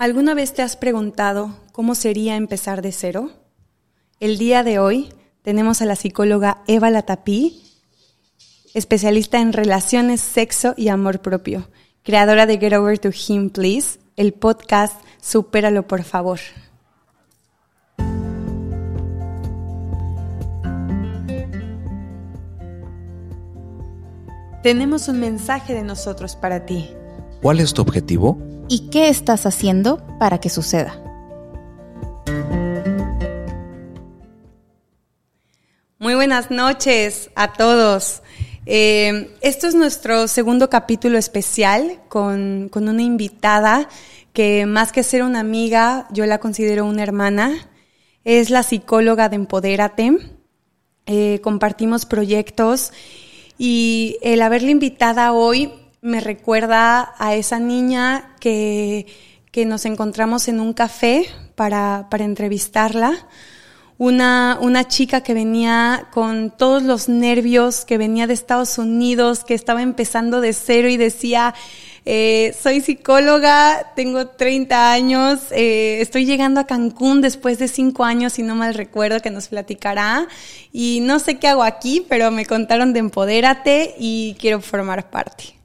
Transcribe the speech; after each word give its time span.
¿Alguna 0.00 0.34
vez 0.34 0.54
te 0.54 0.62
has 0.62 0.76
preguntado 0.76 1.56
cómo 1.72 1.96
sería 1.96 2.36
empezar 2.36 2.82
de 2.82 2.92
cero? 2.92 3.32
El 4.20 4.38
día 4.38 4.62
de 4.62 4.78
hoy 4.78 5.12
tenemos 5.42 5.82
a 5.82 5.86
la 5.86 5.96
psicóloga 5.96 6.62
Eva 6.68 6.88
Latapí, 6.88 7.60
especialista 8.74 9.40
en 9.40 9.52
relaciones, 9.52 10.20
sexo 10.20 10.72
y 10.76 10.86
amor 10.86 11.18
propio, 11.18 11.68
creadora 12.04 12.46
de 12.46 12.58
Get 12.58 12.74
Over 12.74 13.00
to 13.00 13.10
Him 13.10 13.50
Please, 13.50 13.98
el 14.14 14.34
podcast 14.34 14.94
Supéralo 15.20 15.88
por 15.88 16.04
favor. 16.04 16.38
Tenemos 24.62 25.08
un 25.08 25.18
mensaje 25.18 25.74
de 25.74 25.82
nosotros 25.82 26.36
para 26.36 26.66
ti. 26.66 26.88
¿Cuál 27.42 27.58
es 27.58 27.74
tu 27.74 27.82
objetivo? 27.82 28.38
¿Y 28.70 28.90
qué 28.90 29.08
estás 29.08 29.46
haciendo 29.46 30.06
para 30.18 30.40
que 30.40 30.50
suceda? 30.50 31.02
Muy 35.98 36.14
buenas 36.14 36.50
noches 36.50 37.30
a 37.34 37.54
todos. 37.54 38.22
Eh, 38.66 39.34
esto 39.40 39.66
es 39.68 39.74
nuestro 39.74 40.28
segundo 40.28 40.68
capítulo 40.68 41.16
especial 41.16 41.98
con, 42.10 42.70
una 42.74 43.02
invitada 43.02 43.88
que 44.34 44.66
más 44.66 44.92
que 44.92 45.02
ser 45.02 45.22
una 45.22 45.40
amiga, 45.40 46.06
yo 46.12 46.26
la 46.26 46.36
considero 46.38 46.84
una 46.84 47.02
hermana. 47.02 47.70
Es 48.24 48.50
la 48.50 48.62
psicóloga 48.62 49.30
de 49.30 49.36
Empodérate. 49.36 50.18
Eh, 51.06 51.40
compartimos 51.42 52.04
proyectos 52.04 52.92
y 53.56 54.18
el 54.20 54.42
haberla 54.42 54.70
invitada 54.70 55.32
hoy 55.32 55.72
me 56.08 56.20
recuerda 56.20 57.14
a 57.18 57.34
esa 57.34 57.58
niña 57.58 58.34
que, 58.40 59.06
que 59.52 59.64
nos 59.66 59.84
encontramos 59.84 60.48
en 60.48 60.58
un 60.58 60.72
café 60.72 61.26
para, 61.54 62.08
para 62.10 62.24
entrevistarla. 62.24 63.26
Una, 63.98 64.58
una, 64.60 64.86
chica 64.86 65.22
que 65.22 65.34
venía 65.34 66.06
con 66.12 66.56
todos 66.56 66.84
los 66.84 67.08
nervios, 67.08 67.84
que 67.84 67.98
venía 67.98 68.28
de 68.28 68.34
Estados 68.34 68.78
Unidos, 68.78 69.42
que 69.42 69.54
estaba 69.54 69.82
empezando 69.82 70.40
de 70.40 70.52
cero 70.52 70.88
y 70.88 70.96
decía, 70.96 71.52
eh, 72.10 72.56
soy 72.58 72.80
psicóloga, 72.80 73.92
tengo 73.96 74.28
30 74.28 74.92
años, 74.92 75.40
eh, 75.50 76.00
estoy 76.00 76.26
llegando 76.26 76.60
a 76.60 76.66
Cancún 76.66 77.20
después 77.20 77.58
de 77.58 77.66
cinco 77.66 78.04
años, 78.04 78.34
si 78.34 78.42
no 78.44 78.54
mal 78.54 78.74
recuerdo, 78.74 79.20
que 79.20 79.30
nos 79.30 79.48
platicará. 79.48 80.28
Y 80.72 81.00
no 81.02 81.18
sé 81.18 81.38
qué 81.38 81.48
hago 81.48 81.64
aquí, 81.64 82.06
pero 82.08 82.30
me 82.30 82.46
contaron 82.46 82.92
de 82.92 83.00
Empodérate 83.00 83.96
y 83.98 84.36
quiero 84.38 84.60
formar 84.60 85.10
parte. 85.10 85.57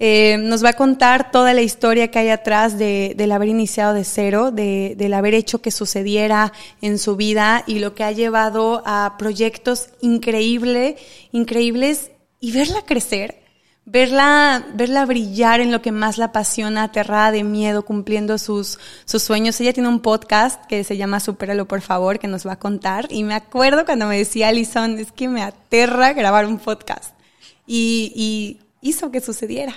Eh, 0.00 0.36
nos 0.38 0.64
va 0.64 0.70
a 0.70 0.74
contar 0.74 1.32
toda 1.32 1.54
la 1.54 1.62
historia 1.62 2.08
que 2.08 2.20
hay 2.20 2.28
atrás 2.28 2.78
de, 2.78 3.14
del 3.16 3.32
haber 3.32 3.48
iniciado 3.48 3.94
de 3.94 4.04
cero, 4.04 4.52
de, 4.52 4.94
del 4.96 5.12
haber 5.12 5.34
hecho 5.34 5.60
que 5.60 5.72
sucediera 5.72 6.52
en 6.80 6.98
su 6.98 7.16
vida 7.16 7.64
y 7.66 7.80
lo 7.80 7.94
que 7.96 8.04
ha 8.04 8.12
llevado 8.12 8.82
a 8.86 9.16
proyectos 9.18 9.88
increíble, 10.00 10.96
increíbles 11.32 12.12
y 12.38 12.52
verla 12.52 12.82
crecer, 12.86 13.42
verla, 13.86 14.66
verla 14.74 15.04
brillar 15.04 15.60
en 15.60 15.72
lo 15.72 15.82
que 15.82 15.90
más 15.90 16.16
la 16.16 16.26
apasiona, 16.26 16.84
aterrada 16.84 17.32
de 17.32 17.42
miedo, 17.42 17.84
cumpliendo 17.84 18.38
sus, 18.38 18.78
sus 19.04 19.24
sueños. 19.24 19.60
Ella 19.60 19.72
tiene 19.72 19.88
un 19.88 20.00
podcast 20.00 20.64
que 20.66 20.84
se 20.84 20.96
llama 20.96 21.18
Supéralo 21.18 21.66
por 21.66 21.80
favor, 21.80 22.20
que 22.20 22.28
nos 22.28 22.46
va 22.46 22.52
a 22.52 22.58
contar. 22.60 23.08
Y 23.10 23.24
me 23.24 23.34
acuerdo 23.34 23.84
cuando 23.84 24.06
me 24.06 24.16
decía 24.16 24.48
Alison, 24.48 24.96
es 24.98 25.10
que 25.10 25.28
me 25.28 25.42
aterra 25.42 26.12
grabar 26.12 26.46
un 26.46 26.58
podcast. 26.58 27.14
Y, 27.66 28.12
y 28.14 28.60
hizo 28.80 29.10
que 29.10 29.20
sucediera. 29.20 29.74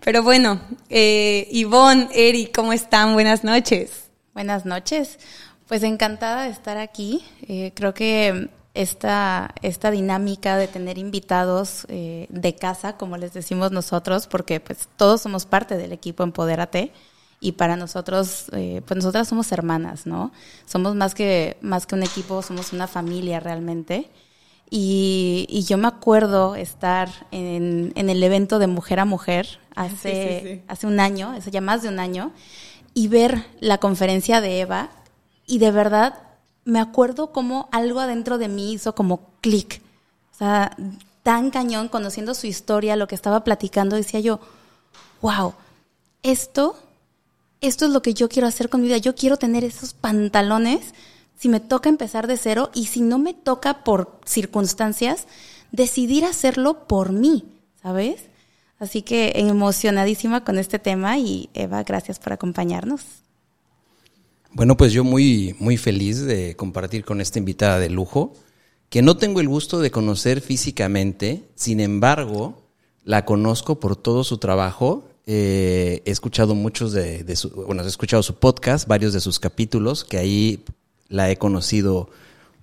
Pero 0.00 0.22
bueno, 0.22 0.60
eh, 0.88 1.48
Ivonne, 1.50 2.08
Eric, 2.12 2.54
¿cómo 2.54 2.72
están? 2.72 3.14
Buenas 3.14 3.44
noches. 3.44 4.10
Buenas 4.34 4.66
noches. 4.66 5.18
Pues 5.66 5.82
encantada 5.82 6.44
de 6.44 6.50
estar 6.50 6.76
aquí. 6.76 7.24
Eh, 7.48 7.72
creo 7.74 7.94
que 7.94 8.50
esta, 8.74 9.54
esta 9.62 9.90
dinámica 9.90 10.56
de 10.58 10.68
tener 10.68 10.98
invitados 10.98 11.86
eh, 11.88 12.26
de 12.28 12.54
casa, 12.54 12.96
como 12.96 13.16
les 13.16 13.32
decimos 13.32 13.72
nosotros, 13.72 14.26
porque 14.26 14.60
pues 14.60 14.88
todos 14.96 15.22
somos 15.22 15.46
parte 15.46 15.76
del 15.76 15.92
equipo 15.92 16.22
Empodérate 16.22 16.92
y 17.40 17.52
para 17.52 17.76
nosotros, 17.76 18.46
eh, 18.52 18.82
pues 18.86 18.96
nosotras 18.96 19.28
somos 19.28 19.50
hermanas, 19.52 20.06
¿no? 20.06 20.32
Somos 20.66 20.94
más 20.94 21.14
que, 21.14 21.56
más 21.60 21.86
que 21.86 21.94
un 21.94 22.02
equipo, 22.02 22.42
somos 22.42 22.72
una 22.72 22.86
familia 22.86 23.40
realmente. 23.40 24.10
Y, 24.68 25.64
yo 25.66 25.78
me 25.78 25.88
acuerdo 25.88 26.56
estar 26.56 27.08
en, 27.30 27.92
el 27.94 28.22
evento 28.22 28.58
de 28.58 28.66
Mujer 28.66 29.00
a 29.00 29.04
Mujer 29.04 29.60
hace, 29.74 30.64
hace 30.68 30.86
un 30.86 31.00
año, 31.00 31.30
hace 31.30 31.50
ya 31.50 31.60
más 31.60 31.82
de 31.82 31.88
un 31.88 31.98
año, 31.98 32.32
y 32.94 33.08
ver 33.08 33.44
la 33.60 33.78
conferencia 33.78 34.40
de 34.40 34.60
Eva. 34.60 34.90
Y 35.46 35.58
de 35.58 35.70
verdad 35.70 36.14
me 36.64 36.80
acuerdo 36.80 37.32
como 37.32 37.68
algo 37.72 38.00
adentro 38.00 38.38
de 38.38 38.48
mí 38.48 38.72
hizo 38.72 38.94
como 38.94 39.20
clic. 39.40 39.80
O 40.34 40.36
sea, 40.36 40.76
tan 41.22 41.50
cañón, 41.50 41.88
conociendo 41.88 42.34
su 42.34 42.46
historia, 42.46 42.96
lo 42.96 43.06
que 43.08 43.14
estaba 43.14 43.44
platicando, 43.44 43.96
decía 43.96 44.20
yo, 44.20 44.40
wow, 45.22 45.54
esto, 46.22 46.76
esto 47.60 47.86
es 47.86 47.90
lo 47.92 48.02
que 48.02 48.14
yo 48.14 48.28
quiero 48.28 48.48
hacer 48.48 48.68
con 48.68 48.80
mi 48.80 48.88
vida. 48.88 48.98
Yo 48.98 49.14
quiero 49.14 49.36
tener 49.36 49.64
esos 49.64 49.94
pantalones 49.94 50.92
si 51.38 51.48
me 51.48 51.60
toca 51.60 51.88
empezar 51.88 52.26
de 52.26 52.36
cero 52.36 52.70
y 52.74 52.86
si 52.86 53.00
no 53.00 53.18
me 53.18 53.34
toca 53.34 53.84
por 53.84 54.20
circunstancias, 54.24 55.26
decidir 55.72 56.24
hacerlo 56.24 56.86
por 56.86 57.12
mí, 57.12 57.44
¿sabes? 57.82 58.22
Así 58.78 59.02
que 59.02 59.32
emocionadísima 59.36 60.44
con 60.44 60.58
este 60.58 60.78
tema 60.78 61.18
y 61.18 61.48
Eva, 61.54 61.82
gracias 61.82 62.18
por 62.18 62.32
acompañarnos. 62.32 63.02
Bueno, 64.52 64.76
pues 64.76 64.92
yo 64.92 65.04
muy, 65.04 65.54
muy 65.58 65.76
feliz 65.76 66.22
de 66.22 66.56
compartir 66.56 67.04
con 67.04 67.20
esta 67.20 67.38
invitada 67.38 67.78
de 67.78 67.90
lujo, 67.90 68.32
que 68.88 69.02
no 69.02 69.16
tengo 69.16 69.40
el 69.40 69.48
gusto 69.48 69.80
de 69.80 69.90
conocer 69.90 70.40
físicamente, 70.40 71.44
sin 71.54 71.80
embargo, 71.80 72.62
la 73.04 73.24
conozco 73.24 73.80
por 73.80 73.96
todo 73.96 74.24
su 74.24 74.38
trabajo. 74.38 75.04
Eh, 75.26 76.02
he 76.04 76.10
escuchado 76.10 76.54
muchos 76.54 76.92
de, 76.92 77.24
de 77.24 77.36
su, 77.36 77.50
bueno, 77.50 77.82
he 77.82 77.86
escuchado 77.86 78.22
su 78.22 78.36
podcast, 78.36 78.86
varios 78.86 79.12
de 79.12 79.20
sus 79.20 79.38
capítulos, 79.38 80.04
que 80.04 80.18
ahí 80.18 80.64
la 81.08 81.30
he 81.30 81.36
conocido 81.36 82.10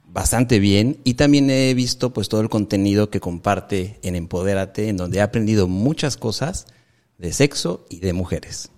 bastante 0.06 0.60
bien 0.60 0.98
y 1.04 1.16
también 1.16 1.50
he 1.50 1.74
visto 1.74 2.14
pues 2.14 2.30
todo 2.30 2.42
el 2.42 2.50
contenido 2.50 3.10
que 3.10 3.20
comparte 3.20 4.00
en 4.04 4.16
Empodérate, 4.16 4.90
en 4.90 4.98
donde 4.98 5.18
he 5.18 5.22
aprendido 5.22 5.68
muchas 5.68 6.18
cosas 6.18 6.68
de 7.18 7.34
sexo 7.34 7.86
y 7.90 8.00
de 8.00 8.14
mujeres. 8.14 8.70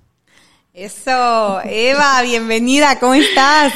Eso, 0.73 1.61
Eva, 1.63 2.21
bienvenida, 2.21 2.99
¿cómo 2.99 3.13
estás? 3.15 3.73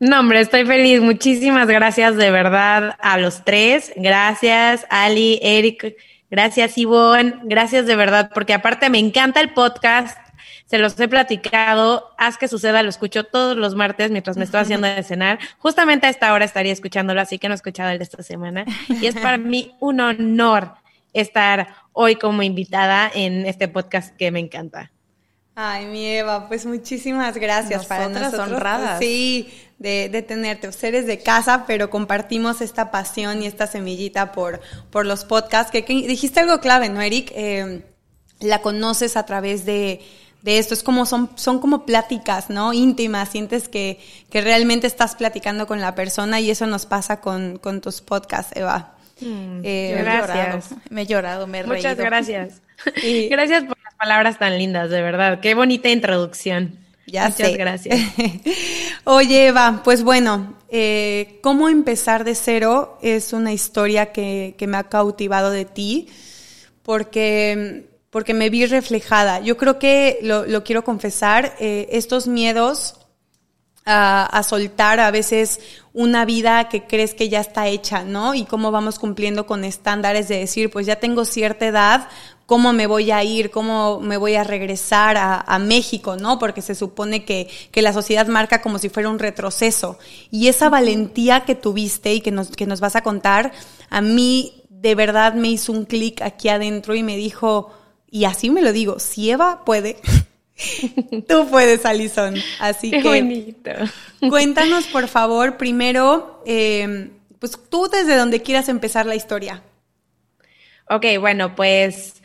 No, 0.00 0.20
hombre, 0.20 0.40
estoy 0.40 0.64
feliz. 0.64 1.00
Muchísimas 1.00 1.66
gracias 1.66 2.14
de 2.14 2.30
verdad 2.30 2.96
a 3.00 3.18
los 3.18 3.44
tres. 3.44 3.92
Gracias, 3.96 4.86
Ali, 4.90 5.40
Eric. 5.42 5.96
Gracias, 6.30 6.78
Ivonne. 6.78 7.40
Gracias 7.44 7.86
de 7.86 7.96
verdad, 7.96 8.30
porque 8.32 8.54
aparte 8.54 8.90
me 8.90 8.98
encanta 8.98 9.40
el 9.40 9.52
podcast 9.52 10.16
se 10.68 10.76
los 10.76 11.00
he 11.00 11.08
platicado, 11.08 12.14
haz 12.18 12.36
que 12.36 12.46
suceda, 12.46 12.82
lo 12.82 12.90
escucho 12.90 13.24
todos 13.24 13.56
los 13.56 13.74
martes 13.74 14.10
mientras 14.10 14.36
me 14.36 14.44
estoy 14.44 14.60
haciendo 14.60 14.86
de 14.86 15.02
cenar. 15.02 15.38
Justamente 15.58 16.06
a 16.06 16.10
esta 16.10 16.30
hora 16.34 16.44
estaría 16.44 16.74
escuchándolo, 16.74 17.22
así 17.22 17.38
que 17.38 17.48
no 17.48 17.54
he 17.54 17.56
escuchado 17.56 17.88
el 17.88 17.96
de 17.96 18.04
esta 18.04 18.22
semana. 18.22 18.66
Y 18.88 19.06
es 19.06 19.14
para 19.14 19.38
mí 19.38 19.74
un 19.80 20.00
honor 20.00 20.74
estar 21.14 21.68
hoy 21.94 22.16
como 22.16 22.42
invitada 22.42 23.10
en 23.14 23.46
este 23.46 23.68
podcast 23.68 24.14
que 24.14 24.30
me 24.30 24.40
encanta. 24.40 24.92
Ay, 25.54 25.86
mi 25.86 26.06
Eva, 26.06 26.48
pues 26.48 26.66
muchísimas 26.66 27.38
gracias 27.38 27.86
para 27.86 28.10
nosotros. 28.10 28.52
honradas. 28.52 28.98
Sí, 28.98 29.48
de, 29.78 30.10
de 30.10 30.20
tenerte. 30.20 30.70
Seres 30.72 31.06
de 31.06 31.22
casa, 31.22 31.64
pero 31.66 31.88
compartimos 31.88 32.60
esta 32.60 32.90
pasión 32.90 33.42
y 33.42 33.46
esta 33.46 33.66
semillita 33.66 34.32
por, 34.32 34.60
por 34.90 35.06
los 35.06 35.24
podcasts. 35.24 35.72
Que, 35.72 35.80
dijiste 35.82 36.40
algo 36.40 36.60
clave, 36.60 36.90
¿no, 36.90 37.00
Eric? 37.00 37.32
Eh, 37.34 37.82
la 38.40 38.60
conoces 38.60 39.16
a 39.16 39.24
través 39.24 39.64
de 39.64 40.00
de 40.42 40.58
esto. 40.58 40.74
Es 40.74 40.82
como 40.82 41.06
son, 41.06 41.30
son 41.36 41.58
como 41.60 41.84
pláticas, 41.84 42.50
¿no? 42.50 42.72
Íntimas. 42.72 43.30
Sientes 43.30 43.68
que, 43.68 44.00
que 44.30 44.40
realmente 44.40 44.86
estás 44.86 45.14
platicando 45.14 45.66
con 45.66 45.80
la 45.80 45.94
persona 45.94 46.40
y 46.40 46.50
eso 46.50 46.66
nos 46.66 46.86
pasa 46.86 47.20
con, 47.20 47.58
con 47.58 47.80
tus 47.80 48.00
podcasts, 48.00 48.56
Eva. 48.56 48.94
Mm, 49.20 49.60
eh, 49.64 49.96
gracias. 49.98 50.74
Me 50.90 51.02
he 51.02 51.06
llorado, 51.06 51.46
me 51.46 51.60
he 51.60 51.64
Muchas 51.64 51.96
gracias. 51.96 52.62
Gracias 53.30 53.64
por 53.64 53.76
las 53.82 53.94
palabras 53.94 54.38
tan 54.38 54.56
lindas, 54.56 54.90
de 54.90 55.02
verdad. 55.02 55.40
Qué 55.40 55.54
bonita 55.54 55.88
introducción. 55.88 56.78
Ya 57.06 57.28
Muchas 57.28 57.56
gracias. 57.56 57.98
Oye, 59.04 59.48
Eva, 59.48 59.80
pues 59.82 60.02
bueno, 60.02 60.54
eh, 60.68 61.38
¿cómo 61.42 61.68
empezar 61.68 62.24
de 62.24 62.34
cero? 62.34 62.98
Es 63.02 63.32
una 63.32 63.52
historia 63.52 64.12
que, 64.12 64.54
que 64.58 64.66
me 64.66 64.76
ha 64.76 64.84
cautivado 64.84 65.50
de 65.50 65.64
ti, 65.64 66.08
porque 66.82 67.88
porque 68.18 68.34
me 68.34 68.50
vi 68.50 68.66
reflejada. 68.66 69.38
Yo 69.38 69.56
creo 69.56 69.78
que 69.78 70.18
lo, 70.22 70.64
quiero 70.64 70.82
confesar, 70.82 71.54
eh, 71.60 71.86
estos 71.92 72.26
miedos 72.26 72.96
a, 73.86 74.42
soltar 74.42 74.98
a 74.98 75.12
veces 75.12 75.60
una 75.92 76.24
vida 76.24 76.68
que 76.68 76.82
crees 76.82 77.14
que 77.14 77.28
ya 77.28 77.38
está 77.38 77.68
hecha, 77.68 78.02
¿no? 78.02 78.34
Y 78.34 78.44
cómo 78.44 78.72
vamos 78.72 78.98
cumpliendo 78.98 79.46
con 79.46 79.62
estándares 79.62 80.26
de 80.26 80.40
decir, 80.40 80.68
pues 80.68 80.84
ya 80.84 80.96
tengo 80.96 81.24
cierta 81.24 81.66
edad, 81.66 82.08
¿cómo 82.46 82.72
me 82.72 82.88
voy 82.88 83.12
a 83.12 83.22
ir? 83.22 83.52
¿Cómo 83.52 84.00
me 84.00 84.16
voy 84.16 84.34
a 84.34 84.42
regresar 84.42 85.16
a, 85.16 85.58
México, 85.60 86.16
¿no? 86.16 86.40
Porque 86.40 86.60
se 86.60 86.74
supone 86.74 87.24
que, 87.24 87.48
que, 87.70 87.82
la 87.82 87.92
sociedad 87.92 88.26
marca 88.26 88.60
como 88.62 88.80
si 88.80 88.88
fuera 88.88 89.10
un 89.10 89.20
retroceso. 89.20 89.96
Y 90.32 90.48
esa 90.48 90.70
valentía 90.70 91.44
que 91.44 91.54
tuviste 91.54 92.14
y 92.14 92.20
que 92.20 92.32
nos, 92.32 92.48
que 92.48 92.66
nos 92.66 92.80
vas 92.80 92.96
a 92.96 93.02
contar, 93.02 93.52
a 93.90 94.00
mí 94.00 94.64
de 94.70 94.94
verdad 94.96 95.34
me 95.34 95.48
hizo 95.48 95.72
un 95.72 95.84
clic 95.84 96.22
aquí 96.22 96.48
adentro 96.48 96.94
y 96.94 97.04
me 97.04 97.16
dijo, 97.16 97.72
y 98.10 98.24
así 98.24 98.50
me 98.50 98.62
lo 98.62 98.72
digo, 98.72 98.98
si 98.98 99.30
Eva 99.30 99.64
puede, 99.64 99.96
Tú 101.28 101.48
puedes, 101.50 101.84
Alison. 101.86 102.34
Así 102.58 102.90
Qué 102.90 103.02
que. 103.02 103.08
bonito. 103.08 103.70
Cuéntanos, 104.28 104.86
por 104.86 105.08
favor, 105.08 105.56
primero, 105.56 106.42
eh, 106.46 107.10
pues 107.38 107.58
tú 107.70 107.88
desde 107.88 108.16
donde 108.16 108.42
quieras 108.42 108.68
empezar 108.68 109.06
la 109.06 109.14
historia. 109.14 109.62
Ok, 110.90 111.04
bueno, 111.20 111.54
pues 111.54 112.22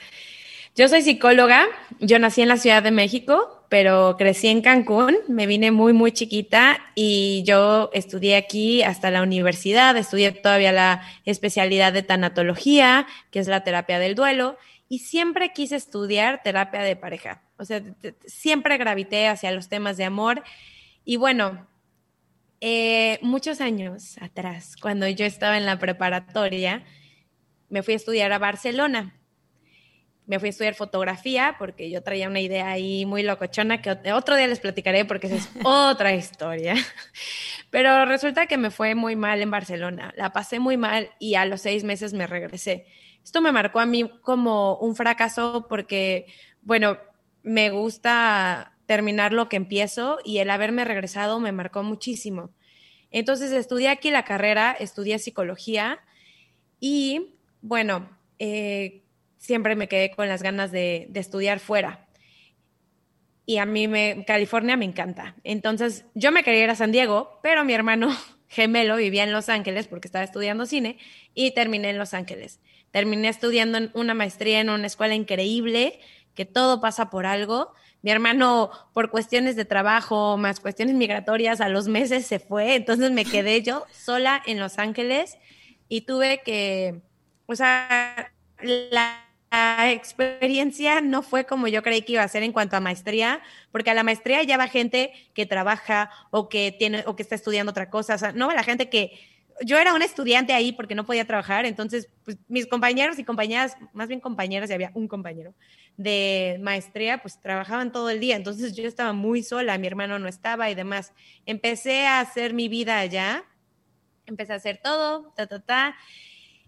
yo 0.76 0.88
soy 0.88 1.02
psicóloga. 1.02 1.66
Yo 2.00 2.18
nací 2.18 2.42
en 2.42 2.48
la 2.48 2.58
Ciudad 2.58 2.82
de 2.82 2.92
México, 2.92 3.66
pero 3.70 4.16
crecí 4.18 4.48
en 4.48 4.62
Cancún. 4.62 5.18
Me 5.28 5.46
vine 5.46 5.72
muy, 5.72 5.94
muy 5.94 6.12
chiquita 6.12 6.80
y 6.96 7.44
yo 7.46 7.92
estudié 7.94 8.36
aquí 8.38 8.82
hasta 8.82 9.12
la 9.12 9.22
universidad. 9.22 9.96
Estudié 9.96 10.32
todavía 10.32 10.72
la 10.72 11.04
especialidad 11.26 11.94
de 11.94 12.02
tanatología, 12.02 13.06
que 13.30 13.40
es 13.40 13.48
la 13.48 13.64
terapia 13.64 14.00
del 14.00 14.16
duelo 14.16 14.58
y 14.94 15.00
siempre 15.00 15.54
quise 15.54 15.76
estudiar 15.76 16.44
terapia 16.44 16.82
de 16.82 16.96
pareja. 16.96 17.42
O 17.58 17.66
sea, 17.66 17.82
siempre 18.28 18.78
gravité 18.78 19.28
hacia 19.28 19.50
los 19.50 19.68
temas 19.68 19.98
de 19.98 20.04
amor. 20.04 20.44
Y 21.04 21.16
bueno, 21.16 21.68
eh, 22.62 23.18
muchos 23.24 23.60
años 23.60 24.20
atrás, 24.22 24.76
cuando 24.80 25.08
yo 25.08 25.26
estaba 25.26 25.58
en 25.58 25.66
la 25.66 25.80
preparatoria, 25.80 26.84
me 27.70 27.82
fui 27.82 27.96
a 27.96 27.98
estudiar 27.98 28.32
a 28.34 28.38
Barcelona. 28.38 29.20
Me 30.28 30.38
fui 30.38 30.50
a 30.50 30.52
estudiar 30.52 30.76
fotografía 30.76 31.56
porque 31.58 31.90
yo 31.90 32.04
traía 32.04 32.30
una 32.30 32.42
idea 32.42 32.70
ahí 32.70 33.08
muy 33.08 33.24
locochona 33.24 33.82
que 33.82 33.98
otro 34.14 34.36
día 34.36 34.46
les 34.46 34.60
platicaré 34.60 35.06
porque 35.06 35.26
esa 35.26 35.38
es 35.38 35.50
otra 35.64 36.14
historia. 36.14 36.76
Pero 37.72 38.06
resulta 38.06 38.46
que 38.46 38.60
me 38.60 38.70
fue 38.70 38.94
muy 38.94 39.16
mal 39.16 39.42
en 39.42 39.50
Barcelona. 39.50 40.14
La 40.16 40.32
pasé 40.34 40.60
muy 40.60 40.78
mal 40.78 41.10
y 41.18 41.34
a 41.34 41.46
los 41.46 41.62
seis 41.62 41.84
meses 41.84 42.14
me 42.14 42.28
regresé. 42.28 42.86
Esto 43.24 43.42
me 43.42 43.52
marcó 43.52 43.80
a 43.80 43.86
mí 43.86 44.10
como 44.22 44.78
un 44.78 44.96
fracaso 44.96 45.66
porque, 45.70 46.28
bueno, 46.62 46.98
me 47.42 47.70
gusta 47.70 48.74
terminar 48.86 49.34
lo 49.34 49.50
que 49.50 49.56
empiezo 49.56 50.20
y 50.24 50.40
el 50.40 50.50
haberme 50.50 50.86
regresado 50.86 51.40
me 51.40 51.52
marcó 51.52 51.84
muchísimo. 51.84 52.52
Entonces 53.12 53.52
estudié 53.52 53.90
aquí 53.90 54.12
la 54.12 54.26
carrera, 54.26 54.72
estudié 54.72 55.20
psicología 55.20 56.00
y, 56.80 57.36
bueno, 57.62 58.10
eh, 58.40 59.04
siempre 59.38 59.76
me 59.76 59.88
quedé 59.88 60.12
con 60.12 60.28
las 60.28 60.42
ganas 60.44 60.72
de, 60.72 61.08
de 61.10 61.20
estudiar 61.20 61.60
fuera. 61.60 62.08
Y 63.46 63.58
a 63.58 63.66
mí 63.66 63.88
me, 63.88 64.24
California 64.26 64.78
me 64.78 64.86
encanta. 64.86 65.36
Entonces 65.44 66.06
yo 66.14 66.32
me 66.32 66.44
quería 66.44 66.64
ir 66.64 66.70
a 66.70 66.76
San 66.76 66.92
Diego, 66.92 67.40
pero 67.44 67.64
mi 67.64 67.74
hermano 67.74 68.10
gemelo 68.48 68.96
vivía 68.96 69.24
en 69.24 69.32
Los 69.32 69.50
Ángeles 69.50 69.88
porque 69.88 70.08
estaba 70.08 70.24
estudiando 70.24 70.66
cine 70.66 70.98
y 71.34 71.52
terminé 71.52 71.90
en 71.90 71.98
Los 71.98 72.14
Ángeles. 72.14 72.60
Terminé 72.94 73.28
estudiando 73.28 73.80
una 73.96 74.14
maestría 74.14 74.60
en 74.60 74.70
una 74.70 74.86
escuela 74.86 75.16
increíble, 75.16 76.00
que 76.36 76.46
todo 76.46 76.80
pasa 76.80 77.10
por 77.10 77.26
algo. 77.26 77.74
Mi 78.04 78.12
hermano, 78.12 78.70
por 78.94 79.10
cuestiones 79.10 79.56
de 79.56 79.66
trabajo, 79.66 80.38
más 80.38 80.60
cuestiones 80.60 80.94
migratorias, 80.94 81.60
a 81.60 81.70
los 81.70 81.88
meses 81.88 82.28
se 82.28 82.38
fue, 82.38 82.76
entonces 82.76 83.10
me 83.10 83.26
quedé 83.26 83.64
yo 83.64 83.86
sola 83.92 84.44
en 84.46 84.60
Los 84.60 84.78
Ángeles 84.78 85.40
y 85.90 86.02
tuve 86.02 86.44
que, 86.46 87.02
o 87.48 87.56
sea, 87.56 88.32
la 88.62 89.24
experiencia 89.92 91.02
no 91.02 91.24
fue 91.24 91.46
como 91.46 91.68
yo 91.68 91.82
creí 91.82 92.04
que 92.04 92.14
iba 92.14 92.24
a 92.24 92.28
ser 92.28 92.44
en 92.44 92.52
cuanto 92.52 92.76
a 92.76 92.80
maestría, 92.80 93.42
porque 93.72 93.90
a 93.90 93.96
la 93.96 94.04
maestría 94.04 94.44
ya 94.44 94.58
va 94.58 94.68
gente 94.68 95.14
que 95.34 95.48
trabaja 95.48 96.12
o 96.30 96.48
que 96.48 96.76
tiene 96.78 97.04
o 97.08 97.16
que 97.16 97.24
está 97.24 97.34
estudiando 97.34 97.72
otra 97.72 97.90
cosa, 97.90 98.14
o 98.14 98.18
sea, 98.20 98.34
no 98.34 98.48
va 98.48 98.54
la 98.54 98.64
gente 98.64 98.90
que 98.90 99.20
yo 99.62 99.78
era 99.78 99.94
una 99.94 100.06
estudiante 100.06 100.54
ahí 100.54 100.72
porque 100.72 100.96
no 100.96 101.06
podía 101.06 101.26
trabajar, 101.26 101.66
entonces 101.66 102.10
pues, 102.24 102.38
mis 102.48 102.68
compañeros 102.68 103.20
y 103.20 103.24
compañeras, 103.24 103.78
más 103.94 104.08
bien 104.08 104.20
compañeras, 104.20 104.70
y 104.70 104.74
había 104.74 104.92
un 104.94 105.08
compañero 105.08 105.54
de 105.98 106.60
maestría, 106.62 107.22
pues 107.22 107.40
trabajaban 107.40 107.92
todo 107.92 108.10
el 108.10 108.20
día, 108.20 108.36
entonces 108.36 108.76
yo 108.76 108.88
estaba 108.88 109.14
muy 109.14 109.44
sola, 109.44 109.78
mi 109.78 109.88
hermano 109.88 110.20
no 110.20 110.28
estaba 110.28 110.70
y 110.70 110.76
demás. 110.76 111.14
Empecé 111.46 112.06
a 112.06 112.20
hacer 112.20 112.54
mi 112.54 112.68
vida 112.68 113.00
allá, 113.00 113.44
empecé 114.26 114.54
a 114.54 114.58
hacer 114.58 114.80
todo, 114.84 115.34
ta, 115.36 115.48
ta, 115.48 115.60
ta, 115.60 115.96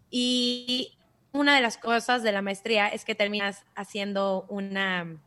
y 0.10 0.98
una 1.32 1.56
de 1.56 1.62
las 1.62 1.78
cosas 1.78 2.24
de 2.24 2.32
la 2.32 2.42
maestría 2.42 2.88
es 2.88 3.04
que 3.04 3.16
terminas 3.16 3.66
haciendo 3.76 4.46
una, 4.50 5.22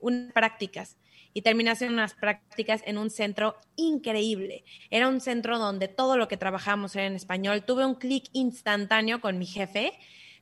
unas 0.00 0.32
prácticas 0.32 0.96
y 1.36 1.42
terminé 1.42 1.70
haciendo 1.70 1.92
unas 1.92 2.14
prácticas 2.14 2.80
en 2.86 2.96
un 2.96 3.10
centro 3.10 3.56
increíble. 3.76 4.64
Era 4.88 5.06
un 5.06 5.20
centro 5.20 5.58
donde 5.58 5.86
todo 5.86 6.16
lo 6.16 6.28
que 6.28 6.38
trabajamos 6.38 6.96
era 6.96 7.04
en 7.04 7.14
español. 7.14 7.62
Tuve 7.62 7.84
un 7.84 7.94
clic 7.94 8.30
instantáneo 8.32 9.20
con 9.20 9.36
mi 9.36 9.44
jefe. 9.44 9.92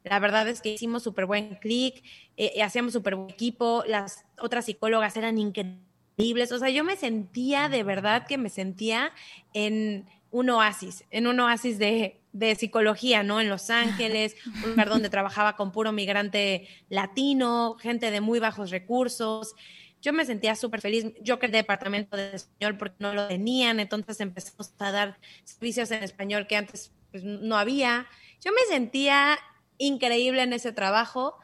La 0.04 0.20
verdad 0.20 0.46
es 0.46 0.60
que 0.60 0.74
hicimos 0.74 1.02
súper 1.02 1.26
buen 1.26 1.56
clic, 1.56 2.04
eh, 2.36 2.62
hacíamos 2.62 2.92
súper 2.92 3.16
buen 3.16 3.28
equipo, 3.28 3.82
las 3.88 4.24
otras 4.38 4.66
psicólogas 4.66 5.16
eran 5.16 5.36
increíbles. 5.36 6.52
O 6.52 6.60
sea, 6.60 6.70
yo 6.70 6.84
me 6.84 6.94
sentía, 6.94 7.68
de 7.68 7.82
verdad 7.82 8.28
que 8.28 8.38
me 8.38 8.48
sentía 8.48 9.10
en 9.52 10.06
un 10.30 10.48
oasis, 10.50 11.02
en 11.10 11.26
un 11.26 11.40
oasis 11.40 11.76
de, 11.76 12.20
de 12.32 12.54
psicología, 12.54 13.24
¿no? 13.24 13.40
En 13.40 13.48
Los 13.48 13.68
Ángeles, 13.68 14.36
un 14.62 14.70
lugar 14.70 14.90
donde 14.90 15.10
trabajaba 15.10 15.56
con 15.56 15.72
puro 15.72 15.90
migrante 15.90 16.68
latino, 16.88 17.74
gente 17.80 18.12
de 18.12 18.20
muy 18.20 18.38
bajos 18.38 18.70
recursos 18.70 19.56
yo 20.04 20.12
me 20.12 20.26
sentía 20.26 20.54
súper 20.54 20.82
feliz. 20.82 21.06
Yo 21.22 21.38
que 21.38 21.46
el 21.46 21.52
departamento 21.52 22.14
de 22.14 22.36
español 22.36 22.76
porque 22.76 22.96
no 22.98 23.14
lo 23.14 23.26
tenían, 23.26 23.80
entonces 23.80 24.20
empezamos 24.20 24.74
a 24.78 24.92
dar 24.92 25.18
servicios 25.44 25.90
en 25.90 26.02
español 26.02 26.46
que 26.46 26.56
antes 26.56 26.92
pues, 27.10 27.24
no 27.24 27.56
había. 27.56 28.06
Yo 28.42 28.52
me 28.52 28.60
sentía 28.68 29.38
increíble 29.78 30.42
en 30.42 30.52
ese 30.52 30.72
trabajo. 30.72 31.38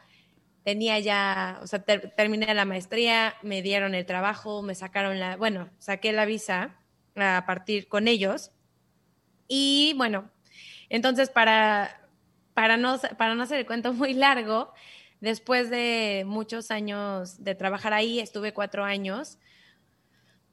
Tenía 0.63 0.99
ya, 0.99 1.59
o 1.63 1.65
sea, 1.65 1.79
terminé 1.81 2.53
la 2.53 2.65
maestría, 2.65 3.33
me 3.41 3.63
dieron 3.63 3.95
el 3.95 4.05
trabajo, 4.05 4.61
me 4.61 4.75
sacaron 4.75 5.19
la, 5.19 5.37
bueno, 5.37 5.71
saqué 5.79 6.11
la 6.11 6.25
visa 6.25 6.77
a 7.15 7.43
partir 7.47 7.87
con 7.87 8.07
ellos. 8.07 8.51
Y 9.47 9.95
bueno, 9.97 10.29
entonces 10.87 11.31
para, 11.31 12.07
para, 12.53 12.77
no, 12.77 12.99
para 13.17 13.33
no 13.33 13.41
hacer 13.41 13.57
el 13.57 13.65
cuento 13.65 13.91
muy 13.91 14.13
largo, 14.13 14.71
Después 15.21 15.69
de 15.69 16.23
muchos 16.25 16.71
años 16.71 17.43
de 17.43 17.53
trabajar 17.55 17.93
ahí, 17.93 18.19
estuve 18.19 18.53
cuatro 18.53 18.83
años, 18.83 19.37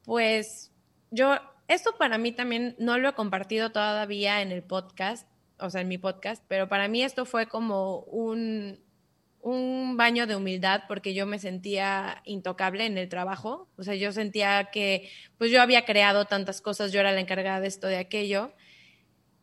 pues 0.05 0.71
yo, 1.09 1.35
esto 1.67 1.97
para 1.97 2.19
mí 2.19 2.31
también 2.31 2.75
no 2.77 2.99
lo 2.99 3.09
he 3.09 3.13
compartido 3.13 3.71
todavía 3.71 4.41
en 4.43 4.51
el 4.51 4.61
podcast, 4.61 5.27
o 5.57 5.71
sea, 5.71 5.81
en 5.81 5.87
mi 5.87 5.97
podcast, 5.97 6.43
pero 6.47 6.69
para 6.69 6.87
mí 6.87 7.03
esto 7.03 7.25
fue 7.25 7.47
como 7.47 8.01
un, 8.01 8.79
un 9.41 9.97
baño 9.97 10.27
de 10.27 10.35
humildad 10.35 10.83
porque 10.87 11.15
yo 11.15 11.25
me 11.25 11.39
sentía 11.39 12.21
intocable 12.25 12.85
en 12.85 12.99
el 12.99 13.09
trabajo, 13.09 13.69
o 13.75 13.81
sea, 13.81 13.95
yo 13.95 14.11
sentía 14.11 14.69
que 14.71 15.09
pues 15.39 15.49
yo 15.49 15.63
había 15.63 15.83
creado 15.83 16.25
tantas 16.25 16.61
cosas, 16.61 16.91
yo 16.91 16.99
era 16.99 17.11
la 17.11 17.21
encargada 17.21 17.59
de 17.59 17.67
esto, 17.67 17.87
de 17.87 17.97
aquello, 17.97 18.53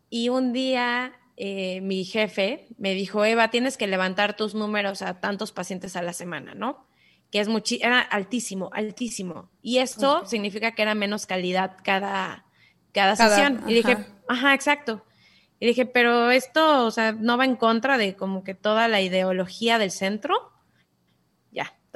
y 0.09 0.29
un 0.29 0.53
día 0.53 1.19
eh, 1.37 1.81
mi 1.83 2.05
jefe 2.05 2.67
me 2.79 2.95
dijo, 2.95 3.25
Eva, 3.25 3.51
tienes 3.51 3.77
que 3.77 3.87
levantar 3.87 4.37
tus 4.37 4.55
números 4.55 5.03
a 5.03 5.21
tantos 5.21 5.53
pacientes 5.53 5.95
a 5.95 6.03
la 6.03 6.15
semana, 6.15 6.55
¿no? 6.55 6.87
Que 7.31 7.41
es 7.41 7.49
muchi 7.49 7.79
era 7.83 8.01
altísimo, 8.01 8.71
altísimo. 8.73 9.51
Y 9.61 9.79
esto 9.79 10.25
significa 10.27 10.73
que 10.73 10.83
era 10.83 10.95
menos 10.95 11.27
calidad 11.27 11.77
cada, 11.83 12.47
cada, 12.93 13.17
sesión. 13.17 13.65
Y 13.67 13.75
dije, 13.75 13.99
ajá, 14.29 14.55
exacto. 14.55 15.05
Y 15.61 15.67
dije, 15.67 15.85
pero 15.87 16.31
esto, 16.31 16.87
o 16.87 16.91
sea, 16.91 17.13
no 17.13 17.37
va 17.37 17.45
en 17.45 17.57
contra 17.57 17.99
de 17.99 18.15
como 18.15 18.45
que 18.45 18.55
toda 18.55 18.89
la 18.89 19.01
ideología 19.01 19.79
del 19.79 19.91
centro. 19.91 20.53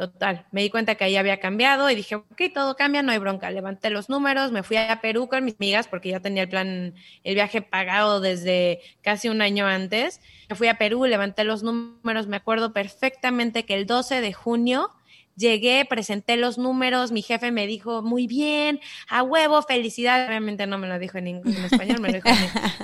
Total, 0.01 0.47
me 0.51 0.63
di 0.63 0.71
cuenta 0.71 0.95
que 0.95 1.05
ahí 1.05 1.17
había 1.19 1.41
cambiado 1.41 1.91
y 1.91 1.95
dije, 1.95 2.15
ok, 2.15 2.41
todo 2.55 2.75
cambia, 2.75 3.03
no 3.03 3.13
hay 3.13 3.19
bronca. 3.19 3.51
Levanté 3.51 3.91
los 3.91 4.09
números, 4.09 4.51
me 4.51 4.63
fui 4.63 4.79
a 4.79 4.99
Perú 5.03 5.29
con 5.29 5.45
mis 5.45 5.57
amigas 5.57 5.89
porque 5.89 6.09
ya 6.09 6.21
tenía 6.21 6.45
el 6.45 6.49
plan, 6.49 6.95
el 7.23 7.35
viaje 7.35 7.61
pagado 7.61 8.23
desde 8.23 8.81
casi 9.03 9.29
un 9.29 9.43
año 9.43 9.67
antes. 9.67 10.23
Me 10.49 10.57
fui 10.57 10.69
a 10.69 10.79
Perú, 10.79 11.05
levanté 11.05 11.45
los 11.45 11.63
números, 11.63 12.29
me 12.29 12.39
acuerdo 12.39 12.73
perfectamente 12.73 13.67
que 13.67 13.75
el 13.75 13.85
12 13.85 14.23
de 14.23 14.33
junio 14.33 14.91
Llegué, 15.37 15.87
presenté 15.89 16.37
los 16.37 16.59
números, 16.59 17.13
mi 17.13 17.23
jefe 17.23 17.51
me 17.51 17.67
dijo, 17.67 18.03
muy 18.03 18.27
bien, 18.27 18.81
a 19.09 19.23
huevo, 19.23 19.63
felicidad. 19.63 20.27
Obviamente 20.29 20.67
no 20.67 20.77
me 20.77 20.87
lo 20.87 20.99
dijo 20.99 21.19
en, 21.19 21.43
español, 21.65 22.01
me 22.01 22.09
lo 22.09 22.15
dijo 22.15 22.29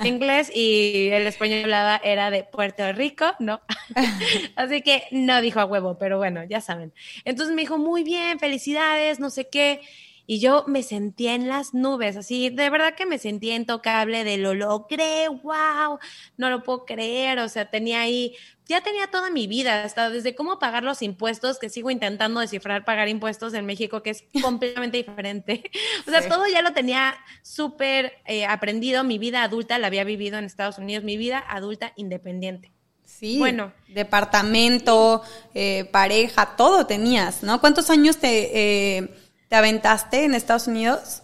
en 0.01 0.07
inglés 0.07 0.51
y 0.53 1.09
el 1.11 1.27
español 1.27 1.63
hablaba 1.63 2.01
era 2.03 2.31
de 2.31 2.43
Puerto 2.43 2.91
Rico, 2.93 3.25
¿no? 3.39 3.61
Así 4.55 4.81
que 4.81 5.03
no 5.11 5.41
dijo 5.41 5.59
a 5.59 5.65
huevo, 5.65 5.97
pero 5.99 6.17
bueno, 6.17 6.43
ya 6.45 6.61
saben. 6.61 6.93
Entonces 7.25 7.53
me 7.53 7.61
dijo, 7.61 7.77
muy 7.77 8.03
bien, 8.03 8.39
felicidades, 8.39 9.19
no 9.19 9.29
sé 9.29 9.49
qué. 9.49 9.81
Y 10.29 10.39
yo 10.39 10.65
me 10.67 10.83
sentía 10.83 11.35
en 11.35 11.47
las 11.47 11.73
nubes, 11.73 12.17
así, 12.17 12.49
de 12.49 12.69
verdad 12.69 12.95
que 12.95 13.05
me 13.05 13.17
sentía 13.17 13.55
intocable 13.55 14.25
de 14.25 14.37
lo 14.37 14.53
logré, 14.53 15.29
wow, 15.29 15.99
no 16.35 16.49
lo 16.49 16.63
puedo 16.63 16.85
creer, 16.85 17.39
o 17.39 17.47
sea, 17.47 17.69
tenía 17.69 18.01
ahí, 18.01 18.35
ya 18.65 18.81
tenía 18.81 19.07
toda 19.07 19.31
mi 19.31 19.47
vida, 19.47 19.83
hasta 19.83 20.09
desde 20.09 20.35
cómo 20.35 20.59
pagar 20.59 20.83
los 20.83 21.01
impuestos, 21.01 21.59
que 21.59 21.69
sigo 21.69 21.89
intentando 21.91 22.41
descifrar 22.41 22.83
pagar 22.83 23.07
impuestos 23.07 23.53
en 23.53 23.65
México, 23.65 24.03
que 24.03 24.09
es 24.09 24.25
completamente 24.43 24.97
diferente. 24.97 25.63
O 26.05 26.09
sea, 26.09 26.27
todo 26.27 26.45
ya 26.47 26.61
lo 26.61 26.73
tenía 26.73 27.17
súper 27.41 28.13
eh, 28.25 28.45
aprendido, 28.45 29.03
mi 29.03 29.17
vida 29.17 29.43
adulta 29.43 29.79
la 29.79 29.87
había 29.87 30.03
vivido 30.03 30.37
en 30.37 30.45
Estados 30.45 30.77
Unidos, 30.77 31.05
mi 31.05 31.15
vida 31.15 31.43
adulta 31.47 31.93
independiente. 31.95 32.71
Sí, 33.05 33.37
bueno. 33.39 33.71
Departamento, 33.87 35.23
eh, 35.53 35.85
pareja, 35.85 36.55
todo 36.57 36.85
tenías, 36.85 37.41
¿no? 37.41 37.61
¿Cuántos 37.61 37.89
años 37.89 38.17
te, 38.17 38.97
eh, 38.97 39.09
te 39.47 39.55
aventaste 39.55 40.23
en 40.23 40.33
Estados 40.33 40.67
Unidos? 40.67 41.23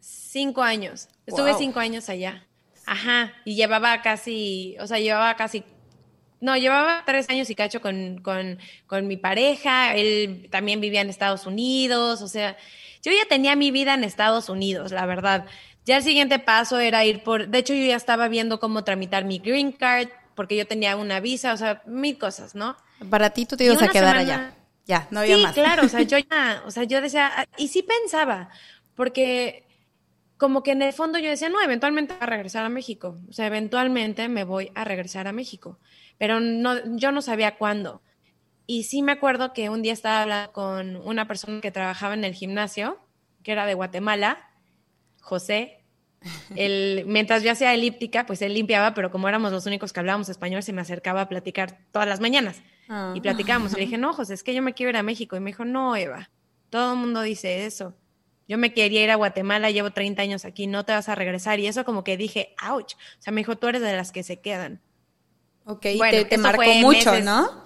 Cinco 0.00 0.62
años. 0.62 1.08
Estuve 1.26 1.54
cinco 1.54 1.80
años 1.80 2.08
allá. 2.08 2.46
Ajá. 2.86 3.32
Y 3.44 3.54
llevaba 3.54 4.02
casi, 4.02 4.76
o 4.80 4.86
sea, 4.86 4.98
llevaba 4.98 5.34
casi 5.36 5.64
no, 6.44 6.58
llevaba 6.58 7.02
tres 7.06 7.30
años 7.30 7.48
y 7.48 7.54
cacho 7.54 7.80
con, 7.80 8.18
con, 8.18 8.58
con, 8.86 9.06
mi 9.06 9.16
pareja, 9.16 9.94
él 9.94 10.48
también 10.50 10.78
vivía 10.78 11.00
en 11.00 11.08
Estados 11.08 11.46
Unidos, 11.46 12.20
o 12.20 12.28
sea, 12.28 12.58
yo 13.02 13.12
ya 13.12 13.26
tenía 13.26 13.56
mi 13.56 13.70
vida 13.70 13.94
en 13.94 14.04
Estados 14.04 14.50
Unidos, 14.50 14.92
la 14.92 15.06
verdad. 15.06 15.46
Ya 15.86 15.96
el 15.96 16.02
siguiente 16.02 16.38
paso 16.38 16.78
era 16.78 17.02
ir 17.06 17.22
por, 17.22 17.48
de 17.48 17.58
hecho 17.58 17.72
yo 17.72 17.86
ya 17.86 17.96
estaba 17.96 18.28
viendo 18.28 18.60
cómo 18.60 18.84
tramitar 18.84 19.24
mi 19.24 19.38
green 19.38 19.72
card, 19.72 20.08
porque 20.34 20.54
yo 20.54 20.66
tenía 20.66 20.96
una 20.96 21.18
visa, 21.18 21.54
o 21.54 21.56
sea, 21.56 21.82
mil 21.86 22.18
cosas, 22.18 22.54
¿no? 22.54 22.76
Para 23.08 23.30
ti 23.30 23.46
tú 23.46 23.56
te 23.56 23.64
ibas 23.64 23.80
a 23.80 23.88
quedar 23.88 24.14
allá. 24.14 24.54
Ya, 24.86 25.08
no 25.10 25.20
había 25.20 25.36
sí, 25.36 25.42
más. 25.42 25.54
claro, 25.54 25.86
o 25.86 25.88
sea, 25.88 26.02
yo 26.02 26.18
ya, 26.18 26.62
o 26.66 26.70
sea, 26.70 26.84
yo 26.84 27.00
decía, 27.00 27.30
ah, 27.34 27.46
y 27.56 27.68
sí 27.68 27.82
pensaba, 27.82 28.50
porque 28.94 29.66
como 30.36 30.62
que 30.62 30.72
en 30.72 30.82
el 30.82 30.92
fondo 30.92 31.18
yo 31.18 31.30
decía, 31.30 31.48
no, 31.48 31.60
eventualmente 31.60 32.14
voy 32.14 32.22
a 32.22 32.26
regresar 32.26 32.64
a 32.64 32.68
México, 32.68 33.18
o 33.28 33.32
sea, 33.32 33.46
eventualmente 33.46 34.28
me 34.28 34.44
voy 34.44 34.70
a 34.74 34.84
regresar 34.84 35.26
a 35.26 35.32
México, 35.32 35.78
pero 36.18 36.40
no, 36.40 36.96
yo 36.96 37.12
no 37.12 37.22
sabía 37.22 37.56
cuándo. 37.56 38.02
Y 38.66 38.84
sí 38.84 39.02
me 39.02 39.12
acuerdo 39.12 39.52
que 39.52 39.68
un 39.68 39.82
día 39.82 39.92
estaba 39.92 40.22
hablando 40.22 40.52
con 40.52 40.96
una 40.96 41.28
persona 41.28 41.60
que 41.60 41.70
trabajaba 41.70 42.14
en 42.14 42.24
el 42.24 42.34
gimnasio, 42.34 42.98
que 43.42 43.52
era 43.52 43.66
de 43.66 43.74
Guatemala, 43.74 44.50
José, 45.20 45.84
él, 46.56 47.04
mientras 47.06 47.42
yo 47.42 47.52
hacía 47.52 47.74
elíptica, 47.74 48.26
pues 48.26 48.40
él 48.42 48.54
limpiaba, 48.54 48.94
pero 48.94 49.10
como 49.10 49.28
éramos 49.28 49.52
los 49.52 49.66
únicos 49.66 49.92
que 49.92 50.00
hablábamos 50.00 50.28
español, 50.28 50.62
se 50.62 50.72
me 50.72 50.80
acercaba 50.80 51.22
a 51.22 51.28
platicar 51.28 51.78
todas 51.92 52.08
las 52.08 52.20
mañanas. 52.20 52.62
Ah. 52.88 53.12
Y 53.14 53.20
platicábamos. 53.20 53.72
Y 53.72 53.76
le 53.76 53.80
dije, 53.82 53.98
no, 53.98 54.12
José, 54.12 54.34
es 54.34 54.42
que 54.42 54.54
yo 54.54 54.62
me 54.62 54.74
quiero 54.74 54.90
ir 54.90 54.96
a 54.96 55.02
México. 55.02 55.36
Y 55.36 55.40
me 55.40 55.50
dijo, 55.50 55.64
no, 55.64 55.96
Eva, 55.96 56.30
todo 56.70 56.92
el 56.94 56.98
mundo 56.98 57.22
dice 57.22 57.66
eso. 57.66 57.94
Yo 58.46 58.58
me 58.58 58.74
quería 58.74 59.02
ir 59.02 59.10
a 59.10 59.16
Guatemala, 59.16 59.70
llevo 59.70 59.90
30 59.90 60.20
años 60.20 60.44
aquí, 60.44 60.66
no 60.66 60.84
te 60.84 60.92
vas 60.92 61.08
a 61.08 61.14
regresar. 61.14 61.60
Y 61.60 61.66
eso 61.66 61.84
como 61.84 62.04
que 62.04 62.16
dije, 62.16 62.54
ouch. 62.70 62.94
O 62.94 63.22
sea, 63.22 63.32
me 63.32 63.40
dijo, 63.40 63.56
tú 63.56 63.68
eres 63.68 63.80
de 63.80 63.96
las 63.96 64.12
que 64.12 64.22
se 64.22 64.40
quedan. 64.40 64.82
Ok, 65.64 65.80
te, 65.80 66.24
te 66.26 66.38
marcó 66.38 66.74
mucho, 66.74 67.20
¿no? 67.20 67.62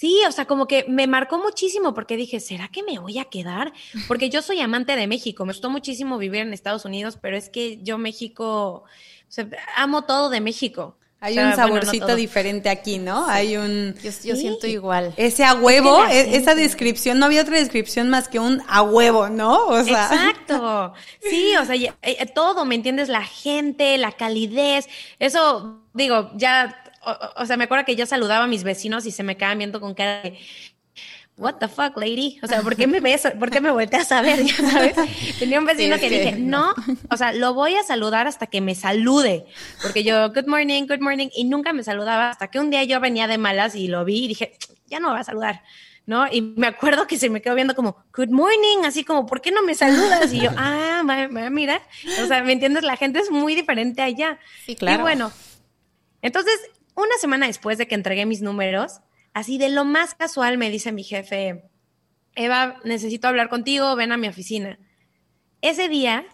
Sí, 0.00 0.22
o 0.26 0.32
sea, 0.32 0.46
como 0.46 0.66
que 0.66 0.86
me 0.88 1.06
marcó 1.06 1.38
muchísimo 1.38 1.92
porque 1.92 2.16
dije, 2.16 2.40
¿será 2.40 2.68
que 2.68 2.82
me 2.82 2.98
voy 2.98 3.18
a 3.18 3.26
quedar? 3.26 3.74
Porque 4.08 4.30
yo 4.30 4.40
soy 4.40 4.58
amante 4.60 4.96
de 4.96 5.06
México, 5.06 5.44
me 5.44 5.52
gustó 5.52 5.68
muchísimo 5.68 6.16
vivir 6.16 6.40
en 6.40 6.54
Estados 6.54 6.86
Unidos, 6.86 7.18
pero 7.20 7.36
es 7.36 7.50
que 7.50 7.82
yo 7.82 7.98
México, 7.98 8.84
o 8.84 8.84
sea, 9.28 9.46
amo 9.76 10.06
todo 10.06 10.30
de 10.30 10.40
México. 10.40 10.96
Hay 11.20 11.38
un 11.38 11.54
saborcito 11.54 12.16
diferente 12.16 12.70
aquí, 12.70 12.98
¿no? 12.98 13.26
Hay 13.26 13.56
un... 13.56 13.94
Yo, 14.02 14.36
siento 14.36 14.66
igual. 14.66 15.12
Ese 15.18 15.44
a 15.44 15.54
huevo, 15.54 16.04
e, 16.06 16.36
esa 16.36 16.54
descripción, 16.54 17.18
no 17.18 17.26
había 17.26 17.42
otra 17.42 17.58
descripción 17.58 18.08
más 18.08 18.26
que 18.28 18.38
un 18.38 18.62
a 18.68 18.80
huevo, 18.80 19.28
¿no? 19.28 19.66
O 19.66 19.84
sea... 19.84 20.04
Exacto. 20.04 20.94
Sí, 21.20 21.54
o 21.56 21.64
sea, 21.64 21.76
eh, 21.76 22.26
todo, 22.34 22.64
¿me 22.64 22.74
entiendes? 22.74 23.08
La 23.08 23.22
gente, 23.22 23.98
la 23.98 24.12
calidez, 24.12 24.88
eso, 25.18 25.82
digo, 25.92 26.30
ya 26.34 26.74
o, 27.36 27.46
sea, 27.46 27.56
me 27.56 27.64
acuerdo 27.64 27.84
que 27.84 27.96
yo 27.96 28.04
saludaba 28.04 28.44
a 28.44 28.46
mis 28.46 28.62
vecinos 28.62 29.06
y 29.06 29.10
se 29.10 29.22
me 29.22 29.36
quedaban 29.36 29.58
viendo 29.58 29.80
con 29.80 29.94
cara 29.94 30.20
de, 30.22 30.38
what 31.40 31.54
the 31.54 31.68
fuck, 31.68 31.96
lady? 31.96 32.38
O 32.42 32.46
sea, 32.46 32.62
¿por 32.62 32.76
qué 32.76 32.86
me 32.86 33.00
ves? 33.00 33.22
¿Por 33.38 33.50
qué 33.50 33.60
me 33.60 33.70
volteas 33.70 34.12
a 34.12 34.22
ver? 34.22 34.40
Ya 34.50 34.56
sabes. 34.56 34.94
Tenía 35.38 35.58
un 35.58 35.64
vecino 35.64 35.98
que 35.98 36.10
dije, 36.10 36.32
no, 36.32 36.74
o 37.10 37.16
sea, 37.16 37.32
lo 37.32 37.54
voy 37.54 37.74
a 37.76 37.82
saludar 37.82 38.26
hasta 38.26 38.46
que 38.46 38.60
me 38.60 38.74
salude. 38.74 39.46
Porque 39.82 40.04
yo, 40.04 40.28
good 40.32 40.46
morning, 40.46 40.86
good 40.86 41.00
morning, 41.00 41.28
y 41.34 41.44
nunca 41.44 41.72
me 41.72 41.82
saludaba 41.82 42.30
hasta 42.30 42.48
que 42.48 42.58
un 42.58 42.70
día 42.70 42.84
yo 42.84 43.00
venía 43.00 43.26
de 43.26 43.38
malas 43.38 43.74
y 43.74 43.88
lo 43.88 44.04
vi 44.04 44.24
y 44.24 44.28
dije, 44.28 44.56
ya 44.86 45.00
no 45.00 45.08
me 45.08 45.14
va 45.14 45.20
a 45.20 45.24
saludar. 45.24 45.62
¿no? 46.06 46.26
Y 46.30 46.42
me 46.42 46.66
acuerdo 46.66 47.06
que 47.06 47.16
se 47.18 47.30
me 47.30 47.40
quedó 47.40 47.54
viendo 47.54 47.74
como, 47.74 48.04
good 48.14 48.30
morning, 48.30 48.84
así 48.84 49.04
como, 49.04 49.26
¿por 49.26 49.40
qué 49.40 49.52
no 49.52 49.62
me 49.62 49.74
saludas? 49.74 50.32
Y 50.32 50.40
yo, 50.40 50.50
ah, 50.56 51.02
mira, 51.50 51.82
o 52.22 52.26
sea, 52.26 52.42
¿me 52.42 52.52
entiendes? 52.52 52.82
La 52.82 52.96
gente 52.96 53.20
es 53.20 53.30
muy 53.30 53.54
diferente 53.54 54.02
allá. 54.02 54.38
Sí, 54.66 54.74
claro. 54.74 54.98
Y 54.98 55.02
bueno, 55.02 55.32
entonces 56.22 56.58
una 56.94 57.16
semana 57.20 57.46
después 57.46 57.78
de 57.78 57.86
que 57.86 57.94
entregué 57.94 58.26
mis 58.26 58.42
números, 58.42 59.00
así 59.32 59.58
de 59.58 59.68
lo 59.68 59.84
más 59.84 60.14
casual 60.14 60.58
me 60.58 60.70
dice 60.70 60.92
mi 60.92 61.02
jefe, 61.02 61.64
Eva, 62.34 62.80
necesito 62.84 63.28
hablar 63.28 63.48
contigo, 63.48 63.96
ven 63.96 64.12
a 64.12 64.16
mi 64.16 64.28
oficina. 64.28 64.78
Ese 65.62 65.88
día, 65.88 66.26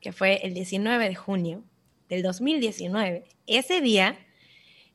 que 0.00 0.12
fue 0.12 0.40
el 0.46 0.54
19 0.54 1.08
de 1.08 1.14
junio 1.14 1.64
del 2.08 2.22
2019, 2.22 3.24
ese 3.46 3.80
día, 3.80 4.18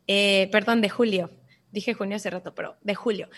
eh, 0.08 0.50
perdón, 0.52 0.82
de 0.82 0.90
julio, 0.90 1.32
dije 1.72 1.94
junio 1.94 2.16
hace 2.16 2.30
rato, 2.30 2.56
pero 2.56 2.78
de 2.82 2.96
julio. 2.96 3.30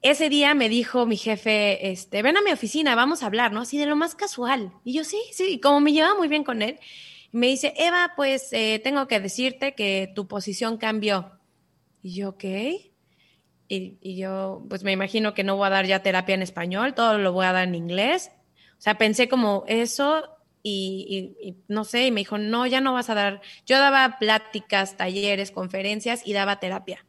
Ese 0.00 0.28
día 0.28 0.54
me 0.54 0.68
dijo 0.68 1.06
mi 1.06 1.16
jefe, 1.16 1.90
este, 1.90 2.22
ven 2.22 2.36
a 2.36 2.42
mi 2.42 2.52
oficina, 2.52 2.94
vamos 2.94 3.22
a 3.22 3.26
hablar, 3.26 3.52
¿no? 3.52 3.62
Así 3.62 3.78
de 3.78 3.86
lo 3.86 3.96
más 3.96 4.14
casual. 4.14 4.72
Y 4.84 4.92
yo, 4.92 5.02
sí, 5.02 5.20
sí, 5.32 5.58
como 5.58 5.80
me 5.80 5.92
llevaba 5.92 6.16
muy 6.16 6.28
bien 6.28 6.44
con 6.44 6.62
él, 6.62 6.78
me 7.32 7.48
dice, 7.48 7.74
Eva, 7.76 8.12
pues 8.16 8.52
eh, 8.52 8.80
tengo 8.82 9.08
que 9.08 9.18
decirte 9.18 9.74
que 9.74 10.12
tu 10.14 10.28
posición 10.28 10.78
cambió. 10.78 11.32
Y 12.00 12.14
yo, 12.14 12.30
¿ok? 12.30 12.44
Y, 13.70 14.16
yo, 14.16 14.64
pues 14.68 14.82
me 14.82 14.92
imagino 14.92 15.34
que 15.34 15.44
no 15.44 15.56
voy 15.56 15.66
a 15.66 15.70
dar 15.70 15.86
ya 15.86 16.02
terapia 16.02 16.34
en 16.34 16.42
español, 16.42 16.94
todo 16.94 17.18
lo 17.18 17.32
voy 17.32 17.44
a 17.44 17.52
dar 17.52 17.68
en 17.68 17.74
inglés. 17.74 18.30
O 18.78 18.80
sea, 18.80 18.96
pensé 18.96 19.28
como 19.28 19.64
eso 19.66 20.24
y, 20.62 21.34
y, 21.40 21.56
no 21.68 21.84
sé, 21.84 22.06
y 22.06 22.10
me 22.10 22.20
dijo, 22.20 22.38
no, 22.38 22.66
ya 22.66 22.80
no 22.80 22.94
vas 22.94 23.10
a 23.10 23.14
dar. 23.14 23.42
Yo 23.66 23.78
daba 23.78 24.18
pláticas, 24.18 24.96
talleres, 24.96 25.50
conferencias 25.50 26.26
y 26.26 26.32
daba 26.32 26.60
terapia. 26.60 27.04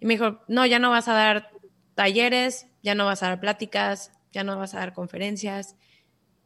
Y 0.00 0.06
me 0.06 0.14
dijo, 0.14 0.42
no, 0.48 0.66
ya 0.66 0.78
no 0.78 0.90
vas 0.90 1.08
a 1.08 1.14
dar 1.14 1.50
talleres, 1.94 2.66
ya 2.82 2.94
no 2.94 3.06
vas 3.06 3.22
a 3.22 3.28
dar 3.28 3.40
pláticas, 3.40 4.12
ya 4.32 4.44
no 4.44 4.58
vas 4.58 4.74
a 4.74 4.80
dar 4.80 4.92
conferencias. 4.92 5.76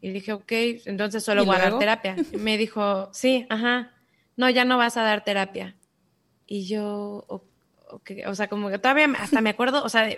Y 0.00 0.10
dije, 0.10 0.32
ok, 0.32 0.52
entonces 0.84 1.24
solo 1.24 1.44
voy 1.44 1.56
a 1.56 1.70
dar 1.70 1.78
terapia. 1.78 2.16
Y 2.32 2.36
me 2.36 2.58
dijo, 2.58 3.08
sí, 3.12 3.46
ajá, 3.48 3.94
no, 4.36 4.50
ya 4.50 4.64
no 4.64 4.78
vas 4.78 4.96
a 4.96 5.02
dar 5.02 5.24
terapia. 5.24 5.74
Y 6.46 6.66
yo, 6.66 7.24
o 8.26 8.34
sea, 8.34 8.48
como 8.48 8.70
que 8.70 8.78
todavía 8.78 9.08
hasta 9.18 9.40
me 9.40 9.50
acuerdo, 9.50 9.84
o 9.84 9.88
sea, 9.88 10.08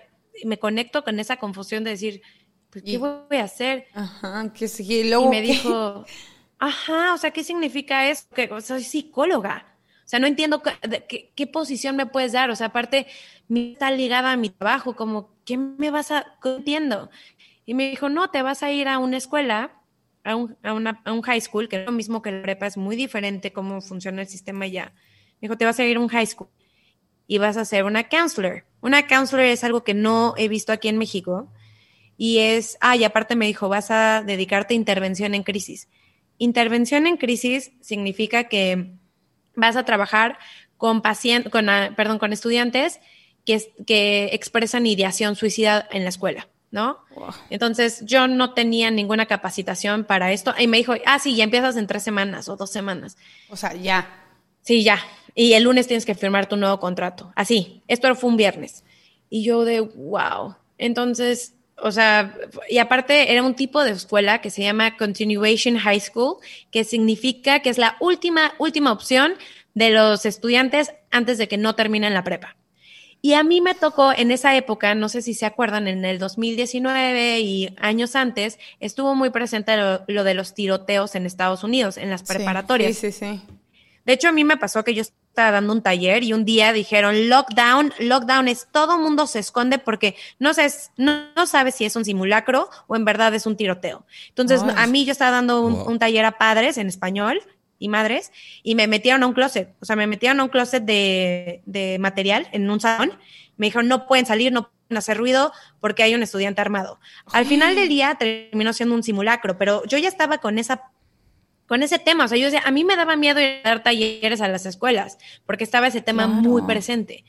me 0.45 0.59
conecto 0.59 1.05
con 1.05 1.19
esa 1.21 1.37
confusión 1.37 1.85
de 1.85 1.91
decir, 1.91 2.23
pues, 2.71 2.85
¿qué 2.85 2.99
voy 2.99 3.37
a 3.39 3.45
hacer? 3.45 3.87
Ajá, 3.95 4.53
que 4.53 4.69
sí, 4.69 4.85
y, 4.93 5.09
luego, 5.09 5.27
y 5.27 5.29
me 5.29 5.43
dijo, 5.43 6.05
ajá, 6.59 7.15
o 7.15 7.19
sea, 7.19 7.31
¿qué 7.31 7.45
significa 7.45 8.09
eso? 8.09 8.25
Que 8.35 8.49
soy 8.61 8.85
psicóloga. 8.85 9.75
O 10.05 10.09
sea, 10.09 10.21
no 10.21 10.27
entiendo 10.27 10.63
qué, 10.63 11.33
qué, 11.35 11.47
posición 11.47 11.95
me 11.95 12.07
puedes 12.07 12.33
dar. 12.33 12.51
O 12.51 12.57
sea, 12.57 12.69
aparte, 12.69 13.07
me 13.47 13.73
está 13.73 13.91
ligada 13.91 14.33
a 14.33 14.37
mi 14.39 14.49
trabajo, 14.49 14.97
como, 14.97 15.37
¿qué 15.45 15.59
me 15.59 15.91
vas 15.91 16.11
a...? 16.11 16.39
entiendo. 16.45 17.11
Y 17.67 17.75
me 17.75 17.91
dijo, 17.91 18.09
no, 18.09 18.31
te 18.31 18.41
vas 18.41 18.63
a 18.63 18.73
ir 18.73 18.89
a 18.89 18.99
una 18.99 19.19
escuela, 19.19 19.83
a 20.25 20.35
un, 20.35 20.57
a 20.63 20.73
una, 20.73 21.03
a 21.05 21.13
un 21.13 21.21
high 21.21 21.43
school, 21.43 21.69
que 21.69 21.81
es 21.81 21.87
lo 21.87 21.93
mismo 21.93 22.23
que 22.23 22.33
la 22.33 22.41
prepa, 22.41 22.67
es 22.67 22.79
muy 22.79 22.97
diferente 22.97 23.53
cómo 23.53 23.83
funciona 23.83 24.23
el 24.23 24.29
sistema 24.29 24.67
ya. 24.67 24.95
Me 25.41 25.49
dijo, 25.49 25.59
te 25.59 25.67
vas 25.67 25.79
a 25.79 25.85
ir 25.85 25.99
a 25.99 26.01
un 26.01 26.09
high 26.09 26.27
school 26.27 26.49
y 27.29 27.39
vas 27.39 27.57
a 27.57 27.65
ser 27.65 27.85
una 27.85 28.09
counselor. 28.09 28.65
Una 28.81 29.07
counselor 29.07 29.45
es 29.45 29.63
algo 29.63 29.85
que 29.85 29.95
no 29.95 30.35
he 30.37 30.49
visto 30.49 30.73
aquí 30.73 30.89
en 30.89 30.99
México. 30.99 31.53
Y 32.17 32.39
es, 32.39 32.79
ah, 32.81 32.97
y 32.97 33.05
aparte 33.05 33.37
me 33.37 33.47
dijo, 33.47 33.69
vas 33.69 33.93
a 33.93 34.23
dedicarte 34.23 34.75
a 34.75 34.77
intervención 34.77 35.35
en 35.35 35.45
crisis. 35.45 35.89
Intervención 36.39 37.07
en 37.07 37.19
crisis 37.19 37.71
significa 37.81 38.45
que 38.45 38.93
vas 39.55 39.77
a 39.77 39.85
trabajar 39.85 40.39
con 40.77 41.03
pacientes, 41.03 41.53
con, 41.53 41.69
ah, 41.69 41.93
perdón, 41.95 42.19
con 42.19 42.33
estudiantes 42.33 42.99
que, 43.45 43.73
que 43.87 44.31
expresan 44.33 44.87
ideación 44.87 45.37
suicida 45.37 45.87
en 45.93 46.03
la 46.03 46.09
escuela. 46.09 46.49
¿no? 46.71 46.99
Entonces 47.51 48.05
yo 48.05 48.27
no 48.27 48.53
tenía 48.53 48.91
ninguna 48.91 49.27
capacitación 49.27 50.05
para 50.05 50.33
esto 50.33 50.55
y 50.59 50.67
me 50.67 50.77
dijo, 50.79 50.95
ah, 51.07 51.19
sí, 51.19 51.35
ya 51.37 51.45
empiezas 51.45 51.77
en 51.77 51.87
tres 51.87 52.03
semanas 52.03 52.49
o 52.49 52.57
dos 52.57 52.71
semanas. 52.71 53.17
O 53.49 53.57
sea, 53.57 53.75
ya. 53.75 54.25
Sí, 54.63 54.83
ya. 54.83 54.99
Y 55.39 55.53
el 55.53 55.63
lunes 55.63 55.87
tienes 55.87 56.05
que 56.05 56.17
firmar 56.17 56.49
tu 56.49 56.57
nuevo 56.57 56.81
contrato. 56.81 57.33
Así, 57.37 57.81
esto 57.87 58.13
fue 58.17 58.29
un 58.29 58.37
viernes. 58.37 58.83
Y 59.31 59.45
yo 59.45 59.65
de, 59.65 59.79
wow. 59.79 60.57
Entonces, 60.79 61.55
o 61.81 61.93
sea, 61.93 62.35
y 62.69 62.79
aparte 62.79 63.33
era 63.33 63.45
un 63.45 63.55
tipo 63.55 63.85
de 63.85 63.93
escuela 63.93 64.41
que 64.41 64.51
se 64.51 64.63
llama 64.63 64.97
Continuation 64.97 65.79
High 65.79 66.01
School, 66.01 66.39
que 66.73 66.83
significa 66.83 67.61
que 67.61 67.71
es 67.71 67.79
la 67.79 67.97
última, 68.01 68.55
última 68.59 68.91
opción 68.91 69.35
de 69.75 69.91
los 69.91 70.27
estudiantes 70.27 70.93
antes 71.13 71.39
de 71.39 71.47
que 71.47 71.57
no 71.57 71.77
terminen 71.77 72.15
la 72.15 72.25
prepa. 72.25 72.57
Y 73.23 73.35
a 73.35 73.45
mí 73.45 73.61
me 73.61 73.77
tocó 73.77 74.13
en 74.13 74.33
esa 74.33 74.57
época, 74.57 74.97
no 74.97 75.09
sé 75.09 75.23
si 75.23 75.35
se 75.35 75.47
acuerdan, 75.47 75.87
en 75.87 76.05
el 76.05 76.19
2019 76.19 77.39
y 77.43 77.77
años 77.79 78.17
antes, 78.17 78.59
estuvo 78.81 79.15
muy 79.15 79.31
presente 79.31 79.77
lo, 79.77 80.25
de 80.25 80.35
los 80.35 80.55
tiroteos 80.55 81.15
en 81.15 81.27
Estados 81.27 81.63
Unidos, 81.63 81.97
en 81.97 82.11
las 82.11 82.25
preparatorias. 82.25 82.97
Sí, 82.97 83.13
sí, 83.13 83.21
sí. 83.21 83.41
De 84.05 84.15
hecho, 84.15 84.29
a 84.29 84.33
mí 84.33 84.43
me 84.43 84.57
pasó 84.57 84.83
que 84.85 84.95
yo 84.95 85.03
estaba 85.29 85.53
dando 85.53 85.73
un 85.73 85.83
taller 85.83 86.25
y 86.25 86.33
un 86.33 86.45
día 86.45 86.73
dijeron 86.73 87.29
lockdown, 87.29 87.93
lockdown 88.01 88.49
es 88.49 88.67
todo 88.73 88.99
mundo 88.99 89.27
se 89.27 89.39
esconde 89.39 89.79
porque 89.79 90.17
no 90.39 90.53
sabes, 90.53 90.91
no, 90.97 91.29
sabes 91.47 91.77
si 91.77 91.85
es 91.85 91.95
un 91.95 92.05
simulacro 92.05 92.69
o 92.89 92.97
en 92.97 93.05
verdad 93.05 93.33
es 93.35 93.47
un 93.47 93.57
tiroteo. 93.57 94.05
Entonces, 94.31 94.63
a 94.63 94.87
mí 94.87 95.05
yo 95.05 95.13
estaba 95.13 95.31
dando 95.31 95.63
un, 95.63 95.99
taller 95.99 96.25
a 96.25 96.39
padres 96.39 96.77
en 96.77 96.89
español 96.89 97.41
y 97.79 97.89
madres 97.89 98.33
y 98.65 98.75
me 98.75 98.89
metieron 98.89 99.23
a 99.23 99.27
un 99.27 99.33
closet, 99.33 99.75
o 99.81 99.85
sea, 99.85 99.95
me 99.95 100.09
metieron 100.09 100.41
a 100.41 100.45
un 100.45 100.49
closet 100.49 100.83
de, 100.83 101.63
de 101.67 101.99
material 102.01 102.49
en 102.53 102.69
un 102.69 102.81
salón. 102.81 103.13
Me 103.57 103.67
dijeron, 103.67 103.89
no 103.89 104.07
pueden 104.07 104.27
salir, 104.27 104.53
no 104.53 104.71
pueden 104.71 104.99
hacer 104.99 105.19
ruido 105.19 105.53
porque 105.81 106.03
hay 106.03 106.15
un 106.15 106.23
estudiante 106.23 106.61
armado. 106.61 106.99
Al 107.33 107.47
final 107.47 107.75
del 107.75 107.89
día 107.89 108.17
terminó 108.17 108.73
siendo 108.73 108.95
un 108.95 109.03
simulacro, 109.03 109.57
pero 109.59 109.85
yo 109.87 109.99
ya 109.99 110.09
estaba 110.09 110.39
con 110.39 110.59
esa 110.59 110.91
con 111.69 111.83
ese 111.83 111.99
tema. 112.01 112.25
O 112.25 112.29
sea, 112.29 112.39
yo 112.39 112.47
decía, 112.47 112.63
a 112.65 112.73
mí 112.73 112.83
me 112.83 112.97
daba 112.97 113.15
miedo 113.15 113.41
ir 113.41 113.61
a 113.63 113.69
dar 113.69 113.83
talleres 113.83 114.41
a 114.41 114.49
las 114.49 114.67
escuelas, 114.67 115.19
porque 115.47 115.63
estaba 115.63 115.87
ese 115.87 116.01
tema 116.01 116.27
muy 116.27 116.63
presente. 116.63 117.25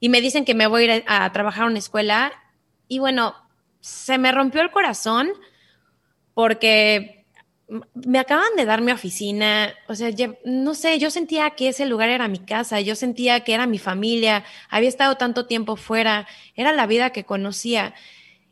Y 0.00 0.08
me 0.08 0.20
dicen 0.20 0.44
que 0.44 0.54
me 0.54 0.66
voy 0.66 0.82
a 0.82 0.96
ir 0.96 1.04
a, 1.06 1.32
trabajar 1.32 1.64
a 1.64 1.68
una 1.68 1.78
escuela. 1.78 2.32
Y 2.88 2.98
bueno, 2.98 3.34
se 3.80 4.18
me 4.18 4.32
rompió 4.32 4.60
el 4.60 4.72
corazón 4.72 5.30
porque 6.34 7.24
me 7.94 8.18
acaban 8.18 8.54
de 8.56 8.66
dar 8.66 8.82
mi 8.82 8.92
oficina, 8.92 9.72
o 9.88 9.94
sea, 9.94 10.10
no 10.44 10.74
sé, 10.74 10.98
yo 10.98 11.10
sentía 11.10 11.50
que 11.50 11.68
ese 11.68 11.86
lugar 11.86 12.10
era 12.10 12.28
mi 12.28 12.38
casa, 12.38 12.80
yo 12.80 12.94
sentía 12.96 13.40
que 13.44 13.54
era 13.54 13.66
mi 13.66 13.78
familia, 13.78 14.44
había 14.68 14.90
estado 14.90 15.16
tanto 15.16 15.46
tiempo 15.46 15.76
fuera, 15.76 16.26
era 16.54 16.72
la 16.72 16.86
vida 16.86 17.10
que 17.10 17.24
conocía. 17.24 17.94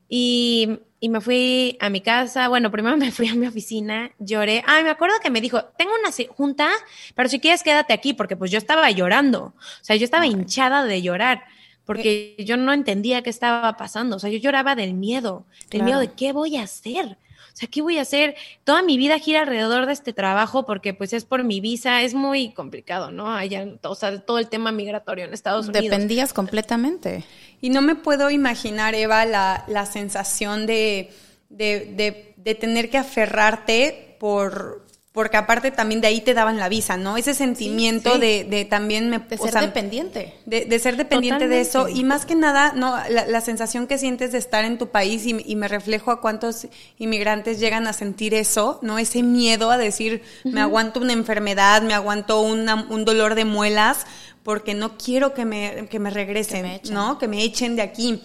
Y 0.08 0.80
y 1.00 1.08
me 1.08 1.20
fui 1.20 1.76
a 1.80 1.88
mi 1.88 2.02
casa. 2.02 2.48
Bueno, 2.48 2.70
primero 2.70 2.96
me 2.98 3.10
fui 3.10 3.28
a 3.28 3.34
mi 3.34 3.46
oficina, 3.46 4.10
lloré. 4.18 4.62
Ay, 4.66 4.84
me 4.84 4.90
acuerdo 4.90 5.16
que 5.22 5.30
me 5.30 5.40
dijo, 5.40 5.64
tengo 5.76 5.92
una 6.00 6.10
junta, 6.28 6.70
pero 7.14 7.28
si 7.28 7.40
quieres 7.40 7.62
quédate 7.62 7.92
aquí, 7.92 8.12
porque 8.12 8.36
pues 8.36 8.50
yo 8.50 8.58
estaba 8.58 8.90
llorando. 8.90 9.54
O 9.56 9.84
sea, 9.84 9.96
yo 9.96 10.04
estaba 10.04 10.26
hinchada 10.26 10.84
de 10.84 11.02
llorar, 11.02 11.44
porque 11.86 12.36
yo 12.38 12.56
no 12.56 12.72
entendía 12.72 13.22
qué 13.22 13.30
estaba 13.30 13.76
pasando. 13.76 14.16
O 14.16 14.18
sea, 14.18 14.30
yo 14.30 14.38
lloraba 14.38 14.76
del 14.76 14.94
miedo, 14.94 15.46
del 15.70 15.82
miedo 15.82 15.98
de 15.98 16.12
qué 16.12 16.32
voy 16.32 16.56
a 16.56 16.62
hacer. 16.62 17.16
O 17.52 17.56
sea, 17.56 17.68
¿qué 17.68 17.82
voy 17.82 17.98
a 17.98 18.02
hacer? 18.02 18.36
Toda 18.64 18.82
mi 18.82 18.96
vida 18.96 19.18
gira 19.18 19.40
alrededor 19.40 19.86
de 19.86 19.92
este 19.92 20.12
trabajo 20.12 20.64
porque 20.66 20.94
pues 20.94 21.12
es 21.12 21.24
por 21.24 21.44
mi 21.44 21.60
visa, 21.60 22.02
es 22.02 22.14
muy 22.14 22.52
complicado, 22.52 23.10
¿no? 23.10 23.30
Allá, 23.34 23.66
o 23.82 23.94
sea, 23.94 24.20
todo 24.20 24.38
el 24.38 24.48
tema 24.48 24.72
migratorio 24.72 25.24
en 25.24 25.34
Estados 25.34 25.68
Unidos. 25.68 25.84
Dependías 25.84 26.32
completamente. 26.32 27.24
Y 27.60 27.70
no 27.70 27.82
me 27.82 27.94
puedo 27.94 28.30
imaginar, 28.30 28.94
Eva, 28.94 29.24
la, 29.26 29.64
la 29.68 29.86
sensación 29.86 30.66
de, 30.66 31.10
de, 31.50 32.34
de, 32.36 32.54
tener 32.54 32.90
que 32.90 32.98
aferrarte 32.98 34.16
por, 34.18 34.86
porque 35.12 35.36
aparte 35.36 35.72
también 35.72 36.00
de 36.00 36.06
ahí 36.06 36.20
te 36.20 36.34
daban 36.34 36.58
la 36.58 36.68
visa, 36.68 36.96
¿no? 36.96 37.16
Ese 37.16 37.34
sentimiento 37.34 38.18
De, 38.18 38.44
de, 38.44 38.64
también 38.64 39.10
me... 39.10 39.18
De 39.18 39.36
ser 39.38 39.60
dependiente. 39.60 40.34
De, 40.46 40.78
ser 40.78 40.96
dependiente 40.96 41.48
de 41.48 41.60
eso 41.60 41.88
y 41.88 42.04
más 42.04 42.26
que 42.26 42.36
nada, 42.36 42.72
no, 42.76 42.96
la, 43.08 43.40
sensación 43.40 43.88
que 43.88 43.98
sientes 43.98 44.30
de 44.30 44.38
estar 44.38 44.64
en 44.64 44.78
tu 44.78 44.90
país 44.90 45.26
y, 45.26 45.56
me 45.56 45.66
reflejo 45.66 46.12
a 46.12 46.20
cuántos 46.20 46.68
inmigrantes 46.96 47.58
llegan 47.58 47.88
a 47.88 47.92
sentir 47.92 48.34
eso, 48.34 48.78
¿no? 48.82 48.98
Ese 48.98 49.22
miedo 49.22 49.70
a 49.70 49.78
decir, 49.78 50.22
me 50.44 50.60
aguanto 50.60 51.00
una 51.00 51.12
enfermedad, 51.12 51.82
me 51.82 51.94
aguanto 51.94 52.40
un 52.40 53.04
dolor 53.04 53.34
de 53.34 53.44
muelas 53.44 54.06
porque 54.42 54.74
no 54.74 54.96
quiero 54.96 55.34
que 55.34 55.44
me, 55.44 55.88
que 55.88 55.98
me 55.98 56.10
regresen, 56.10 56.80
¿no? 56.90 57.18
Que 57.18 57.28
me 57.28 57.42
echen 57.42 57.76
de 57.76 57.82
aquí. 57.82 58.22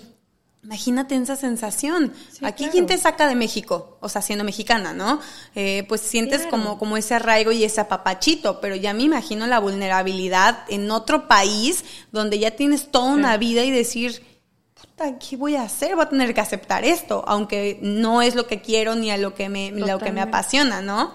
Imagínate 0.66 1.16
esa 1.16 1.36
sensación. 1.36 2.12
Aquí, 2.42 2.70
¿quién 2.72 2.88
te 2.88 2.98
saca 2.98 3.28
de 3.28 3.36
México? 3.36 4.00
O 4.02 4.10
sea, 4.10 4.24
siendo 4.24 4.44
mexicana, 4.44 4.94
¿no? 4.94 5.20
Eh, 5.54 5.86
pues 5.88 6.02
sientes 6.02 6.48
como, 6.48 6.80
como 6.80 6.98
ese 6.98 7.14
arraigo 7.14 7.52
y 7.52 7.64
ese 7.64 7.82
apapachito, 7.82 8.60
pero 8.60 8.76
ya 8.76 8.92
me 8.96 9.04
imagino 9.04 9.46
la 9.46 9.60
vulnerabilidad 9.60 10.66
en 10.68 10.90
otro 10.90 11.28
país 11.28 11.86
donde 12.12 12.40
ya 12.40 12.52
tienes 12.52 12.90
toda 12.90 13.14
una 13.14 13.38
vida 13.38 13.64
y 13.64 13.70
decir, 13.70 14.26
puta, 14.74 15.20
¿qué 15.20 15.38
voy 15.38 15.56
a 15.56 15.62
hacer? 15.62 15.96
Voy 15.96 16.06
a 16.06 16.10
tener 16.10 16.34
que 16.34 16.42
aceptar 16.42 16.84
esto, 16.84 17.24
aunque 17.28 17.78
no 17.84 18.24
es 18.24 18.34
lo 18.34 18.48
que 18.48 18.62
quiero 18.62 18.96
ni 18.96 19.12
a 19.12 19.18
lo 19.18 19.36
que 19.36 19.50
me, 19.50 19.72
lo 19.72 20.00
que 20.00 20.12
me 20.12 20.22
apasiona, 20.22 20.82
¿no? 20.82 21.14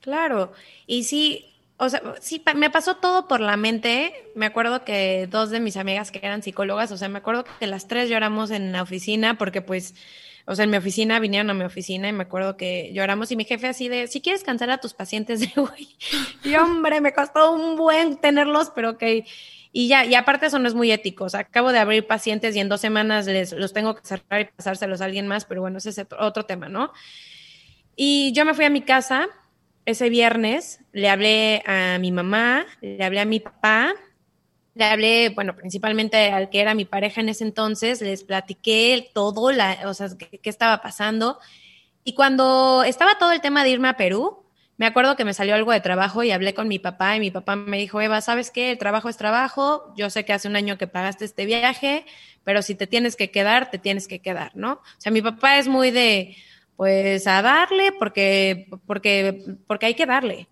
Claro. 0.00 0.52
Y 0.88 1.04
sí, 1.04 1.49
o 1.82 1.88
sea, 1.88 2.02
sí, 2.20 2.42
me 2.56 2.68
pasó 2.68 2.96
todo 2.96 3.26
por 3.26 3.40
la 3.40 3.56
mente. 3.56 4.12
Me 4.34 4.44
acuerdo 4.44 4.84
que 4.84 5.26
dos 5.30 5.48
de 5.48 5.60
mis 5.60 5.78
amigas 5.78 6.10
que 6.10 6.20
eran 6.22 6.42
psicólogas, 6.42 6.92
o 6.92 6.98
sea, 6.98 7.08
me 7.08 7.18
acuerdo 7.18 7.44
que 7.58 7.66
las 7.66 7.88
tres 7.88 8.10
lloramos 8.10 8.50
en 8.50 8.70
la 8.70 8.82
oficina 8.82 9.38
porque 9.38 9.62
pues, 9.62 9.94
o 10.44 10.54
sea, 10.54 10.64
en 10.64 10.70
mi 10.70 10.76
oficina 10.76 11.18
vinieron 11.20 11.48
a 11.48 11.54
mi 11.54 11.64
oficina 11.64 12.06
y 12.10 12.12
me 12.12 12.24
acuerdo 12.24 12.58
que 12.58 12.92
lloramos 12.92 13.32
y 13.32 13.36
mi 13.36 13.46
jefe 13.46 13.66
así 13.66 13.88
de, 13.88 14.08
si 14.08 14.20
quieres 14.20 14.44
cansar 14.44 14.70
a 14.70 14.76
tus 14.76 14.92
pacientes 14.92 15.40
de 15.54 15.58
hoy. 15.58 15.96
Y 16.44 16.54
hombre, 16.56 17.00
me 17.00 17.14
costó 17.14 17.50
un 17.52 17.76
buen 17.76 18.18
tenerlos, 18.18 18.70
pero 18.74 18.90
ok. 18.90 19.02
Y 19.72 19.88
ya, 19.88 20.04
y 20.04 20.14
aparte 20.16 20.46
eso 20.46 20.58
no 20.58 20.68
es 20.68 20.74
muy 20.74 20.92
ético. 20.92 21.24
O 21.24 21.28
sea, 21.30 21.40
acabo 21.40 21.72
de 21.72 21.78
abrir 21.78 22.06
pacientes 22.06 22.54
y 22.56 22.60
en 22.60 22.68
dos 22.68 22.82
semanas 22.82 23.24
les 23.24 23.52
los 23.52 23.72
tengo 23.72 23.94
que 23.94 24.02
cerrar 24.04 24.42
y 24.42 24.44
pasárselos 24.44 25.00
a 25.00 25.06
alguien 25.06 25.26
más, 25.26 25.46
pero 25.46 25.62
bueno, 25.62 25.78
ese 25.78 25.88
es 25.88 26.06
otro 26.18 26.44
tema, 26.44 26.68
¿no? 26.68 26.92
Y 27.96 28.32
yo 28.32 28.44
me 28.44 28.52
fui 28.52 28.66
a 28.66 28.70
mi 28.70 28.82
casa 28.82 29.28
ese 29.86 30.10
viernes 30.10 30.80
le 30.92 31.08
hablé 31.08 31.62
a 31.66 31.98
mi 31.98 32.12
mamá, 32.12 32.66
le 32.80 33.02
hablé 33.02 33.20
a 33.20 33.24
mi 33.24 33.40
papá, 33.40 33.94
le 34.74 34.84
hablé, 34.84 35.28
bueno, 35.30 35.56
principalmente 35.56 36.30
al 36.30 36.48
que 36.48 36.60
era 36.60 36.74
mi 36.74 36.84
pareja 36.84 37.20
en 37.20 37.28
ese 37.28 37.44
entonces, 37.44 38.00
les 38.00 38.24
platiqué 38.24 39.10
todo, 39.12 39.52
la, 39.52 39.78
o 39.86 39.94
sea, 39.94 40.08
qué, 40.18 40.38
estaba 40.44 40.80
pasando. 40.80 41.38
Y 42.04 42.14
cuando 42.14 42.82
estaba 42.84 43.18
todo 43.18 43.32
el 43.32 43.40
tema 43.40 43.64
de 43.64 43.70
irme 43.70 43.88
a 43.88 43.96
Perú, 43.96 44.44
me 44.76 44.86
acuerdo 44.86 45.16
que 45.16 45.26
me 45.26 45.34
salió 45.34 45.54
algo 45.54 45.72
de 45.72 45.80
trabajo 45.80 46.22
y 46.22 46.30
hablé 46.30 46.54
con 46.54 46.66
mi 46.66 46.78
papá 46.78 47.14
y 47.16 47.20
mi 47.20 47.30
papá 47.30 47.56
me 47.56 47.76
dijo, 47.78 48.00
Eva, 48.00 48.22
¿sabes 48.22 48.50
qué? 48.50 48.70
El 48.70 48.78
trabajo 48.78 49.10
es 49.10 49.18
trabajo, 49.18 49.92
yo 49.96 50.08
sé 50.08 50.24
que 50.24 50.32
hace 50.32 50.48
un 50.48 50.56
año 50.56 50.78
que 50.78 50.86
pagaste 50.86 51.26
este 51.26 51.44
viaje, 51.44 52.06
pero 52.44 52.62
si 52.62 52.74
te 52.74 52.86
tienes 52.86 53.16
que 53.16 53.30
quedar, 53.30 53.70
te 53.70 53.78
tienes 53.78 54.08
que 54.08 54.20
quedar, 54.20 54.52
¿no? 54.54 54.72
O 54.72 54.82
sea, 54.96 55.12
mi 55.12 55.20
papá 55.20 55.58
es 55.58 55.68
muy 55.68 55.90
de, 55.90 56.36
pues 56.80 57.26
a 57.26 57.42
darle 57.42 57.92
porque, 57.92 58.66
porque, 58.86 59.44
porque 59.66 59.84
hay 59.84 59.94
que 59.94 60.06
darle. 60.06 60.48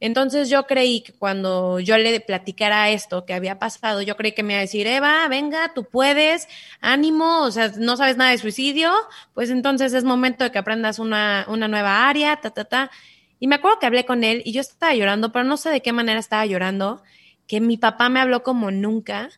Entonces 0.00 0.48
yo 0.48 0.66
creí 0.66 1.02
que 1.02 1.12
cuando 1.12 1.80
yo 1.80 1.98
le 1.98 2.18
platicara 2.20 2.88
esto 2.88 3.26
que 3.26 3.34
había 3.34 3.58
pasado, 3.58 4.00
yo 4.00 4.16
creí 4.16 4.32
que 4.32 4.42
me 4.42 4.54
iba 4.54 4.60
a 4.60 4.62
decir, 4.62 4.86
Eva, 4.86 5.28
venga, 5.28 5.74
tú 5.74 5.84
puedes, 5.84 6.48
ánimo, 6.80 7.42
o 7.42 7.50
sea, 7.50 7.72
no 7.76 7.98
sabes 7.98 8.16
nada 8.16 8.30
de 8.30 8.38
suicidio, 8.38 8.90
pues 9.34 9.50
entonces 9.50 9.92
es 9.92 10.02
momento 10.02 10.44
de 10.44 10.50
que 10.50 10.56
aprendas 10.56 10.98
una, 10.98 11.44
una 11.46 11.68
nueva 11.68 12.08
área, 12.08 12.36
ta, 12.36 12.48
ta, 12.48 12.64
ta. 12.64 12.90
Y 13.38 13.46
me 13.46 13.56
acuerdo 13.56 13.78
que 13.78 13.84
hablé 13.84 14.06
con 14.06 14.24
él 14.24 14.40
y 14.46 14.52
yo 14.52 14.62
estaba 14.62 14.94
llorando, 14.94 15.30
pero 15.30 15.44
no 15.44 15.58
sé 15.58 15.68
de 15.68 15.82
qué 15.82 15.92
manera 15.92 16.18
estaba 16.18 16.46
llorando, 16.46 17.02
que 17.46 17.60
mi 17.60 17.76
papá 17.76 18.08
me 18.08 18.20
habló 18.20 18.42
como 18.42 18.70
nunca 18.70 19.28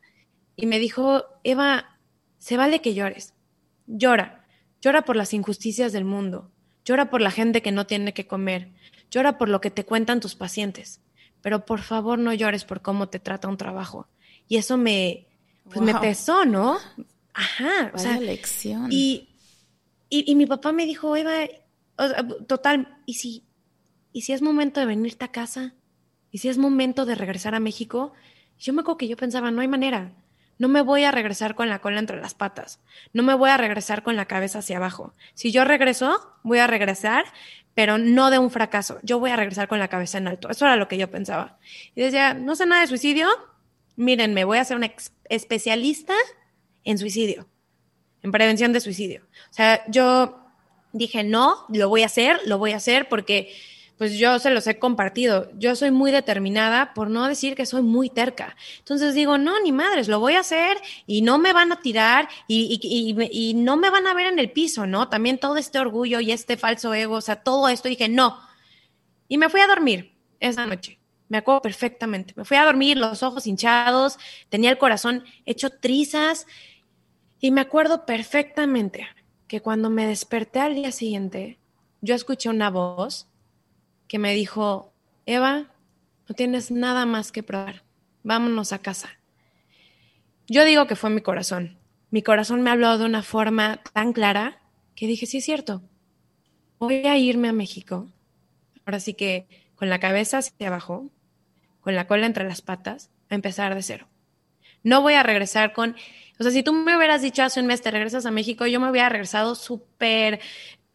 y 0.55 0.67
me 0.67 0.79
dijo, 0.79 1.25
Eva, 1.43 1.97
se 2.37 2.55
vale 2.55 2.79
que 2.79 2.93
llores, 2.93 3.33
llora, 3.87 4.38
Llora 4.81 5.03
por 5.03 5.15
las 5.15 5.33
injusticias 5.33 5.91
del 5.91 6.05
mundo, 6.05 6.51
llora 6.85 7.09
por 7.09 7.21
la 7.21 7.31
gente 7.31 7.61
que 7.61 7.71
no 7.71 7.85
tiene 7.85 8.13
que 8.13 8.27
comer, 8.27 8.71
llora 9.11 9.37
por 9.37 9.49
lo 9.49 9.59
que 9.61 9.71
te 9.71 9.85
cuentan 9.85 10.19
tus 10.19 10.35
pacientes, 10.35 11.01
pero 11.41 11.65
por 11.65 11.81
favor 11.81 12.17
no 12.17 12.33
llores 12.33 12.65
por 12.65 12.81
cómo 12.81 13.09
te 13.09 13.19
trata 13.19 13.47
un 13.47 13.57
trabajo. 13.57 14.07
Y 14.47 14.57
eso 14.57 14.77
me, 14.77 15.27
pues 15.65 15.81
me 15.81 15.93
pesó, 15.95 16.45
¿no? 16.45 16.77
Ajá, 17.33 17.91
o 17.93 17.97
sea, 17.97 18.19
lección. 18.19 18.87
Y, 18.91 19.29
y, 20.09 20.33
mi 20.35 20.45
papá 20.45 20.71
me 20.71 20.85
dijo, 20.85 21.15
Eva, 21.15 21.33
total, 22.47 22.97
¿y 23.05 23.15
si, 23.15 23.43
¿y 24.11 24.21
si 24.21 24.33
es 24.33 24.41
momento 24.41 24.79
de 24.79 24.87
venirte 24.87 25.25
a 25.25 25.31
casa? 25.31 25.75
¿Y 26.31 26.39
si 26.39 26.49
es 26.49 26.57
momento 26.57 27.05
de 27.05 27.15
regresar 27.15 27.53
a 27.53 27.59
México? 27.59 28.13
Yo 28.57 28.73
me 28.73 28.81
acuerdo 28.81 28.97
que 28.97 29.07
yo 29.07 29.17
pensaba, 29.17 29.51
no 29.51 29.61
hay 29.61 29.67
manera 29.67 30.13
no 30.59 30.67
me 30.67 30.81
voy 30.81 31.05
a 31.05 31.11
regresar 31.11 31.55
con 31.55 31.69
la 31.69 31.79
cola 31.79 31.99
entre 31.99 32.21
las 32.21 32.35
patas, 32.35 32.79
no 33.13 33.23
me 33.23 33.33
voy 33.33 33.49
a 33.49 33.57
regresar 33.57 34.03
con 34.03 34.15
la 34.15 34.25
cabeza 34.25 34.59
hacia 34.59 34.77
abajo. 34.77 35.15
Si 35.33 35.51
yo 35.51 35.65
regreso, 35.65 36.35
voy 36.43 36.59
a 36.59 36.67
regresar, 36.67 37.25
pero 37.73 37.97
no 37.97 38.29
de 38.29 38.37
un 38.37 38.51
fracaso, 38.51 38.99
yo 39.01 39.19
voy 39.19 39.31
a 39.31 39.37
regresar 39.37 39.67
con 39.67 39.79
la 39.79 39.87
cabeza 39.87 40.17
en 40.17 40.27
alto. 40.27 40.49
Eso 40.49 40.65
era 40.65 40.75
lo 40.75 40.87
que 40.87 40.97
yo 40.97 41.09
pensaba. 41.09 41.57
Y 41.95 42.01
decía, 42.01 42.33
no 42.33 42.55
sé 42.55 42.65
nada 42.65 42.81
de 42.81 42.87
suicidio, 42.87 43.27
miren, 43.95 44.33
me 44.33 44.43
voy 44.43 44.57
a 44.57 44.65
ser 44.65 44.77
una 44.77 44.91
especialista 45.29 46.13
en 46.83 46.97
suicidio, 46.97 47.47
en 48.21 48.31
prevención 48.31 48.73
de 48.73 48.81
suicidio. 48.81 49.23
O 49.49 49.53
sea, 49.53 49.83
yo 49.87 50.45
dije, 50.91 51.23
no, 51.23 51.65
lo 51.69 51.87
voy 51.87 52.03
a 52.03 52.07
hacer, 52.07 52.39
lo 52.45 52.57
voy 52.57 52.73
a 52.73 52.77
hacer 52.77 53.07
porque 53.07 53.55
pues 53.99 54.17
yo 54.17 54.39
se 54.39 54.49
los 54.49 54.65
he 54.65 54.79
compartido. 54.79 55.51
Yo 55.57 55.75
soy 55.75 55.91
muy 55.91 56.09
determinada, 56.11 56.93
por 56.93 57.09
no 57.09 57.27
decir 57.27 57.53
que 57.53 57.65
soy 57.65 57.81
muy 57.81 58.09
terca. 58.09 58.55
Entonces 58.77 59.13
digo, 59.13 59.37
no, 59.37 59.61
ni 59.61 59.73
madres, 59.73 60.07
lo 60.07 60.21
voy 60.21 60.35
a 60.35 60.39
hacer 60.39 60.77
y 61.05 61.21
no 61.21 61.37
me 61.37 61.51
van 61.51 61.73
a 61.73 61.81
tirar 61.81 62.29
y, 62.47 62.79
y, 62.81 63.53
no 63.55 63.75
me 63.75 63.89
van 63.89 64.07
a 64.07 64.13
ver 64.13 64.27
en 64.27 64.39
el 64.39 64.53
piso, 64.53 64.87
¿no? 64.87 65.09
También 65.09 65.37
todo 65.37 65.57
este 65.57 65.79
orgullo 65.79 66.21
y 66.21 66.31
este 66.31 66.55
falso 66.55 66.93
ego, 66.93 67.15
o 67.15 67.21
sea, 67.21 67.43
todo 67.43 67.67
esto 67.67 67.89
dije, 67.89 68.07
no. 68.07 68.39
Y 69.27 69.37
me 69.37 69.49
fui 69.49 69.59
a 69.59 69.67
dormir 69.67 70.15
esa 70.39 70.65
noche. 70.65 70.97
Me 71.27 71.39
acuerdo 71.39 71.61
perfectamente. 71.61 72.33
Me 72.37 72.45
fui 72.45 72.55
a 72.55 72.63
dormir, 72.63 72.95
los 72.95 73.21
ojos 73.21 73.47
hinchados, 73.47 74.17
tenía 74.47 74.69
el 74.69 74.77
corazón 74.77 75.25
hecho 75.45 75.71
trizas 75.71 76.47
y 77.41 77.51
me 77.51 77.59
acuerdo 77.59 78.05
perfectamente 78.05 79.09
que 79.49 79.59
cuando 79.59 79.89
me 79.89 80.07
desperté 80.07 80.61
al 80.61 80.75
día 80.75 80.93
siguiente, 80.93 81.59
yo 81.99 82.15
escuché 82.15 82.47
una 82.47 82.69
voz 82.69 83.28
que 84.09 84.19
me 84.19 84.33
dijo, 84.33 84.91
Eva, 85.25 85.67
no 86.27 86.35
tienes 86.35 86.71
nada 86.71 87.05
más 87.05 87.31
que 87.31 87.43
probar, 87.43 87.83
vámonos 88.23 88.73
a 88.73 88.79
casa. 88.79 89.09
Yo 90.47 90.65
digo 90.65 90.87
que 90.87 90.95
fue 90.95 91.11
mi 91.11 91.21
corazón. 91.21 91.77
Mi 92.09 92.23
corazón 92.23 92.61
me 92.63 92.71
habló 92.71 92.97
de 92.97 93.05
una 93.05 93.21
forma 93.21 93.81
tan 93.93 94.11
clara 94.11 94.63
que 94.95 95.05
dije, 95.05 95.27
sí 95.27 95.37
es 95.37 95.45
cierto, 95.45 95.83
voy 96.79 97.05
a 97.05 97.17
irme 97.17 97.49
a 97.49 97.53
México. 97.53 98.11
Ahora 98.83 98.99
sí 98.99 99.13
que 99.13 99.47
con 99.75 99.89
la 99.89 99.99
cabeza 99.99 100.39
hacia 100.39 100.67
abajo, 100.67 101.11
con 101.79 101.93
la 101.93 102.07
cola 102.07 102.25
entre 102.25 102.45
las 102.45 102.61
patas, 102.63 103.11
a 103.29 103.35
empezar 103.35 103.75
de 103.75 103.83
cero. 103.83 104.07
No 104.81 105.01
voy 105.01 105.13
a 105.13 105.23
regresar 105.23 105.71
con, 105.71 105.95
o 106.39 106.43
sea, 106.43 106.51
si 106.51 106.63
tú 106.63 106.73
me 106.73 106.97
hubieras 106.97 107.21
dicho 107.21 107.43
hace 107.43 107.59
un 107.59 107.67
mes 107.67 107.81
te 107.81 107.91
regresas 107.91 108.25
a 108.25 108.31
México, 108.31 108.65
yo 108.65 108.79
me 108.79 108.89
hubiera 108.89 109.09
regresado 109.09 109.53
súper 109.53 110.39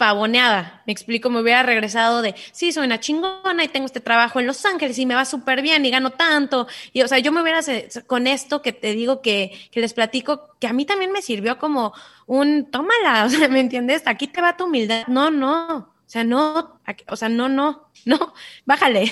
pavoneada. 0.04 0.82
Me 0.86 0.92
explico, 0.92 1.30
me 1.30 1.40
hubiera 1.40 1.62
regresado 1.62 2.20
de, 2.20 2.34
sí, 2.52 2.72
soy 2.72 2.84
una 2.84 3.00
chingona 3.00 3.64
y 3.64 3.68
tengo 3.68 3.86
este 3.86 4.00
trabajo 4.00 4.38
en 4.38 4.46
Los 4.46 4.62
Ángeles 4.66 4.98
y 4.98 5.06
me 5.06 5.14
va 5.14 5.24
súper 5.24 5.62
bien 5.62 5.86
y 5.86 5.90
gano 5.90 6.10
tanto. 6.10 6.66
Y, 6.92 7.00
o 7.00 7.08
sea, 7.08 7.20
yo 7.20 7.32
me 7.32 7.40
hubiera, 7.40 7.60
con 8.06 8.26
esto 8.26 8.60
que 8.60 8.74
te 8.74 8.92
digo 8.92 9.22
que, 9.22 9.50
que 9.70 9.80
les 9.80 9.94
platico, 9.94 10.58
que 10.60 10.66
a 10.66 10.74
mí 10.74 10.84
también 10.84 11.10
me 11.10 11.22
sirvió 11.22 11.58
como 11.58 11.94
un, 12.26 12.70
tómala, 12.70 13.24
o 13.26 13.30
sea, 13.30 13.48
¿me 13.48 13.60
entiendes? 13.60 14.02
Aquí 14.04 14.26
te 14.26 14.42
va 14.42 14.58
tu 14.58 14.64
humildad. 14.64 15.06
No, 15.06 15.30
no, 15.30 15.78
o 15.78 16.04
sea, 16.04 16.22
no, 16.22 16.78
o 17.08 17.16
sea, 17.16 17.30
no, 17.30 17.48
no, 17.48 17.88
no, 18.04 18.34
bájale. 18.66 19.10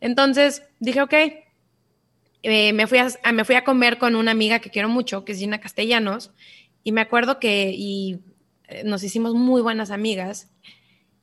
Entonces 0.00 0.64
dije, 0.80 1.02
ok, 1.02 1.14
eh, 2.42 2.72
me, 2.72 2.88
fui 2.88 2.98
a, 2.98 3.32
me 3.32 3.44
fui 3.44 3.54
a 3.54 3.62
comer 3.62 3.98
con 3.98 4.16
una 4.16 4.32
amiga 4.32 4.58
que 4.58 4.70
quiero 4.70 4.88
mucho, 4.88 5.24
que 5.24 5.30
es 5.30 5.38
Gina 5.38 5.60
Castellanos, 5.60 6.32
y 6.82 6.90
me 6.90 7.00
acuerdo 7.00 7.38
que, 7.38 8.18
nos 8.84 9.02
hicimos 9.02 9.34
muy 9.34 9.62
buenas 9.62 9.90
amigas 9.90 10.50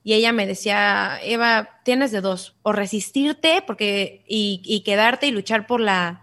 y 0.04 0.12
ella 0.12 0.32
me 0.32 0.46
decía, 0.46 1.18
Eva, 1.22 1.80
tienes 1.82 2.12
de 2.12 2.20
dos, 2.20 2.54
o 2.62 2.72
resistirte 2.72 3.64
porque, 3.66 4.22
y, 4.28 4.82
quedarte 4.84 5.26
y 5.26 5.30
luchar 5.30 5.66
por 5.66 5.80
la 5.80 6.20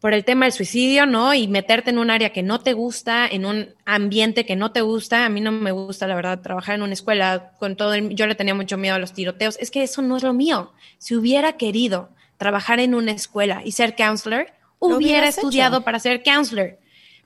por 0.00 0.14
el 0.14 0.24
tema 0.24 0.46
del 0.46 0.52
suicidio, 0.52 1.06
¿no? 1.06 1.32
Y 1.32 1.46
meterte 1.46 1.90
en 1.90 1.98
un 1.98 2.10
área 2.10 2.32
que 2.32 2.42
no 2.42 2.58
te 2.58 2.72
gusta, 2.72 3.24
en 3.24 3.46
un 3.46 3.72
ambiente 3.84 4.44
que 4.44 4.56
no 4.56 4.72
te 4.72 4.80
gusta. 4.80 5.24
A 5.24 5.28
mí 5.28 5.40
no 5.40 5.52
me 5.52 5.70
gusta, 5.70 6.08
la 6.08 6.16
verdad, 6.16 6.40
trabajar 6.40 6.74
en 6.74 6.82
una 6.82 6.92
escuela 6.92 7.52
con 7.60 7.76
todo 7.76 7.94
el, 7.94 8.12
yo 8.16 8.26
le 8.26 8.34
tenía 8.34 8.52
mucho 8.52 8.76
miedo 8.76 8.96
a 8.96 8.98
los 8.98 9.12
tiroteos. 9.12 9.56
Es 9.60 9.70
que 9.70 9.84
eso 9.84 10.02
no 10.02 10.16
es 10.16 10.24
lo 10.24 10.32
mío. 10.32 10.72
Si 10.98 11.14
hubiera 11.14 11.52
querido 11.52 12.08
trabajar 12.36 12.80
en 12.80 12.96
una 12.96 13.12
escuela 13.12 13.62
y 13.64 13.70
ser 13.72 13.94
counselor, 13.94 14.48
hubiera 14.80 15.28
estudiado 15.28 15.84
para 15.84 16.00
ser 16.00 16.24
counselor. 16.24 16.80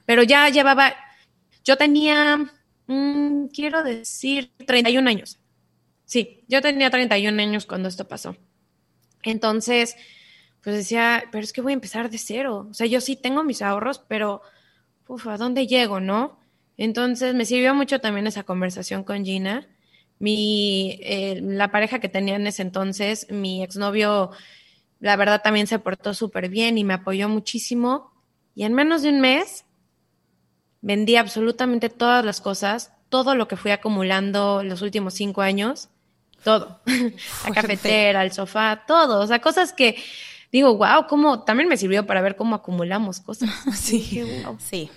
Pero 0.05 0.21
ya 0.21 0.47
llevaba, 0.49 0.93
yo 1.63 1.77
tenía 1.77 2.47
Mm, 2.87 3.47
quiero 3.47 3.83
decir 3.83 4.51
31 4.65 5.07
años. 5.07 5.39
Sí, 6.05 6.43
yo 6.47 6.61
tenía 6.61 6.89
31 6.89 7.39
años 7.39 7.65
cuando 7.65 7.89
esto 7.89 8.07
pasó. 8.07 8.37
Entonces, 9.23 9.95
pues 10.63 10.77
decía, 10.77 11.25
pero 11.31 11.43
es 11.43 11.53
que 11.53 11.61
voy 11.61 11.73
a 11.73 11.75
empezar 11.75 12.09
de 12.09 12.17
cero. 12.19 12.67
O 12.71 12.73
sea, 12.73 12.87
yo 12.87 13.01
sí 13.01 13.15
tengo 13.17 13.43
mis 13.43 13.61
ahorros, 13.63 13.99
pero, 14.07 14.41
uf, 15.07 15.27
¿a 15.27 15.37
dónde 15.37 15.67
llego, 15.67 15.99
no? 16.01 16.39
Entonces, 16.77 17.35
me 17.35 17.45
sirvió 17.45 17.75
mucho 17.75 18.01
también 18.01 18.27
esa 18.27 18.43
conversación 18.43 19.03
con 19.05 19.25
Gina. 19.25 19.67
Mi, 20.19 20.99
eh, 21.03 21.39
la 21.43 21.71
pareja 21.71 21.99
que 21.99 22.09
tenía 22.09 22.35
en 22.37 22.47
ese 22.47 22.63
entonces, 22.63 23.27
mi 23.31 23.63
exnovio, 23.63 24.31
la 24.99 25.15
verdad 25.17 25.43
también 25.43 25.67
se 25.67 25.79
portó 25.79 26.13
súper 26.15 26.49
bien 26.49 26.77
y 26.79 26.85
me 26.85 26.95
apoyó 26.95 27.29
muchísimo. 27.29 28.13
Y 28.55 28.65
en 28.65 28.73
menos 28.75 29.03
de 29.03 29.09
un 29.11 29.21
mes 29.21 29.65
vendí 30.87 31.17
absolutamente 31.17 31.89
todas 31.89 32.23
las 32.23 32.39
cosas, 32.39 32.93
todo 33.09 33.35
lo 33.35 33.49
que 33.49 33.57
fui 33.57 33.71
acumulando 33.71 34.63
los 34.63 34.81
últimos 34.81 35.15
cinco 35.15 35.41
años, 35.41 35.89
todo. 36.45 36.79
la 37.45 37.51
cafetera, 37.53 38.23
el 38.23 38.31
sofá, 38.31 38.85
todo. 38.87 39.19
O 39.19 39.27
sea, 39.27 39.39
cosas 39.39 39.73
que 39.73 40.01
digo, 40.49 40.77
wow, 40.77 41.05
cómo 41.09 41.43
también 41.43 41.67
me 41.67 41.75
sirvió 41.75 42.05
para 42.05 42.21
ver 42.21 42.37
cómo 42.37 42.55
acumulamos 42.55 43.19
cosas. 43.19 43.49
Sí, 43.75 44.23
sí. 44.59 44.89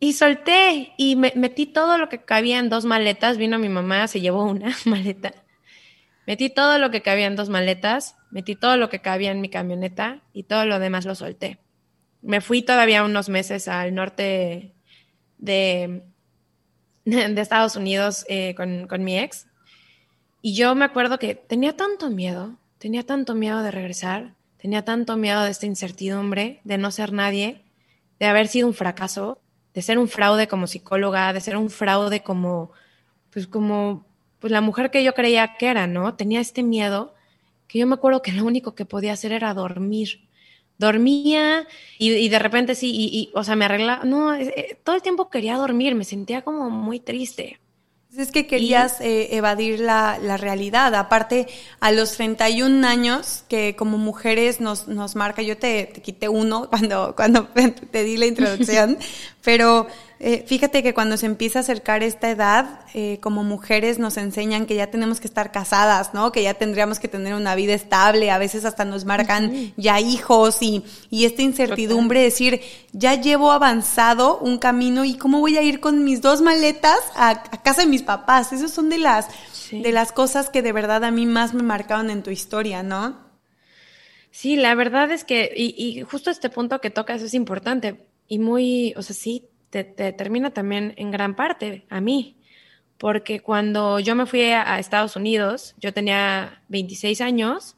Y, 0.00 0.12
solté 0.12 0.92
y 0.98 1.14
metí 1.14 1.66
todo 1.66 1.96
lo 1.96 2.08
que 2.08 2.18
cabía 2.18 2.58
en 2.58 2.68
dos 2.68 2.84
maletas. 2.84 3.38
Vino 3.38 3.60
mi 3.60 3.68
mamá, 3.68 4.08
se 4.08 4.20
llevó 4.20 4.44
una 4.44 4.74
maleta. 4.86 5.34
Metí 6.26 6.50
todo 6.50 6.80
lo 6.80 6.90
que 6.90 7.00
cabía 7.00 7.26
en 7.26 7.36
dos 7.36 7.48
maletas, 7.48 8.16
metí 8.32 8.56
todo 8.56 8.76
lo 8.76 8.88
que 8.88 8.98
cabía 8.98 9.30
en 9.30 9.40
mi 9.40 9.50
camioneta 9.50 10.22
y 10.32 10.42
todo 10.42 10.66
lo 10.66 10.80
demás 10.80 11.04
lo 11.04 11.14
solté 11.14 11.60
me 12.26 12.40
fui 12.40 12.62
todavía 12.62 13.04
unos 13.04 13.28
meses 13.28 13.68
al 13.68 13.94
norte 13.94 14.74
de, 15.38 16.02
Estados 17.04 17.76
Unidos 17.76 18.26
eh, 18.28 18.54
con, 18.56 18.88
con, 18.88 19.04
mi 19.04 19.16
ex. 19.16 19.46
Y 20.42 20.54
yo 20.54 20.74
me 20.74 20.84
acuerdo 20.84 21.20
que 21.20 21.36
tenía 21.36 21.76
tanto 21.76 22.10
miedo, 22.10 22.58
tenía 22.78 23.04
tanto 23.04 23.36
miedo 23.36 23.62
de 23.62 23.70
regresar, 23.70 24.34
tenía 24.56 24.84
tanto 24.84 25.16
miedo 25.16 25.42
de 25.44 25.50
esta 25.50 25.66
incertidumbre, 25.66 26.60
de 26.64 26.78
no 26.78 26.90
ser 26.90 27.12
nadie, 27.12 27.62
de 28.18 28.26
haber 28.26 28.48
sido 28.48 28.66
un 28.66 28.74
fracaso, 28.74 29.40
de 29.72 29.82
ser 29.82 29.96
un 29.98 30.08
fraude 30.08 30.48
como 30.48 30.66
psicóloga, 30.66 31.32
de 31.32 31.40
ser 31.40 31.56
un 31.56 31.70
fraude 31.70 32.24
como, 32.24 32.72
pues 33.30 33.46
como, 33.46 34.04
pues 34.40 34.50
la 34.50 34.60
mujer 34.60 34.90
que 34.90 35.04
yo 35.04 35.14
creía 35.14 35.56
que 35.58 35.68
era, 35.68 35.86
¿no? 35.86 36.16
Tenía 36.16 36.40
este 36.40 36.64
miedo 36.64 37.14
que 37.68 37.78
yo 37.78 37.86
me 37.86 37.94
acuerdo 37.94 38.20
que 38.20 38.32
lo 38.32 38.44
único 38.44 38.74
que 38.74 38.84
podía 38.84 39.12
hacer 39.12 39.30
era 39.30 39.54
dormir 39.54 40.25
dormía 40.78 41.66
y, 41.98 42.28
de 42.28 42.38
repente 42.38 42.74
sí, 42.74 42.90
y, 42.94 43.30
o 43.34 43.44
sea, 43.44 43.56
me 43.56 43.64
arreglaba, 43.64 44.04
no, 44.04 44.34
eh, 44.34 44.78
todo 44.84 44.96
el 44.96 45.02
tiempo 45.02 45.30
quería 45.30 45.56
dormir, 45.56 45.94
me 45.94 46.04
sentía 46.04 46.42
como 46.42 46.70
muy 46.70 47.00
triste. 47.00 47.58
Es 48.16 48.32
que 48.32 48.46
querías 48.46 49.00
eh, 49.02 49.36
evadir 49.36 49.80
la, 49.80 50.18
la, 50.22 50.38
realidad. 50.38 50.94
Aparte, 50.94 51.48
a 51.80 51.92
los 51.92 52.12
31 52.12 52.86
años, 52.86 53.44
que 53.46 53.76
como 53.76 53.98
mujeres 53.98 54.58
nos, 54.58 54.88
nos 54.88 55.16
marca, 55.16 55.42
yo 55.42 55.58
te, 55.58 55.90
te 55.92 56.00
quité 56.00 56.28
uno 56.28 56.70
cuando, 56.70 57.14
cuando 57.14 57.46
te 57.90 58.04
di 58.04 58.16
la 58.16 58.24
introducción, 58.24 58.96
pero 59.44 59.86
eh, 60.18 60.44
fíjate 60.46 60.82
que 60.82 60.94
cuando 60.94 61.18
se 61.18 61.26
empieza 61.26 61.58
a 61.58 61.62
acercar 61.62 62.02
esta 62.02 62.30
edad, 62.30 62.80
eh, 62.94 63.18
como 63.20 63.44
mujeres 63.44 63.98
nos 63.98 64.16
enseñan 64.16 64.64
que 64.64 64.74
ya 64.74 64.86
tenemos 64.86 65.20
que 65.20 65.26
estar 65.26 65.52
casadas, 65.52 66.14
¿no? 66.14 66.32
Que 66.32 66.42
ya 66.42 66.54
tendríamos 66.54 66.98
que 66.98 67.06
tener 67.06 67.34
una 67.34 67.54
vida 67.54 67.74
estable, 67.74 68.30
a 68.30 68.38
veces 68.38 68.64
hasta 68.64 68.86
nos 68.86 69.04
marcan 69.04 69.74
ya 69.76 70.00
hijos 70.00 70.62
y, 70.62 70.84
y 71.10 71.26
esta 71.26 71.42
incertidumbre, 71.42 72.22
decir, 72.22 72.62
ya 72.92 73.20
llevo 73.20 73.52
avanzado 73.52 74.38
un 74.38 74.56
camino 74.56 75.04
y 75.04 75.18
cómo 75.18 75.40
voy 75.40 75.58
a 75.58 75.62
ir 75.62 75.80
con 75.80 76.02
mis 76.02 76.22
dos 76.22 76.40
maletas 76.40 76.98
a, 77.14 77.42
casa 77.62 77.82
de 77.82 77.88
mis 77.88 78.02
papás. 78.02 78.54
Esas 78.54 78.70
son 78.70 78.88
de 78.88 78.98
las, 78.98 79.28
de 79.70 79.92
las 79.92 80.12
cosas 80.12 80.48
que 80.48 80.62
de 80.62 80.72
verdad 80.72 81.04
a 81.04 81.10
mí 81.10 81.26
más 81.26 81.52
me 81.52 81.62
marcaron 81.62 82.08
en 82.08 82.22
tu 82.22 82.30
historia, 82.30 82.82
¿no? 82.82 83.26
Sí, 84.30 84.56
la 84.56 84.74
verdad 84.74 85.10
es 85.10 85.24
que, 85.24 85.52
y, 85.54 85.74
y 85.76 86.02
justo 86.02 86.30
este 86.30 86.48
punto 86.48 86.80
que 86.80 86.88
tocas 86.88 87.20
es 87.20 87.34
importante 87.34 88.06
y 88.28 88.38
muy, 88.38 88.94
o 88.96 89.02
sea, 89.02 89.14
sí, 89.14 89.48
te, 89.84 90.04
determina 90.04 90.50
también 90.50 90.94
en 90.96 91.10
gran 91.10 91.34
parte 91.34 91.86
a 91.88 92.00
mí, 92.00 92.36
porque 92.98 93.40
cuando 93.40 93.98
yo 94.00 94.14
me 94.14 94.26
fui 94.26 94.42
a, 94.42 94.78
Estados 94.78 95.16
Unidos, 95.16 95.74
yo 95.78 95.92
tenía 95.92 96.62
26 96.68 97.20
años 97.20 97.76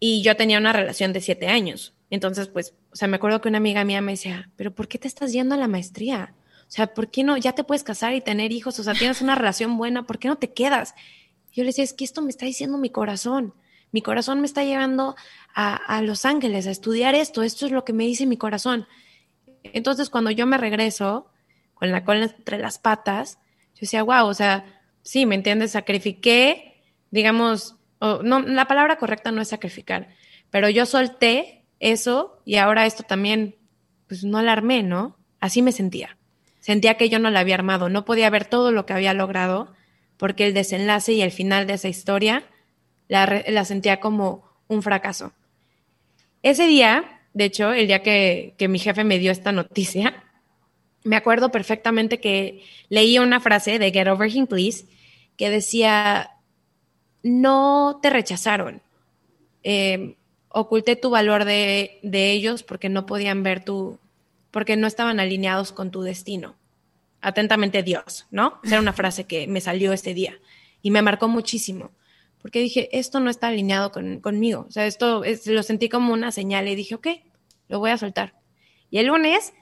y 0.00 0.22
yo 0.22 0.36
tenía 0.36 0.58
una 0.58 0.72
relación 0.72 1.12
de 1.12 1.20
7 1.20 1.48
años. 1.48 1.94
Entonces, 2.10 2.48
pues, 2.48 2.74
o 2.92 2.96
sea, 2.96 3.08
me 3.08 3.16
acuerdo 3.16 3.40
que 3.40 3.48
una 3.48 3.58
amiga 3.58 3.84
mía 3.84 4.00
me 4.00 4.12
decía, 4.12 4.50
pero 4.56 4.74
¿por 4.74 4.88
qué 4.88 4.98
te 4.98 5.08
estás 5.08 5.32
yendo 5.32 5.54
a 5.54 5.58
la 5.58 5.68
maestría? 5.68 6.34
O 6.62 6.70
sea, 6.70 6.92
¿por 6.94 7.10
qué 7.10 7.22
no? 7.22 7.36
Ya 7.36 7.52
te 7.52 7.64
puedes 7.64 7.84
casar 7.84 8.14
y 8.14 8.20
tener 8.20 8.52
hijos, 8.52 8.78
o 8.78 8.82
sea, 8.82 8.94
tienes 8.94 9.20
una 9.20 9.34
relación 9.34 9.76
buena, 9.76 10.06
¿por 10.06 10.18
qué 10.18 10.28
no 10.28 10.36
te 10.36 10.52
quedas? 10.52 10.94
Yo 11.52 11.62
le 11.62 11.68
decía, 11.68 11.84
es 11.84 11.92
que 11.92 12.04
esto 12.04 12.22
me 12.22 12.30
está 12.30 12.46
diciendo 12.46 12.78
mi 12.78 12.90
corazón. 12.90 13.54
Mi 13.92 14.02
corazón 14.02 14.40
me 14.40 14.46
está 14.46 14.64
llevando 14.64 15.16
a, 15.54 15.74
a 15.74 16.02
Los 16.02 16.24
Ángeles 16.24 16.66
a 16.66 16.70
estudiar 16.70 17.14
esto, 17.14 17.42
esto 17.42 17.66
es 17.66 17.72
lo 17.72 17.84
que 17.84 17.92
me 17.92 18.04
dice 18.04 18.26
mi 18.26 18.36
corazón. 18.36 18.86
Entonces, 19.74 20.10
cuando 20.10 20.30
yo 20.30 20.46
me 20.46 20.58
regreso 20.58 21.30
con 21.74 21.90
la 21.90 22.04
cola 22.04 22.24
entre 22.24 22.58
las 22.58 22.78
patas, 22.78 23.38
yo 23.74 23.80
decía, 23.82 24.02
wow, 24.02 24.26
o 24.26 24.34
sea, 24.34 24.82
sí, 25.02 25.26
¿me 25.26 25.34
entiendes? 25.34 25.72
Sacrifiqué, 25.72 26.82
digamos, 27.10 27.76
no, 28.00 28.40
la 28.40 28.66
palabra 28.66 28.96
correcta 28.96 29.30
no 29.30 29.42
es 29.42 29.48
sacrificar, 29.48 30.08
pero 30.50 30.68
yo 30.68 30.86
solté 30.86 31.64
eso 31.80 32.40
y 32.44 32.56
ahora 32.56 32.86
esto 32.86 33.02
también, 33.02 33.56
pues 34.06 34.24
no 34.24 34.40
la 34.42 34.52
armé, 34.52 34.82
¿no? 34.82 35.16
Así 35.40 35.62
me 35.62 35.72
sentía. 35.72 36.16
Sentía 36.60 36.96
que 36.96 37.08
yo 37.08 37.18
no 37.18 37.30
la 37.30 37.40
había 37.40 37.54
armado, 37.54 37.88
no 37.88 38.04
podía 38.04 38.30
ver 38.30 38.44
todo 38.44 38.72
lo 38.72 38.86
que 38.86 38.92
había 38.92 39.14
logrado, 39.14 39.74
porque 40.16 40.46
el 40.46 40.54
desenlace 40.54 41.12
y 41.12 41.22
el 41.22 41.30
final 41.30 41.66
de 41.66 41.74
esa 41.74 41.88
historia 41.88 42.44
la 43.08 43.64
sentía 43.64 44.00
como 44.00 44.48
un 44.66 44.82
fracaso. 44.82 45.32
Ese 46.42 46.66
día 46.66 47.15
de 47.36 47.44
hecho, 47.44 47.70
el 47.70 47.86
día 47.86 48.02
que, 48.02 48.54
mi 48.66 48.78
jefe 48.78 49.04
me 49.04 49.18
dio 49.18 49.30
esta 49.30 49.52
noticia, 49.52 50.24
me 51.04 51.16
acuerdo 51.16 51.50
perfectamente 51.50 52.18
que 52.18 52.64
leí 52.88 53.18
una 53.18 53.40
frase 53.40 53.78
de 53.78 53.90
Get 53.90 54.08
Over 54.08 54.34
Him 54.34 54.46
Please 54.46 54.86
que 55.36 55.50
decía, 55.50 56.30
no 57.22 57.98
te 58.00 58.08
rechazaron, 58.08 58.80
eh, 59.64 60.16
oculté 60.48 60.96
tu 60.96 61.10
valor 61.10 61.44
de, 61.44 62.00
de 62.02 62.32
ellos 62.32 62.62
porque 62.62 62.88
no 62.88 63.04
podían 63.04 63.42
ver 63.42 63.62
tu, 63.62 63.98
porque 64.50 64.78
no 64.78 64.86
estaban 64.86 65.20
alineados 65.20 65.72
con 65.72 65.90
tu 65.90 66.00
destino. 66.00 66.56
Atentamente 67.20 67.82
Dios, 67.82 68.26
¿no? 68.30 68.60
Esa 68.64 68.76
era 68.76 68.80
una 68.80 68.94
frase 68.94 69.24
que 69.24 69.46
me 69.46 69.60
salió 69.60 69.92
ese 69.92 70.14
día 70.14 70.38
y 70.80 70.90
me 70.90 71.02
marcó 71.02 71.28
muchísimo, 71.28 71.90
porque 72.46 72.60
dije, 72.60 72.88
esto 72.96 73.18
no 73.18 73.28
está 73.28 73.48
alineado 73.48 73.90
con, 73.90 74.20
conmigo, 74.20 74.66
o 74.68 74.70
sea, 74.70 74.86
esto 74.86 75.24
es, 75.24 75.48
lo 75.48 75.64
sentí 75.64 75.88
como 75.88 76.12
una 76.12 76.30
señal 76.30 76.68
y 76.68 76.76
dije, 76.76 76.94
ok, 76.94 77.08
lo 77.66 77.80
voy 77.80 77.90
a 77.90 77.98
soltar. 77.98 78.34
Y 78.88 78.98
el 78.98 79.06
lunes, 79.06 79.52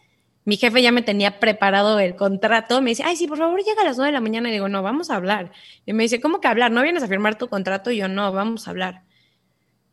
mi 0.44 0.58
jefe 0.58 0.82
ya 0.82 0.92
me 0.92 1.00
tenía 1.00 1.40
preparado 1.40 1.98
el 1.98 2.14
contrato, 2.14 2.82
me 2.82 2.90
dice, 2.90 3.02
ay, 3.02 3.16
sí, 3.16 3.26
por 3.26 3.38
favor, 3.38 3.58
llega 3.64 3.80
a 3.80 3.86
las 3.86 3.96
nueve 3.96 4.08
de 4.08 4.12
la 4.12 4.20
mañana, 4.20 4.50
y 4.50 4.52
digo, 4.52 4.68
no, 4.68 4.82
vamos 4.82 5.08
a 5.08 5.16
hablar. 5.16 5.50
Y 5.86 5.94
me 5.94 6.02
dice, 6.02 6.20
¿cómo 6.20 6.42
que 6.42 6.48
hablar? 6.48 6.72
¿No 6.72 6.82
vienes 6.82 7.02
a 7.02 7.08
firmar 7.08 7.38
tu 7.38 7.48
contrato? 7.48 7.90
Y 7.90 7.96
yo, 7.96 8.08
no, 8.08 8.30
vamos 8.32 8.68
a 8.68 8.72
hablar. 8.72 9.04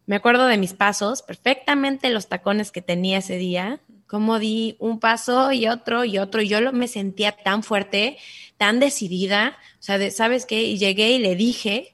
Me 0.05 0.17
acuerdo 0.17 0.47
de 0.47 0.57
mis 0.57 0.73
pasos, 0.73 1.21
perfectamente 1.21 2.09
los 2.09 2.27
tacones 2.27 2.73
que 2.73 2.81
tenía 2.81 3.19
ese 3.19 3.37
día, 3.37 3.79
cómo 4.05 4.37
di 4.37 4.75
un 4.79 4.99
paso 4.99 5.53
y 5.53 5.69
otro 5.69 6.03
y 6.03 6.17
otro. 6.17 6.41
Y 6.41 6.49
yo 6.49 6.73
me 6.73 6.89
sentía 6.89 7.31
tan 7.31 7.63
fuerte, 7.63 8.17
tan 8.57 8.81
decidida, 8.81 9.57
o 9.79 9.81
sea, 9.81 10.11
¿sabes 10.11 10.45
qué? 10.45 10.63
Y 10.63 10.77
llegué 10.77 11.11
y 11.11 11.19
le 11.19 11.37
dije, 11.37 11.93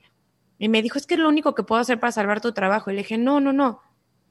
y 0.58 0.68
me 0.68 0.82
dijo, 0.82 0.98
es 0.98 1.06
que 1.06 1.14
es 1.14 1.20
lo 1.20 1.28
único 1.28 1.54
que 1.54 1.62
puedo 1.62 1.80
hacer 1.80 2.00
para 2.00 2.12
salvar 2.12 2.40
tu 2.40 2.52
trabajo. 2.52 2.90
Y 2.90 2.94
le 2.94 3.02
dije, 3.02 3.18
no, 3.18 3.40
no, 3.40 3.52
no, 3.52 3.80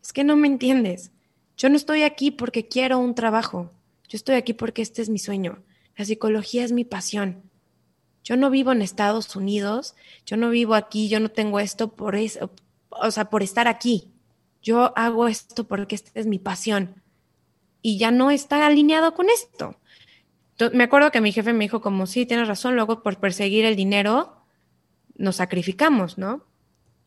es 0.02 0.14
que 0.14 0.24
no 0.24 0.36
me 0.36 0.48
entiendes. 0.48 1.12
Yo 1.56 1.70
no 1.70 1.76
estoy 1.76 2.04
aquí 2.04 2.32
porque 2.32 2.68
quiero 2.68 3.00
un 3.00 3.16
trabajo. 3.16 3.72
Yo 4.08 4.18
estoy 4.18 4.36
aquí 4.36 4.54
porque 4.54 4.82
este 4.82 5.02
es 5.02 5.10
mi 5.10 5.20
sueño. 5.20 5.64
La 5.96 6.06
psicología 6.06 6.64
es 6.64 6.72
mi 6.72 6.86
pasión. 6.86 7.44
Yo 8.24 8.36
no 8.36 8.50
vivo 8.50 8.74
en 8.74 8.82
Estados 8.82 9.36
Unidos, 9.36 9.96
yo 10.26 10.36
no 10.36 10.50
vivo 10.50 10.76
aquí, 10.76 11.08
yo 11.08 11.20
no 11.20 11.30
tengo 11.30 11.62
esto 11.62 11.94
por 11.94 12.18
eso, 12.18 12.52
o 12.90 13.10
sea, 13.10 13.30
por 13.30 13.42
estar 13.42 13.70
aquí. 13.70 14.12
Yo 14.62 14.92
hago 14.98 15.30
esto 15.30 15.66
porque 15.66 15.96
esta 15.96 16.12
es 16.20 16.28
mi 16.28 16.38
pasión 16.38 17.02
y 17.82 17.98
ya 17.98 18.12
no 18.12 18.32
está 18.32 18.66
alineado 18.66 19.14
con 19.14 19.30
esto. 19.30 19.80
me 20.74 20.84
acuerdo 20.84 21.10
que 21.10 21.22
mi 21.22 21.32
jefe 21.32 21.54
me 21.54 21.64
dijo 21.64 21.80
como, 21.80 22.06
sí, 22.06 22.26
tienes 22.26 22.50
razón, 22.50 22.76
luego 22.76 23.02
por 23.02 23.18
perseguir 23.20 23.64
el 23.64 23.78
dinero 23.78 24.37
nos 25.18 25.38
sacrificamos, 25.38 26.18
¿no? 26.18 26.46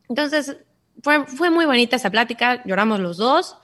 Entonces, 0.08 0.56
fue, 1.02 1.24
fue 1.26 1.50
muy 1.50 1.64
bonita 1.64 1.96
esa 1.96 2.10
plática, 2.10 2.62
lloramos 2.64 3.00
los 3.00 3.16
dos. 3.16 3.56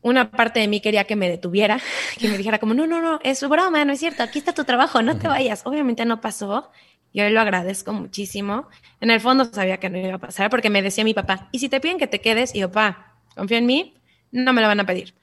Una 0.00 0.30
parte 0.30 0.60
de 0.60 0.68
mí 0.68 0.80
quería 0.80 1.04
que 1.04 1.16
me 1.16 1.28
detuviera, 1.28 1.80
que 2.18 2.28
me 2.28 2.38
dijera 2.38 2.58
como, 2.58 2.74
no, 2.74 2.86
no, 2.86 3.00
no, 3.00 3.20
es 3.22 3.46
broma, 3.48 3.84
no 3.84 3.92
es 3.92 3.98
cierto, 3.98 4.22
aquí 4.22 4.38
está 4.38 4.54
tu 4.54 4.64
trabajo, 4.64 5.02
no 5.02 5.18
te 5.18 5.28
vayas. 5.28 5.62
Obviamente 5.66 6.04
no 6.04 6.20
pasó, 6.20 6.70
y 7.12 7.20
hoy 7.20 7.30
lo 7.32 7.40
agradezco 7.40 7.92
muchísimo. 7.92 8.68
En 9.00 9.10
el 9.10 9.20
fondo 9.20 9.44
sabía 9.44 9.78
que 9.78 9.90
no 9.90 9.98
iba 9.98 10.14
a 10.14 10.18
pasar 10.18 10.50
porque 10.50 10.70
me 10.70 10.82
decía 10.82 11.04
mi 11.04 11.14
papá, 11.14 11.48
y 11.52 11.58
si 11.58 11.68
te 11.68 11.80
piden 11.80 11.98
que 11.98 12.06
te 12.06 12.20
quedes, 12.20 12.54
y 12.54 12.60
yo, 12.60 12.70
papá, 12.70 13.16
confía 13.34 13.58
en 13.58 13.66
mí, 13.66 13.94
no 14.30 14.52
me 14.52 14.60
lo 14.62 14.68
van 14.68 14.80
a 14.80 14.86
pedir. 14.86 15.14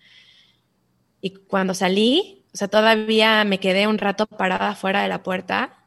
Y 1.21 1.35
cuando 1.35 1.73
salí, 1.73 2.45
o 2.53 2.57
sea, 2.57 2.67
todavía 2.67 3.43
me 3.45 3.59
quedé 3.59 3.87
un 3.87 3.97
rato 3.97 4.27
parada 4.27 4.75
fuera 4.75 5.01
de 5.01 5.07
la 5.07 5.23
puerta 5.23 5.82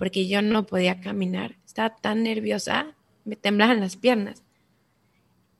porque 0.00 0.26
yo 0.26 0.40
no 0.40 0.64
podía 0.64 0.98
caminar. 1.02 1.56
Estaba 1.66 1.94
tan 1.94 2.22
nerviosa, 2.22 2.86
me 3.26 3.36
temblaban 3.36 3.80
las 3.80 3.96
piernas. 3.96 4.42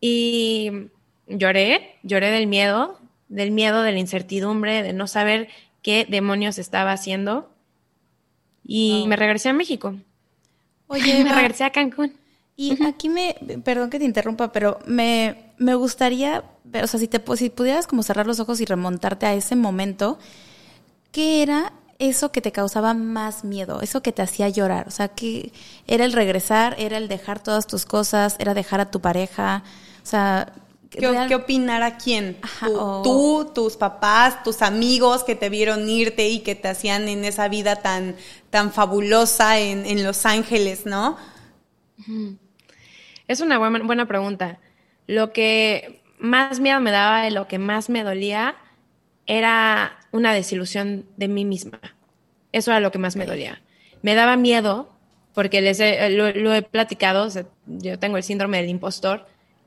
Y 0.01 0.89
lloré, 1.29 1.99
lloré 2.03 2.31
del 2.31 2.47
miedo, 2.47 2.99
del 3.29 3.51
miedo, 3.51 3.83
de 3.83 3.93
la 3.93 3.99
incertidumbre, 3.99 4.83
de 4.83 4.95
no 4.95 5.07
saber 5.07 5.49
qué 5.83 6.07
demonios 6.09 6.57
estaba 6.57 6.93
haciendo. 6.93 7.51
Y 8.65 9.05
me 9.09 9.17
regresé 9.17 9.51
a 9.51 9.53
México. 9.53 9.95
Oye, 10.87 11.23
me 11.25 11.35
regresé 11.35 11.65
a 11.65 11.71
Cancún. 11.71 12.15
Y 12.57 12.83
aquí 12.83 13.11
me, 13.11 13.37
perdón 13.63 13.91
que 13.91 13.99
te 13.99 14.07
interrumpa, 14.07 14.53
pero 14.53 14.79
me, 14.87 15.53
me 15.59 15.75
gustaría 15.75 16.45
o 16.83 16.87
sea, 16.87 16.99
si, 16.99 17.09
te, 17.09 17.23
si 17.37 17.51
pudieras 17.51 17.87
como 17.87 18.03
cerrar 18.03 18.27
los 18.27 18.41
ojos 18.41 18.59
y 18.63 18.65
remontarte 18.65 19.27
a 19.27 19.35
ese 19.35 19.55
momento, 19.55 20.19
¿qué 21.13 21.43
era 21.43 21.75
eso 22.01 22.33
que 22.33 22.41
te 22.41 22.51
causaba 22.51 22.95
más 22.95 23.45
miedo, 23.45 23.81
eso 23.83 24.03
que 24.03 24.11
te 24.11 24.23
hacía 24.23 24.49
llorar? 24.49 24.89
O 24.89 24.91
sea, 24.91 25.09
¿qué 25.09 25.53
era 25.87 26.05
el 26.05 26.13
regresar, 26.13 26.75
era 26.79 26.97
el 26.97 27.07
dejar 27.07 27.41
todas 27.41 27.67
tus 27.67 27.85
cosas, 27.85 28.35
era 28.41 28.55
dejar 28.55 28.81
a 28.81 28.91
tu 28.91 29.01
pareja? 29.01 29.63
O 30.03 30.07
sea, 30.07 30.53
¿Qué, 30.91 31.35
opinar 31.37 31.83
a 31.85 31.99
quién? 31.99 32.37
tú, 33.05 33.53
tus 33.55 33.77
papás, 33.77 34.43
tus 34.43 34.61
amigos 34.61 35.23
que 35.23 35.37
te 35.37 35.49
vieron 35.49 35.89
irte 35.89 36.29
y 36.29 36.41
que 36.41 36.57
te 36.57 36.67
hacían 36.67 37.09
en 37.09 37.25
esa 37.25 37.47
vida 37.49 37.77
tan, 37.77 38.17
tan 38.51 38.73
fabulosa 38.73 39.61
en, 39.61 39.87
en 39.87 40.03
Los 40.03 40.27
Ángeles, 40.27 40.87
¿no? 40.87 41.17
Es 43.29 43.41
una 43.41 43.59
buena, 43.59 43.85
buena 43.85 44.07
pregunta. 44.07 44.59
Lo 45.07 45.33
que 45.33 46.03
más 46.19 46.59
miedo 46.59 46.81
me 46.81 46.91
daba 46.91 47.29
y 47.29 47.31
lo 47.31 47.47
que 47.47 47.61
más 47.61 47.89
me 47.89 48.03
dolía 48.03 48.57
era 49.27 50.00
una 50.13 50.33
desilusión 50.35 51.07
de 51.17 51.29
mí 51.29 51.45
misma. 51.45 51.81
Eso 52.53 52.71
era 52.71 52.81
lo 52.81 52.91
que 52.91 52.99
más 52.99 53.17
me 53.17 53.27
dolía. 53.27 53.63
Me 54.03 54.15
daba 54.15 54.37
miedo, 54.37 54.91
porque 55.35 55.61
les 55.61 55.79
lo, 55.79 56.55
he 56.55 56.63
platicado, 56.63 57.29
yo 57.67 57.99
tengo 57.99 58.17
el 58.17 58.23
síndrome 58.23 58.59
del 58.59 58.71
impostor, 58.71 59.27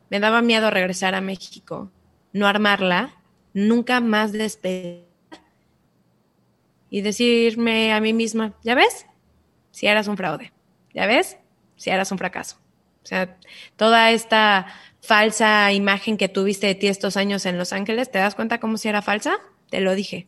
me 0.10 0.19
daba 0.19 0.41
miedo 0.41 0.69
regresar 0.69 1.15
a 1.15 1.21
México, 1.21 1.91
no 2.34 2.47
armarla, 2.47 3.15
nunca 3.53 3.99
más 3.99 4.32
despedir 4.32 5.06
y 6.89 7.01
decirme 7.01 7.91
a 7.93 7.99
mí 7.99 8.13
misma, 8.13 8.53
¿ya 8.63 8.75
ves? 8.75 9.08
Si 9.71 9.88
eras 9.88 10.08
un 10.08 10.17
fraude, 10.17 10.51
¿ya 10.93 11.08
ves? 11.08 11.38
Si 11.75 11.89
eras 11.89 12.12
un 12.12 12.19
fracaso. 12.19 12.58
O 13.03 13.06
sea, 13.06 13.38
toda 13.75 14.12
esta 14.12 14.67
falsa 15.01 15.71
imagen 15.73 16.17
que 16.17 16.29
tuviste 16.29 16.67
de 16.67 16.75
ti 16.75 16.88
estos 16.88 17.17
años 17.17 17.45
en 17.47 17.58
Los 17.58 17.73
Ángeles, 17.73 18.12
¿te 18.12 18.19
das 18.19 18.36
cuenta 18.36 18.60
cómo 18.60 18.77
si 18.77 18.89
era 18.89 19.01
falsa? 19.01 19.39
Te 19.69 19.82
lo 19.82 19.95
dije. 19.95 20.27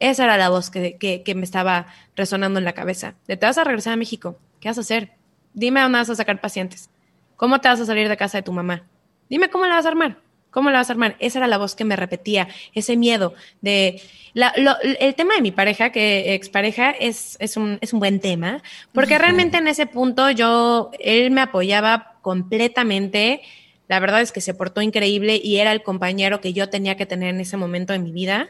Esa 0.00 0.24
era 0.24 0.36
la 0.36 0.48
voz 0.48 0.70
que, 0.70 0.96
que, 0.96 1.34
me 1.34 1.44
estaba 1.44 1.86
resonando 2.14 2.58
en 2.58 2.64
la 2.64 2.72
cabeza. 2.72 3.14
De 3.26 3.36
te 3.36 3.46
vas 3.46 3.58
a 3.58 3.64
regresar 3.64 3.94
a 3.94 3.96
México. 3.96 4.38
¿Qué 4.60 4.68
vas 4.68 4.78
a 4.78 4.82
hacer? 4.82 5.12
Dime 5.54 5.80
a 5.80 5.84
dónde 5.84 5.98
vas 5.98 6.10
a 6.10 6.14
sacar 6.14 6.40
pacientes. 6.40 6.90
¿Cómo 7.36 7.60
te 7.60 7.68
vas 7.68 7.80
a 7.80 7.86
salir 7.86 8.08
de 8.08 8.16
casa 8.16 8.38
de 8.38 8.42
tu 8.42 8.52
mamá? 8.52 8.84
Dime 9.28 9.50
cómo 9.50 9.66
la 9.66 9.74
vas 9.74 9.86
a 9.86 9.88
armar. 9.88 10.18
¿Cómo 10.50 10.70
la 10.70 10.78
vas 10.78 10.88
a 10.88 10.92
armar? 10.92 11.16
Esa 11.18 11.38
era 11.38 11.46
la 11.46 11.58
voz 11.58 11.74
que 11.74 11.84
me 11.84 11.94
repetía, 11.94 12.48
ese 12.74 12.96
miedo 12.96 13.34
de... 13.60 14.00
el 14.34 15.14
tema 15.14 15.34
de 15.34 15.42
mi 15.42 15.50
pareja, 15.50 15.90
que 15.90 16.34
expareja, 16.34 16.90
es, 16.90 17.36
es, 17.38 17.56
un, 17.56 17.78
es 17.82 17.92
un 17.92 18.00
buen 18.00 18.18
tema, 18.18 18.62
porque 18.92 19.18
realmente 19.18 19.58
en 19.58 19.68
ese 19.68 19.86
punto 19.86 20.30
yo, 20.30 20.90
él 20.98 21.30
me 21.30 21.42
apoyaba 21.42 22.18
completamente, 22.22 23.42
la 23.88 24.00
verdad 24.00 24.22
es 24.22 24.32
que 24.32 24.40
se 24.40 24.54
portó 24.54 24.80
increíble 24.80 25.38
y 25.42 25.58
era 25.58 25.72
el 25.72 25.82
compañero 25.82 26.40
que 26.40 26.54
yo 26.54 26.70
tenía 26.70 26.96
que 26.96 27.06
tener 27.06 27.34
en 27.34 27.40
ese 27.40 27.58
momento 27.58 27.92
de 27.92 27.98
mi 27.98 28.10
vida, 28.10 28.48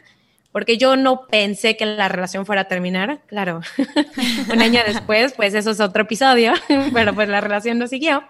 porque 0.51 0.77
yo 0.77 0.95
no 0.95 1.27
pensé 1.27 1.77
que 1.77 1.85
la 1.85 2.07
relación 2.07 2.45
fuera 2.45 2.61
a 2.61 2.67
terminar, 2.67 3.21
claro, 3.27 3.61
un 4.53 4.61
año 4.61 4.81
después, 4.85 5.33
pues 5.33 5.53
eso 5.53 5.71
es 5.71 5.79
otro 5.79 6.03
episodio, 6.03 6.53
pero 6.93 7.13
pues 7.13 7.29
la 7.29 7.41
relación 7.41 7.77
no 7.77 7.87
siguió. 7.87 8.23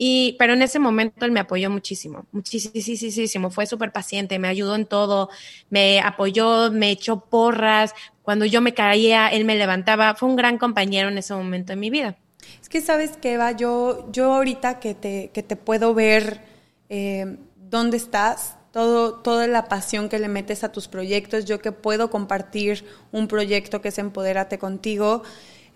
Y, 0.00 0.36
pero 0.38 0.52
en 0.52 0.62
ese 0.62 0.78
momento 0.78 1.24
él 1.24 1.32
me 1.32 1.40
apoyó 1.40 1.70
muchísimo, 1.70 2.24
muchísimo, 2.30 3.50
fue 3.50 3.66
súper 3.66 3.90
paciente, 3.90 4.38
me 4.38 4.46
ayudó 4.46 4.76
en 4.76 4.86
todo, 4.86 5.28
me 5.70 6.00
apoyó, 6.00 6.70
me 6.70 6.92
echó 6.92 7.18
porras, 7.24 7.94
cuando 8.22 8.44
yo 8.44 8.60
me 8.60 8.74
caía, 8.74 9.26
él 9.26 9.44
me 9.44 9.56
levantaba, 9.56 10.14
fue 10.14 10.28
un 10.28 10.36
gran 10.36 10.56
compañero 10.56 11.08
en 11.08 11.18
ese 11.18 11.34
momento 11.34 11.72
de 11.72 11.76
mi 11.76 11.90
vida. 11.90 12.16
Es 12.62 12.68
que 12.68 12.80
sabes 12.80 13.16
que 13.16 13.32
Eva, 13.32 13.50
yo, 13.52 14.08
yo 14.12 14.34
ahorita 14.34 14.78
que 14.78 14.94
te, 14.94 15.30
que 15.34 15.42
te 15.42 15.56
puedo 15.56 15.94
ver 15.94 16.42
eh, 16.88 17.36
dónde 17.56 17.96
estás, 17.96 18.57
todo, 18.72 19.14
toda 19.14 19.46
la 19.46 19.68
pasión 19.68 20.08
que 20.08 20.18
le 20.18 20.28
metes 20.28 20.64
a 20.64 20.72
tus 20.72 20.88
proyectos, 20.88 21.44
yo 21.44 21.60
que 21.60 21.72
puedo 21.72 22.10
compartir 22.10 22.84
un 23.12 23.28
proyecto 23.28 23.80
que 23.80 23.88
es 23.88 23.98
Empodérate 23.98 24.58
contigo, 24.58 25.22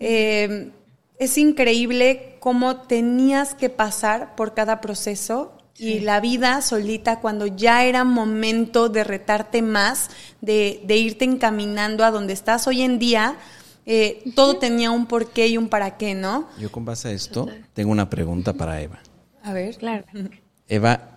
eh, 0.01 0.71
es 1.19 1.39
increíble 1.39 2.37
cómo 2.41 2.83
tenías 2.83 3.55
que 3.55 3.71
pasar 3.71 4.35
por 4.35 4.55
cada 4.55 4.81
proceso 4.81 5.53
y 5.79 6.01
la 6.01 6.21
vida 6.21 6.61
solita 6.63 7.21
cuando 7.21 7.47
ya 7.47 7.85
era 7.85 8.05
momento 8.05 8.89
de 8.89 9.05
retarte 9.05 9.63
más, 9.63 10.11
de, 10.41 10.81
de 10.85 10.97
irte 10.97 11.25
encaminando 11.25 12.05
a 12.05 12.11
donde 12.11 12.33
estás 12.33 12.67
hoy 12.67 12.83
en 12.83 12.99
día, 12.99 13.37
eh, 13.85 14.23
todo 14.37 14.59
tenía 14.59 14.91
un 14.91 15.07
porqué 15.07 15.49
y 15.49 15.59
un 15.59 15.69
para 15.69 15.97
qué, 15.97 16.15
¿no? 16.15 16.49
Yo 16.59 16.71
con 16.71 16.85
base 16.85 17.09
a 17.09 17.13
esto 17.13 17.49
tengo 17.73 17.91
una 17.91 18.09
pregunta 18.09 18.53
para 18.53 18.81
Eva. 18.81 19.01
A 19.43 19.53
ver. 19.53 19.77
Claro. 19.77 20.05
Eva, 20.69 21.12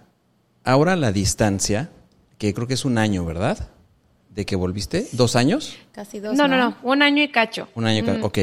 ahora 0.65 0.95
la 0.95 1.11
distancia, 1.11 1.89
que 2.37 2.53
creo 2.53 2.67
que 2.67 2.73
es 2.73 2.83
un 2.83 2.97
año, 2.97 3.23
¿verdad? 3.23 3.69
¿De 4.29 4.45
que 4.45 4.55
volviste? 4.55 5.07
¿Dos 5.13 5.35
años? 5.35 5.77
Casi 5.93 6.19
dos. 6.19 6.35
No, 6.35 6.47
no, 6.47 6.57
no, 6.57 6.77
un 6.83 7.01
año 7.01 7.23
y 7.23 7.31
cacho. 7.31 7.69
Un 7.75 7.85
año 7.85 7.99
y 7.99 8.03
cacho, 8.03 8.25
ok. 8.25 8.39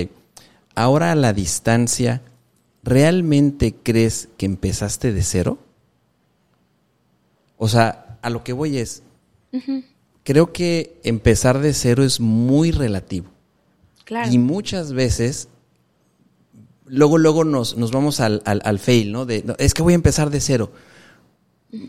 Ahora 0.75 1.15
la 1.15 1.35
distancia, 1.35 2.23
¿realmente 2.83 3.75
crees 3.75 4.29
que 4.39 4.47
empezaste 4.47 5.13
de 5.13 5.23
cero? 5.23 5.59
O 7.59 7.69
sea, 7.69 8.19
a 8.23 8.31
lo 8.31 8.43
que 8.43 8.55
voy 8.55 8.79
es, 8.79 9.03
creo 10.25 10.53
que 10.53 10.99
empezar 11.05 11.59
de 11.59 11.75
cero 11.75 12.03
es 12.03 12.21
muy 12.21 12.71
relativo. 12.71 13.29
Y 14.31 14.39
muchas 14.39 14.93
veces, 14.93 15.49
luego, 16.87 17.19
luego 17.19 17.45
nos, 17.45 17.77
nos 17.77 17.93
vamos 17.93 18.21
al, 18.21 18.43
al, 18.45 18.79
fail, 18.79 19.13
¿no? 19.13 19.27
De, 19.27 19.45
es 19.59 19.75
que 19.75 19.83
voy 19.83 19.93
a 19.93 19.97
empezar 19.97 20.31
de 20.31 20.41
cero. 20.41 20.73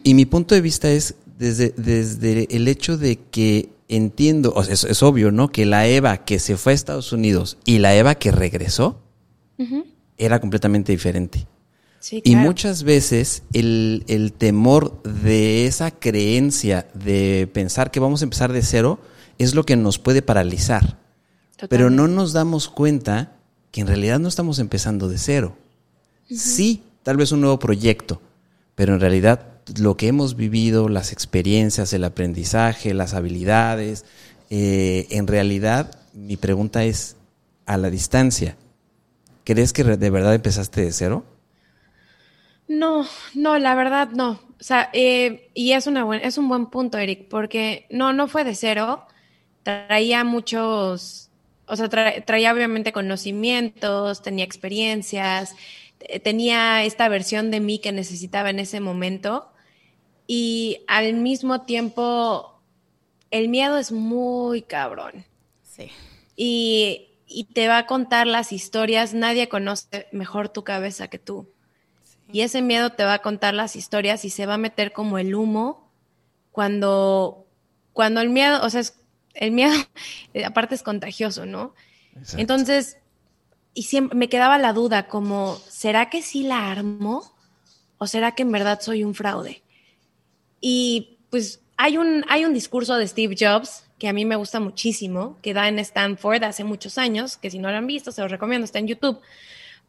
Y 0.04 0.14
mi 0.14 0.26
punto 0.26 0.56
de 0.56 0.62
vista 0.62 0.90
es 0.90 1.16
desde, 1.38 1.74
desde 1.76 2.48
el 2.56 2.68
hecho 2.68 2.98
de 2.98 3.18
que 3.18 3.70
entiendo, 3.90 4.54
o 4.56 4.64
sea, 4.64 4.74
es, 4.74 4.84
es 4.84 5.04
obvio, 5.04 5.32
¿no? 5.32 5.50
Que 5.50 5.66
la 5.66 5.88
Eva 5.88 6.26
que 6.26 6.40
se 6.40 6.58
fue 6.58 6.72
a 6.72 6.76
Estados 6.76 7.12
Unidos 7.12 7.58
y 7.66 7.80
la 7.80 7.96
Eva 7.96 8.16
que 8.16 8.32
regresó 8.32 9.00
era 10.18 10.40
completamente 10.40 10.92
diferente. 10.92 11.48
Sí, 12.00 12.22
Y 12.26 12.36
muchas 12.36 12.84
veces 12.84 13.44
el, 13.54 14.04
el 14.08 14.34
temor 14.34 15.02
de 15.04 15.68
esa 15.68 15.92
creencia 15.92 16.88
de 16.94 17.50
pensar 17.54 17.92
que 17.92 18.02
vamos 18.02 18.22
a 18.22 18.26
empezar 18.26 18.52
de 18.52 18.62
cero 18.62 19.00
es 19.38 19.56
lo 19.56 19.64
que 19.66 19.78
nos 19.78 20.00
puede 20.00 20.22
paralizar. 20.22 21.00
Pero 21.70 21.90
no 21.90 22.10
nos 22.10 22.34
damos 22.34 22.68
cuenta 22.68 23.38
que 23.72 23.82
en 23.82 23.88
realidad 23.88 24.20
no 24.20 24.28
estamos 24.28 24.60
empezando 24.60 25.08
de 25.08 25.18
cero. 25.18 25.56
Sí, 26.30 26.84
tal 27.04 27.16
vez 27.16 27.32
un 27.32 27.40
nuevo 27.42 27.58
proyecto, 27.58 28.22
pero 28.76 28.94
en 28.94 29.00
realidad 29.00 29.53
lo 29.80 29.98
que 29.98 30.08
hemos 30.08 30.36
vivido, 30.36 30.90
las 30.90 31.12
experiencias, 31.12 31.94
el 31.94 32.04
aprendizaje, 32.04 32.94
las 32.94 33.14
habilidades, 33.14 34.06
eh, 34.50 35.08
en 35.12 35.28
realidad 35.28 36.00
mi 36.14 36.38
pregunta 36.38 36.84
es, 36.84 37.18
a 37.66 37.78
la 37.78 37.90
distancia, 37.90 38.58
¿crees 39.46 39.74
que 39.74 39.84
de 39.84 40.10
verdad 40.12 40.36
empezaste 40.36 40.82
de 40.82 40.92
cero? 40.94 41.26
No, 42.68 43.06
no, 43.34 43.58
la 43.60 43.76
verdad 43.76 44.10
no. 44.12 44.32
O 44.60 44.64
sea, 44.64 44.90
eh, 44.94 45.52
y 45.54 45.74
es, 45.74 45.88
una 45.88 46.18
es 46.18 46.38
un 46.38 46.48
buen 46.48 46.68
punto, 46.68 46.98
Eric, 46.98 47.28
porque 47.30 47.86
no, 47.90 48.14
no 48.14 48.28
fue 48.28 48.44
de 48.44 48.56
cero. 48.56 49.06
Traía 49.64 50.24
muchos, 50.26 51.32
o 51.68 51.76
sea, 51.78 51.90
tra- 51.90 52.26
traía 52.26 52.54
obviamente 52.54 52.94
conocimientos, 52.94 54.22
tenía 54.24 54.46
experiencias, 54.46 55.56
eh, 56.02 56.20
tenía 56.22 56.84
esta 56.86 57.10
versión 57.10 57.52
de 57.52 57.62
mí 57.62 57.80
que 57.80 57.94
necesitaba 57.94 58.52
en 58.52 58.60
ese 58.60 58.82
momento. 58.82 59.53
Y 60.36 60.84
al 60.88 61.14
mismo 61.14 61.62
tiempo, 61.62 62.60
el 63.30 63.50
miedo 63.50 63.78
es 63.78 63.92
muy 63.92 64.64
cabrón. 64.64 65.26
Sí. 65.62 65.92
Y, 66.36 67.10
y 67.28 67.44
te 67.44 67.68
va 67.68 67.78
a 67.78 67.86
contar 67.86 68.26
las 68.26 68.52
historias. 68.52 69.14
Nadie 69.14 69.48
conoce 69.48 70.08
mejor 70.12 70.50
tu 70.50 70.64
cabeza 70.64 71.08
que 71.08 71.20
tú. 71.20 71.48
Y 72.32 72.42
ese 72.42 72.64
miedo 72.64 72.90
te 72.94 73.04
va 73.04 73.14
a 73.14 73.22
contar 73.22 73.54
las 73.54 73.76
historias 73.76 74.26
y 74.26 74.32
se 74.32 74.48
va 74.48 74.56
a 74.56 74.58
meter 74.58 74.92
como 74.92 75.20
el 75.20 75.36
humo 75.36 75.92
cuando, 76.52 77.46
cuando 77.92 78.20
el 78.20 78.30
miedo, 78.30 78.60
o 78.66 78.72
sea, 78.72 78.82
es- 78.82 78.98
el 79.36 79.52
miedo 79.52 79.74
eh, 80.34 80.46
aparte 80.46 80.74
es 80.74 80.82
contagioso, 80.82 81.46
¿no? 81.46 81.76
Entonces, 82.38 82.98
y 83.76 83.84
siempre 83.84 84.18
me 84.18 84.30
quedaba 84.30 84.58
la 84.58 84.74
duda 84.74 85.08
como, 85.08 85.58
¿será 85.70 86.10
que 86.10 86.24
sí 86.24 86.42
la 86.42 86.72
armo? 86.72 87.22
¿O 88.00 88.08
será 88.08 88.34
que 88.34 88.42
en 88.42 88.52
verdad 88.52 88.82
soy 88.82 89.04
un 89.04 89.14
fraude? 89.14 89.62
Y 90.66 91.18
pues 91.30 91.60
hay 91.76 91.98
un, 91.98 92.24
hay 92.30 92.46
un 92.46 92.54
discurso 92.54 92.96
de 92.96 93.06
Steve 93.06 93.36
Jobs 93.38 93.84
que 94.00 94.08
a 94.08 94.14
mí 94.14 94.24
me 94.24 94.38
gusta 94.38 94.62
muchísimo, 94.62 95.38
que 95.42 95.54
da 95.54 95.68
en 95.68 95.78
Stanford 95.78 96.42
hace 96.46 96.64
muchos 96.64 96.98
años, 96.98 97.36
que 97.36 97.52
si 97.52 97.60
no 97.60 97.70
lo 97.70 97.76
han 97.76 97.86
visto, 97.86 98.14
se 98.14 98.22
los 98.22 98.32
recomiendo, 98.32 98.64
está 98.64 98.80
en 98.80 98.88
YouTube. 98.88 99.20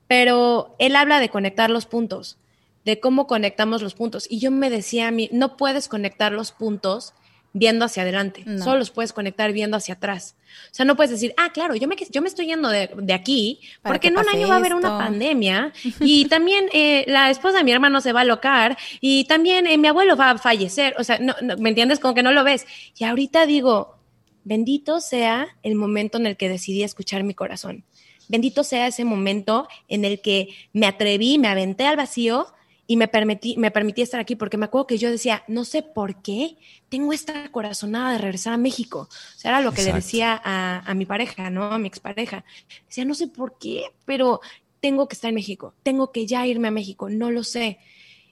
Pero 0.09 0.75
él 0.81 0.97
habla 0.97 1.21
de 1.21 1.29
conectar 1.29 1.71
los 1.71 1.87
puntos, 1.87 2.39
de 2.85 2.99
cómo 2.99 3.29
conectamos 3.29 3.83
los 3.83 3.95
puntos. 3.95 4.27
Y 4.29 4.41
yo 4.41 4.51
me 4.51 4.69
decía 4.69 5.07
a 5.07 5.13
mí, 5.13 5.29
no 5.33 5.57
puedes 5.57 5.87
conectar 5.87 6.33
los 6.33 6.51
puntos 6.51 7.15
viendo 7.55 7.85
hacia 7.85 8.03
adelante, 8.03 8.43
No. 8.45 8.63
solo 8.63 8.79
los 8.79 8.91
puedes 8.91 9.13
conectar 9.13 9.53
viendo 9.53 9.77
hacia 9.77 9.95
atrás. 9.95 10.37
O 10.71 10.75
sea, 10.75 10.85
no 10.85 10.97
puedes 10.97 11.13
decir, 11.13 11.33
ah, 11.37 11.51
claro, 11.55 11.77
yo 11.77 11.87
me, 11.87 11.97
yo 12.11 12.21
me 12.21 12.29
estoy 12.29 12.47
yendo 12.47 12.69
de, 12.69 12.91
de 12.97 13.13
aquí, 13.13 13.61
porque 13.83 14.01
que 14.01 14.09
en 14.09 14.19
un 14.19 14.29
año 14.29 14.49
va 14.49 14.55
a 14.55 14.59
haber 14.59 14.75
una 14.75 14.99
pandemia 14.99 15.73
y 16.01 16.27
también 16.27 16.67
eh, 16.73 17.05
la 17.07 17.31
esposa 17.31 17.59
de 17.59 17.65
mi 17.65 17.71
hermano 17.71 18.01
se 18.01 18.13
va 18.13 18.23
a 18.23 18.25
locar 18.25 18.77
y 19.01 19.25
también 19.25 19.69
eh, 19.69 19.79
mi 19.79 19.87
abuelo 19.87 20.17
va 20.17 20.31
a 20.31 20.39
fallecer. 20.39 20.97
O 20.99 21.05
sea, 21.05 21.19
no, 21.21 21.35
no, 21.43 21.57
¿me 21.57 21.69
entiendes? 21.69 22.01
Como 22.01 22.15
que 22.15 22.25
no 22.25 22.33
lo 22.33 22.43
ves. 22.43 22.67
Y 22.99 23.05
ahorita 23.05 23.47
digo, 23.47 23.99
bendito 24.43 25.01
sea 25.01 25.47
el 25.63 25.77
momento 25.77 26.19
en 26.19 26.27
el 26.27 26.37
que 26.37 26.49
decidí 26.49 26.83
escuchar 26.83 27.23
mi 27.23 27.35
corazón. 27.35 27.85
Bendito 28.29 28.65
sea 28.65 28.89
ese 28.89 29.05
momento 29.05 29.69
en 29.87 30.05
el 30.05 30.21
que 30.21 30.49
me 30.73 30.87
atreví, 30.87 31.39
me 31.39 31.49
aventé 31.49 31.87
al 31.87 31.97
vacío 31.97 32.49
y 32.87 32.97
me 32.97 33.09
permití, 33.09 33.57
me 33.57 33.71
permití 33.71 34.03
estar 34.03 34.21
aquí, 34.21 34.37
porque 34.37 34.57
me 34.57 34.67
acuerdo 34.67 34.87
que 34.87 34.99
yo 34.99 35.11
decía, 35.11 35.43
no 35.49 35.65
sé 35.65 35.83
por 35.83 36.21
qué 36.23 36.57
tengo 36.89 37.13
esta 37.13 37.51
corazonada 37.51 38.13
de 38.13 38.19
regresar 38.19 38.53
a 38.53 38.59
México. 38.59 39.09
O 39.11 39.39
sea, 39.39 39.53
era 39.53 39.61
lo 39.61 39.73
que 39.73 39.83
le 39.83 39.89
Exacto. 39.89 40.05
decía 40.05 40.41
a, 40.45 40.79
a 40.81 40.95
mi 40.95 41.07
pareja, 41.07 41.49
¿no? 41.51 41.65
A 41.65 41.79
mi 41.79 41.89
expareja. 41.89 42.45
Decía, 42.87 43.05
no 43.05 43.15
sé 43.15 43.29
por 43.29 43.59
qué, 43.59 43.85
pero 44.05 44.41
tengo 44.81 45.09
que 45.09 45.15
estar 45.15 45.31
en 45.31 45.37
México, 45.37 45.75
tengo 45.83 46.13
que 46.13 46.27
ya 46.27 46.47
irme 46.47 46.69
a 46.69 46.71
México, 46.71 47.09
no 47.09 47.31
lo 47.31 47.43
sé. 47.43 47.79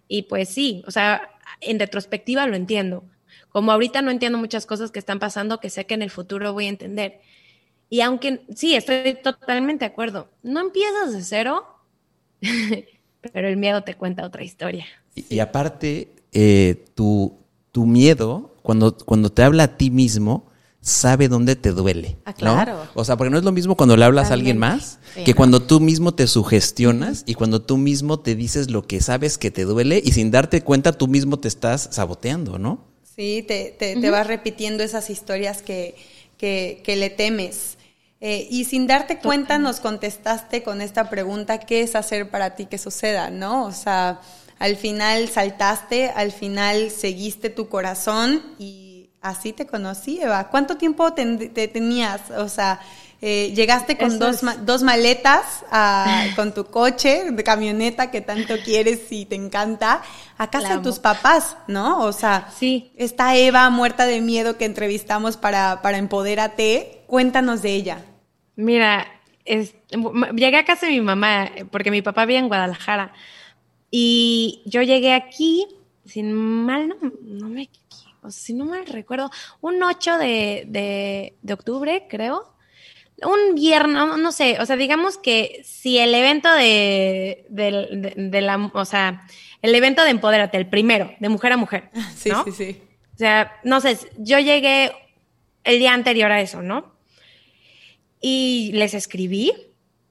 Y 0.06 0.22
pues 0.24 0.50
sí, 0.50 0.82
o 0.86 0.90
sea, 0.90 1.30
en 1.60 1.78
retrospectiva 1.78 2.46
lo 2.46 2.56
entiendo. 2.56 3.04
Como 3.48 3.72
ahorita 3.72 4.02
no 4.02 4.10
entiendo 4.10 4.36
muchas 4.36 4.66
cosas 4.66 4.90
que 4.90 4.98
están 4.98 5.18
pasando, 5.18 5.60
que 5.60 5.70
sé 5.70 5.86
que 5.86 5.94
en 5.94 6.02
el 6.02 6.10
futuro 6.10 6.52
voy 6.52 6.66
a 6.66 6.70
entender. 6.70 7.20
Y 7.88 8.02
aunque 8.02 8.42
sí, 8.54 8.74
estoy 8.74 9.14
totalmente 9.22 9.84
de 9.84 9.90
acuerdo, 9.92 10.30
no 10.42 10.60
empiezas 10.60 11.12
de 11.12 11.22
cero, 11.22 11.66
pero 13.32 13.48
el 13.48 13.56
miedo 13.56 13.82
te 13.82 13.94
cuenta 13.94 14.24
otra 14.24 14.42
historia. 14.44 14.86
Y, 15.14 15.36
y 15.36 15.38
aparte, 15.40 16.12
eh, 16.32 16.84
tu, 16.94 17.38
tu 17.70 17.86
miedo, 17.86 18.54
cuando, 18.62 18.96
cuando 18.96 19.30
te 19.30 19.42
habla 19.42 19.64
a 19.64 19.76
ti 19.76 19.90
mismo, 19.90 20.50
sabe 20.80 21.28
dónde 21.28 21.54
te 21.54 21.70
duele. 21.70 22.16
Ah, 22.24 22.30
¿no? 22.30 22.36
claro. 22.36 22.88
O 22.94 23.04
sea, 23.04 23.16
porque 23.16 23.30
no 23.30 23.38
es 23.38 23.44
lo 23.44 23.52
mismo 23.52 23.76
cuando 23.76 23.96
le 23.96 24.04
hablas 24.04 24.30
a 24.30 24.34
alguien 24.34 24.58
más 24.58 24.98
Sí, 25.14 25.22
que 25.22 25.30
no. 25.32 25.36
cuando 25.36 25.62
tú 25.62 25.78
mismo 25.78 26.12
te 26.14 26.26
sugestionas 26.26 27.22
y 27.26 27.34
cuando 27.34 27.62
tú 27.62 27.76
mismo 27.76 28.18
te 28.20 28.34
dices 28.34 28.70
lo 28.70 28.86
que 28.86 29.00
sabes 29.00 29.38
que 29.38 29.50
te 29.52 29.64
duele 29.64 30.02
y 30.04 30.10
sin 30.12 30.30
darte 30.32 30.62
cuenta 30.62 30.92
tú 30.92 31.06
mismo 31.06 31.38
te 31.38 31.46
estás 31.48 31.88
saboteando, 31.92 32.58
¿no? 32.58 32.84
Sí, 33.14 33.44
te, 33.46 33.74
te, 33.78 33.94
te 34.00 34.10
vas 34.10 34.26
repitiendo 34.26 34.82
esas 34.82 35.10
historias 35.10 35.62
que, 35.62 35.94
que, 36.36 36.80
que 36.82 36.96
le 36.96 37.10
temes. 37.10 37.76
Eh, 38.24 38.46
y 38.50 38.66
sin 38.66 38.86
darte 38.86 39.18
cuenta 39.18 39.58
nos 39.58 39.80
contestaste 39.80 40.62
con 40.62 40.80
esta 40.80 41.10
pregunta, 41.10 41.58
¿qué 41.58 41.80
es 41.82 41.96
hacer 41.96 42.30
para 42.30 42.54
ti 42.54 42.66
que 42.66 42.78
suceda? 42.78 43.30
¿No? 43.30 43.64
O 43.64 43.72
sea, 43.72 44.20
al 44.60 44.76
final 44.76 45.28
saltaste, 45.28 46.08
al 46.10 46.30
final 46.30 46.92
seguiste 46.92 47.50
tu 47.50 47.68
corazón 47.68 48.40
y 48.60 49.10
así 49.22 49.52
te 49.52 49.66
conocí, 49.66 50.20
Eva. 50.22 50.48
¿Cuánto 50.50 50.76
tiempo 50.76 51.12
te, 51.14 51.48
te 51.48 51.66
tenías? 51.66 52.20
O 52.30 52.48
sea, 52.48 52.78
eh, 53.20 53.52
llegaste 53.56 53.96
con 53.98 54.08
Eso 54.14 54.18
dos, 54.18 54.42
ma- 54.44 54.54
dos 54.56 54.84
maletas 54.84 55.42
a- 55.72 56.26
con 56.36 56.54
tu 56.54 56.66
coche 56.66 57.24
de 57.32 57.42
camioneta 57.42 58.12
que 58.12 58.20
tanto 58.20 58.54
quieres 58.64 59.00
y 59.10 59.26
te 59.26 59.34
encanta 59.34 60.00
a 60.38 60.48
casa 60.48 60.76
de 60.76 60.82
tus 60.84 61.00
papás, 61.00 61.56
¿no? 61.66 62.02
O 62.04 62.12
sea, 62.12 62.48
Sí. 62.56 62.92
esta 62.96 63.34
Eva 63.36 63.68
muerta 63.70 64.06
de 64.06 64.20
miedo 64.20 64.56
que 64.58 64.64
entrevistamos 64.64 65.36
para, 65.36 65.82
para 65.82 65.98
Empodérate, 65.98 67.02
cuéntanos 67.08 67.62
de 67.62 67.70
ella. 67.74 68.04
Mira, 68.56 69.06
es- 69.44 69.74
llegué 70.34 70.56
a 70.58 70.64
casa 70.64 70.86
de 70.86 70.92
mi 70.92 71.00
mamá, 71.00 71.50
porque 71.70 71.90
mi 71.90 72.02
papá 72.02 72.24
vive 72.26 72.38
en 72.40 72.48
Guadalajara. 72.48 73.12
Y 73.90 74.62
yo 74.64 74.82
llegué 74.82 75.12
aquí, 75.12 75.66
sin 76.04 76.32
mal, 76.32 76.88
no, 76.88 76.96
no 77.22 77.48
me, 77.48 77.68
o 78.22 78.30
sea, 78.30 78.42
si 78.42 78.54
no 78.54 78.64
mal 78.64 78.86
recuerdo, 78.86 79.30
un 79.60 79.82
8 79.82 80.16
de, 80.18 80.64
de, 80.66 81.34
de 81.42 81.52
octubre, 81.52 82.06
creo. 82.08 82.48
Un 83.24 83.54
viernes, 83.54 83.94
no, 83.94 84.16
no 84.16 84.32
sé, 84.32 84.58
o 84.60 84.66
sea, 84.66 84.74
digamos 84.76 85.16
que 85.16 85.60
si 85.64 85.98
el 85.98 86.12
evento 86.14 86.50
de, 86.52 87.46
de, 87.50 88.14
de 88.16 88.40
la, 88.40 88.70
o 88.72 88.84
sea, 88.84 89.26
el 89.60 89.74
evento 89.76 90.02
de 90.02 90.10
Empodérate, 90.10 90.56
el 90.56 90.66
primero, 90.68 91.12
de 91.20 91.28
mujer 91.28 91.52
a 91.52 91.56
mujer, 91.56 91.90
Sí, 92.16 92.30
¿no? 92.30 92.42
sí, 92.44 92.50
sí. 92.52 92.82
O 93.14 93.18
sea, 93.18 93.52
no 93.62 93.80
sé, 93.80 93.96
yo 94.18 94.38
llegué 94.40 94.90
el 95.62 95.78
día 95.78 95.92
anterior 95.92 96.32
a 96.32 96.40
eso, 96.40 96.62
¿no? 96.62 96.91
Y 98.22 98.70
les 98.72 98.94
escribí. 98.94 99.52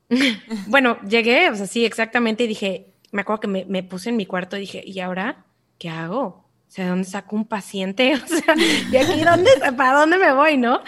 bueno, 0.68 1.00
llegué, 1.02 1.50
o 1.50 1.56
sea, 1.56 1.66
sí, 1.66 1.86
exactamente, 1.86 2.44
y 2.44 2.48
dije, 2.48 2.92
me 3.12 3.22
acuerdo 3.22 3.42
que 3.42 3.48
me, 3.48 3.84
puse 3.84 4.10
en 4.10 4.18
mi 4.18 4.26
cuarto 4.26 4.58
y 4.58 4.62
dije, 4.62 4.84
¿y 4.86 5.00
ahora 5.00 5.46
qué 5.78 5.90
hago? 5.90 6.42
O 6.72 6.74
sea, 6.74 6.86
¿de 6.86 6.92
dónde 6.92 7.06
saco 7.06 7.36
un 7.36 7.46
paciente? 7.46 8.14
O 8.24 8.28
sea, 8.28 8.56
¿y 8.92 8.96
aquí 8.96 9.24
dónde, 9.24 9.52
para 9.76 10.00
dónde 10.00 10.18
me 10.18 10.32
voy, 10.32 10.56
no? 10.58 10.82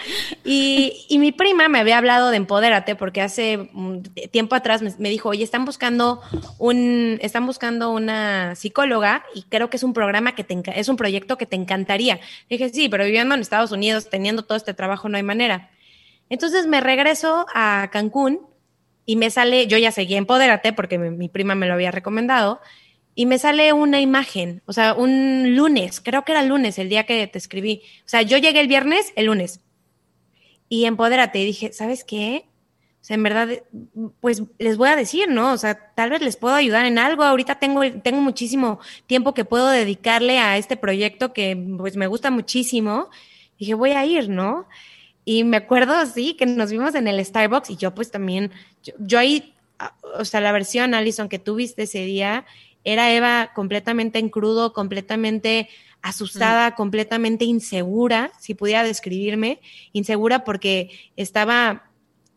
Y, 0.44 1.04
y 1.10 1.18
mi 1.18 1.32
prima 1.32 1.68
me 1.68 1.78
había 1.78 1.98
hablado 1.98 2.30
de 2.30 2.38
Empodérate 2.38 2.96
porque 2.96 3.20
hace 3.20 3.70
tiempo 4.30 4.54
atrás 4.54 4.82
me, 4.98 5.10
dijo, 5.10 5.28
oye, 5.28 5.44
están 5.44 5.66
buscando 5.66 6.22
un, 6.58 7.18
están 7.20 7.46
buscando 7.46 7.90
una 7.90 8.54
psicóloga 8.54 9.24
y 9.34 9.42
creo 9.42 9.68
que 9.68 9.76
es 9.76 9.82
un 9.82 9.92
programa 9.92 10.34
que 10.34 10.44
te, 10.44 10.62
es 10.74 10.88
un 10.88 10.96
proyecto 10.96 11.36
que 11.36 11.46
te 11.46 11.56
encantaría. 11.56 12.18
dije, 12.48 12.70
sí, 12.70 12.88
pero 12.88 13.04
viviendo 13.04 13.34
en 13.34 13.42
Estados 13.42 13.70
Unidos, 13.70 14.08
teniendo 14.08 14.42
todo 14.42 14.56
este 14.56 14.72
trabajo, 14.72 15.10
no 15.10 15.18
hay 15.18 15.22
manera. 15.22 15.70
Entonces 16.34 16.66
me 16.66 16.80
regreso 16.80 17.46
a 17.54 17.90
Cancún 17.92 18.40
y 19.06 19.14
me 19.14 19.30
sale, 19.30 19.68
yo 19.68 19.78
ya 19.78 19.92
seguí 19.92 20.16
Empodérate 20.16 20.72
porque 20.72 20.98
mi, 20.98 21.10
mi 21.10 21.28
prima 21.28 21.54
me 21.54 21.68
lo 21.68 21.74
había 21.74 21.92
recomendado, 21.92 22.60
y 23.14 23.26
me 23.26 23.38
sale 23.38 23.72
una 23.72 24.00
imagen, 24.00 24.60
o 24.66 24.72
sea, 24.72 24.94
un 24.94 25.54
lunes, 25.54 26.00
creo 26.00 26.24
que 26.24 26.32
era 26.32 26.40
el 26.40 26.48
lunes, 26.48 26.80
el 26.80 26.88
día 26.88 27.06
que 27.06 27.28
te 27.28 27.38
escribí. 27.38 27.82
O 28.00 28.08
sea, 28.08 28.22
yo 28.22 28.36
llegué 28.38 28.58
el 28.58 28.66
viernes, 28.66 29.12
el 29.14 29.26
lunes. 29.26 29.60
Y 30.68 30.86
Empodérate, 30.86 31.38
y 31.38 31.46
dije, 31.46 31.72
¿sabes 31.72 32.02
qué? 32.02 32.46
O 33.00 33.04
sea, 33.04 33.14
en 33.14 33.22
verdad, 33.22 33.48
pues 34.18 34.42
les 34.58 34.76
voy 34.76 34.88
a 34.88 34.96
decir, 34.96 35.28
¿no? 35.28 35.52
O 35.52 35.56
sea, 35.56 35.94
tal 35.94 36.10
vez 36.10 36.20
les 36.20 36.36
puedo 36.36 36.56
ayudar 36.56 36.84
en 36.84 36.98
algo. 36.98 37.22
Ahorita 37.22 37.60
tengo, 37.60 37.82
tengo 38.02 38.20
muchísimo 38.20 38.80
tiempo 39.06 39.34
que 39.34 39.44
puedo 39.44 39.68
dedicarle 39.68 40.40
a 40.40 40.56
este 40.56 40.76
proyecto 40.76 41.32
que 41.32 41.56
pues 41.78 41.96
me 41.96 42.08
gusta 42.08 42.32
muchísimo. 42.32 43.08
dije, 43.56 43.74
voy 43.74 43.92
a 43.92 44.04
ir, 44.04 44.28
¿no? 44.28 44.66
Y 45.24 45.44
me 45.44 45.56
acuerdo, 45.56 45.94
sí, 46.06 46.34
que 46.34 46.46
nos 46.46 46.70
vimos 46.70 46.94
en 46.94 47.08
el 47.08 47.24
Starbucks 47.24 47.70
y 47.70 47.76
yo 47.76 47.94
pues 47.94 48.10
también, 48.10 48.50
yo, 48.98 49.18
ahí, 49.18 49.54
ah, 49.78 49.94
o 50.18 50.24
sea, 50.24 50.40
la 50.40 50.52
versión 50.52 50.94
Alison 50.94 51.28
que 51.28 51.38
tuviste 51.38 51.84
ese 51.84 52.04
día 52.04 52.44
era 52.84 53.12
Eva 53.12 53.52
completamente 53.54 54.18
en 54.18 54.28
crudo, 54.28 54.72
completamente 54.72 55.68
asustada, 56.02 56.70
mm. 56.70 56.74
completamente 56.74 57.44
insegura, 57.46 58.30
si 58.38 58.54
pudiera 58.54 58.84
describirme, 58.84 59.60
insegura 59.92 60.44
porque 60.44 60.90
estaba 61.16 61.90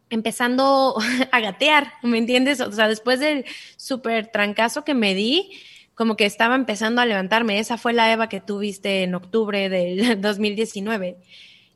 empezando 0.10 0.96
a 1.32 1.40
gatear, 1.42 1.94
¿me 2.02 2.18
entiendes? 2.18 2.62
O 2.62 2.72
sea, 2.72 2.88
después 2.88 3.20
del 3.20 3.46
súper 3.76 4.28
trancazo 4.28 4.86
que 4.86 4.94
me 4.94 5.14
di, 5.14 5.52
como 5.96 6.16
que 6.16 6.26
estaba 6.26 6.56
empezando 6.56 7.02
a 7.02 7.06
levantarme. 7.06 7.60
Esa 7.60 7.78
fue 7.78 7.92
la 7.92 8.12
Eva 8.12 8.30
que 8.30 8.40
tuviste 8.40 9.04
en 9.04 9.16
octubre 9.16 9.68
del 9.68 10.22
2019. 10.22 11.18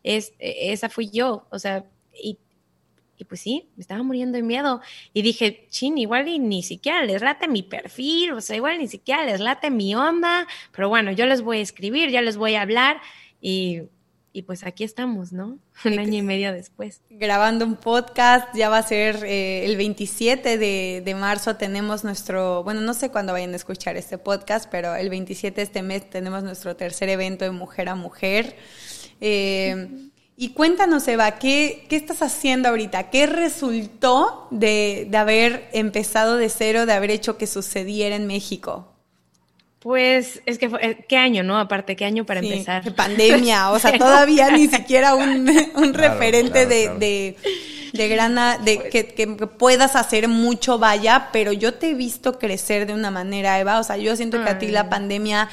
Es, 0.03 0.33
esa 0.39 0.89
fui 0.89 1.09
yo, 1.09 1.45
o 1.49 1.59
sea, 1.59 1.85
y, 2.13 2.37
y, 3.17 3.23
pues 3.25 3.41
sí, 3.41 3.67
me 3.75 3.81
estaba 3.81 4.03
muriendo 4.03 4.37
de 4.37 4.43
miedo. 4.43 4.81
Y 5.13 5.21
dije, 5.21 5.67
chin, 5.69 5.97
igual 5.97 6.27
y 6.27 6.39
ni 6.39 6.63
siquiera 6.63 7.03
les 7.03 7.21
late 7.21 7.47
mi 7.47 7.63
perfil, 7.63 8.33
o 8.33 8.41
sea, 8.41 8.55
igual 8.55 8.79
ni 8.79 8.87
siquiera 8.87 9.25
les 9.25 9.39
late 9.39 9.69
mi 9.69 9.95
onda, 9.95 10.47
pero 10.71 10.89
bueno, 10.89 11.11
yo 11.11 11.25
les 11.25 11.41
voy 11.41 11.59
a 11.59 11.61
escribir, 11.61 12.09
ya 12.09 12.21
les 12.21 12.37
voy 12.37 12.55
a 12.55 12.61
hablar 12.61 13.01
y 13.41 13.83
y 14.33 14.43
pues 14.43 14.63
aquí 14.63 14.83
estamos, 14.83 15.33
¿no? 15.33 15.57
Un 15.85 15.99
año 15.99 16.17
y 16.17 16.21
medio 16.21 16.53
después. 16.53 17.01
Grabando 17.09 17.65
un 17.65 17.75
podcast, 17.75 18.55
ya 18.55 18.69
va 18.69 18.77
a 18.77 18.83
ser 18.83 19.23
eh, 19.25 19.65
el 19.65 19.75
27 19.75 20.57
de, 20.57 21.01
de, 21.03 21.15
marzo, 21.15 21.57
tenemos 21.57 22.03
nuestro, 22.03 22.63
bueno, 22.63 22.81
no 22.81 22.93
sé 22.93 23.09
cuándo 23.11 23.33
vayan 23.33 23.53
a 23.53 23.55
escuchar 23.57 23.97
este 23.97 24.17
podcast, 24.17 24.69
pero 24.71 24.95
el 24.95 25.09
27 25.09 25.55
de 25.55 25.61
este 25.63 25.81
mes 25.81 26.09
tenemos 26.09 26.43
nuestro 26.43 26.75
tercer 26.75 27.09
evento 27.09 27.45
de 27.45 27.51
Mujer 27.51 27.89
a 27.89 27.95
Mujer. 27.95 28.55
Eh, 29.21 29.87
y 30.35 30.49
cuéntanos, 30.49 31.07
Eva, 31.07 31.37
¿qué, 31.37 31.85
¿qué, 31.87 31.95
estás 31.95 32.23
haciendo 32.23 32.69
ahorita? 32.69 33.11
¿Qué 33.11 33.27
resultó 33.27 34.47
de, 34.49 35.07
de 35.09 35.17
haber 35.17 35.69
empezado 35.71 36.37
de 36.37 36.49
cero, 36.49 36.87
de 36.87 36.93
haber 36.93 37.11
hecho 37.11 37.37
que 37.37 37.45
sucediera 37.45 38.15
en 38.15 38.25
México? 38.25 38.91
Pues 39.81 40.43
es 40.45 40.59
que 40.59 40.69
fue, 40.69 40.85
eh, 40.85 41.05
qué 41.09 41.17
año, 41.17 41.43
¿no? 41.43 41.59
Aparte, 41.59 41.95
qué 41.95 42.05
año 42.05 42.23
para 42.23 42.39
empezar. 42.39 42.83
De 42.83 42.91
pandemia, 42.91 43.71
o 43.71 43.79
sea, 43.79 43.91
todavía 43.97 44.51
ni 44.51 44.67
siquiera 44.69 45.15
un, 45.15 45.49
un 45.75 45.93
referente 45.95 46.67
de, 46.67 46.89
de, 46.99 47.35
de, 47.91 48.07
grana, 48.07 48.59
de 48.59 48.89
que, 48.89 49.07
que, 49.07 49.25
puedas 49.27 49.95
hacer 49.95 50.27
mucho, 50.27 50.77
vaya, 50.77 51.29
pero 51.33 51.51
yo 51.51 51.73
te 51.73 51.89
he 51.89 51.93
visto 51.95 52.37
crecer 52.37 52.85
de 52.85 52.93
una 52.93 53.09
manera, 53.09 53.59
Eva. 53.59 53.79
O 53.79 53.83
sea, 53.83 53.97
yo 53.97 54.15
siento 54.15 54.43
que 54.43 54.49
a 54.51 54.59
ti 54.59 54.67
la 54.67 54.87
pandemia 54.87 55.49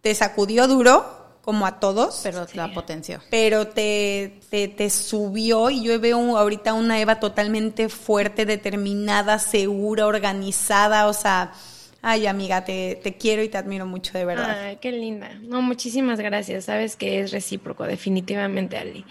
te 0.00 0.12
sacudió 0.12 0.66
duro, 0.66 1.27
como 1.48 1.64
a 1.64 1.80
todos. 1.80 2.20
Pero 2.24 2.46
la 2.52 2.74
potenció. 2.74 3.22
Pero 3.30 3.68
te, 3.68 4.38
te, 4.50 4.68
te, 4.68 4.90
subió 4.90 5.70
y 5.70 5.82
yo 5.82 5.98
veo 5.98 6.36
ahorita 6.36 6.74
una 6.74 7.00
Eva 7.00 7.20
totalmente 7.20 7.88
fuerte, 7.88 8.44
determinada, 8.44 9.38
segura, 9.38 10.06
organizada, 10.06 11.06
o 11.06 11.14
sea 11.14 11.54
Ay, 12.02 12.26
amiga, 12.26 12.66
te, 12.66 13.00
te, 13.02 13.16
quiero 13.16 13.42
y 13.42 13.48
te 13.48 13.56
admiro 13.56 13.86
mucho, 13.86 14.12
de 14.18 14.26
verdad. 14.26 14.60
Ay, 14.62 14.76
qué 14.76 14.92
linda. 14.92 15.38
No, 15.40 15.62
muchísimas 15.62 16.20
gracias. 16.20 16.66
Sabes 16.66 16.96
que 16.96 17.20
es 17.20 17.30
recíproco, 17.32 17.84
definitivamente, 17.84 18.76
Ali. 18.76 19.06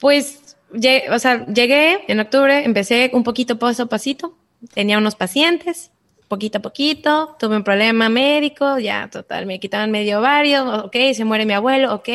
Pues, 0.00 0.56
o 0.72 1.18
sea, 1.20 1.46
llegué 1.46 2.00
en 2.08 2.18
octubre, 2.18 2.64
empecé 2.64 3.12
un 3.12 3.22
poquito 3.22 3.60
paso 3.60 3.84
a 3.84 3.86
pasito. 3.86 4.36
Tenía 4.74 4.98
unos 4.98 5.14
pacientes, 5.14 5.92
poquito 6.28 6.58
a 6.58 6.62
poquito. 6.62 7.36
Tuve 7.38 7.56
un 7.56 7.64
problema 7.64 8.08
médico, 8.08 8.78
ya, 8.78 9.08
total, 9.10 9.46
me 9.46 9.60
quitaban 9.60 9.90
medio 9.90 10.20
ovario, 10.20 10.84
ok, 10.86 10.96
se 11.14 11.24
muere 11.24 11.46
mi 11.46 11.52
abuelo, 11.52 11.94
ok, 11.94 12.08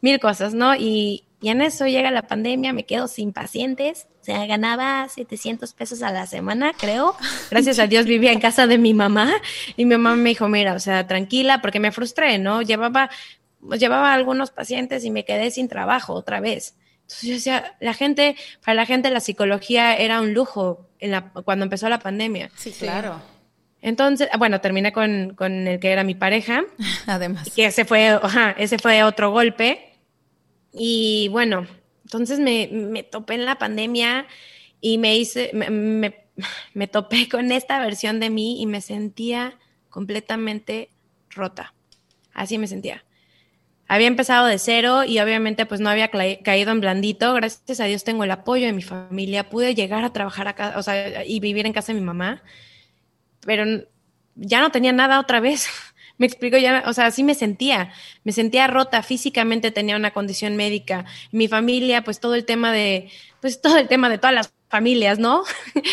mil 0.00 0.18
cosas, 0.20 0.54
¿no? 0.54 0.74
Y, 0.74 1.24
y 1.40 1.50
en 1.50 1.62
eso 1.62 1.86
llega 1.86 2.10
la 2.10 2.22
pandemia, 2.22 2.72
me 2.72 2.84
quedo 2.84 3.08
sin 3.08 3.32
pacientes 3.32 4.06
sea, 4.28 4.46
ganaba 4.46 5.08
700 5.08 5.72
pesos 5.72 6.02
a 6.02 6.12
la 6.12 6.26
semana, 6.26 6.72
creo. 6.78 7.16
Gracias 7.50 7.78
a 7.78 7.86
Dios 7.86 8.04
vivía 8.04 8.30
en 8.30 8.40
casa 8.40 8.66
de 8.66 8.76
mi 8.76 8.92
mamá 8.92 9.32
y 9.76 9.86
mi 9.86 9.96
mamá 9.96 10.16
me 10.16 10.28
dijo, 10.28 10.48
mira, 10.48 10.74
o 10.74 10.78
sea, 10.78 11.06
tranquila, 11.06 11.62
porque 11.62 11.80
me 11.80 11.92
frustré, 11.92 12.38
¿no? 12.38 12.60
Llevaba, 12.60 13.08
llevaba 13.78 14.12
algunos 14.12 14.50
pacientes 14.50 15.04
y 15.06 15.10
me 15.10 15.24
quedé 15.24 15.50
sin 15.50 15.68
trabajo 15.68 16.12
otra 16.12 16.40
vez. 16.40 16.76
Entonces 17.02 17.22
yo 17.22 17.34
decía, 17.36 17.76
la 17.80 17.94
gente, 17.94 18.36
para 18.62 18.74
la 18.74 18.84
gente 18.84 19.08
la 19.10 19.20
psicología 19.20 19.96
era 19.96 20.20
un 20.20 20.34
lujo 20.34 20.86
en 20.98 21.12
la, 21.12 21.30
cuando 21.30 21.64
empezó 21.64 21.88
la 21.88 21.98
pandemia. 21.98 22.50
Sí, 22.54 22.70
claro. 22.72 23.22
Entonces, 23.80 24.28
bueno, 24.38 24.60
terminé 24.60 24.92
con, 24.92 25.34
con 25.34 25.68
el 25.68 25.80
que 25.80 25.90
era 25.90 26.04
mi 26.04 26.14
pareja. 26.14 26.64
Además. 27.06 27.50
Que 27.54 27.66
ese 27.66 27.84
fue, 27.84 28.08
ajá, 28.08 28.50
ese 28.58 28.78
fue 28.78 29.02
otro 29.02 29.30
golpe. 29.30 29.94
Y 30.72 31.28
bueno, 31.30 31.66
entonces 32.04 32.40
me, 32.40 32.68
me 32.72 33.02
topé 33.02 33.34
en 33.34 33.44
la 33.44 33.58
pandemia 33.58 34.26
y 34.80 34.98
me 34.98 35.16
hice, 35.16 35.50
me, 35.52 36.26
me, 36.74 36.86
topé 36.86 37.28
con 37.30 37.52
esta 37.52 37.78
versión 37.80 38.20
de 38.20 38.30
mí 38.30 38.60
y 38.60 38.66
me 38.66 38.80
sentía 38.80 39.58
completamente 39.90 40.90
rota. 41.30 41.74
Así 42.32 42.58
me 42.58 42.66
sentía. 42.66 43.04
Había 43.88 44.06
empezado 44.06 44.46
de 44.46 44.58
cero 44.58 45.04
y 45.04 45.18
obviamente 45.18 45.64
pues 45.64 45.80
no 45.80 45.88
había 45.88 46.10
caído 46.10 46.72
en 46.72 46.80
blandito. 46.80 47.32
Gracias 47.32 47.80
a 47.80 47.84
Dios 47.84 48.04
tengo 48.04 48.22
el 48.24 48.30
apoyo 48.30 48.66
de 48.66 48.74
mi 48.74 48.82
familia. 48.82 49.48
Pude 49.48 49.74
llegar 49.74 50.04
a 50.04 50.12
trabajar 50.12 50.46
acá, 50.46 50.74
o 50.76 50.82
sea, 50.82 51.24
y 51.24 51.40
vivir 51.40 51.64
en 51.64 51.72
casa 51.72 51.92
de 51.92 52.00
mi 52.00 52.04
mamá. 52.04 52.42
Pero 53.48 53.64
ya 54.34 54.60
no 54.60 54.70
tenía 54.70 54.92
nada 54.92 55.18
otra 55.18 55.40
vez. 55.40 55.68
Me 56.18 56.26
explico 56.26 56.58
ya, 56.58 56.82
o 56.86 56.92
sea, 56.92 57.06
así 57.06 57.22
me 57.22 57.36
sentía, 57.36 57.92
me 58.24 58.32
sentía 58.32 58.66
rota, 58.66 59.04
físicamente 59.04 59.70
tenía 59.70 59.94
una 59.94 60.10
condición 60.10 60.56
médica, 60.56 61.04
mi 61.30 61.46
familia, 61.46 62.02
pues 62.02 62.18
todo 62.18 62.34
el 62.34 62.44
tema 62.44 62.72
de, 62.72 63.08
pues 63.40 63.62
todo 63.62 63.78
el 63.78 63.86
tema 63.86 64.08
de 64.08 64.18
todas 64.18 64.34
las 64.34 64.52
familias, 64.68 65.18
¿no? 65.18 65.44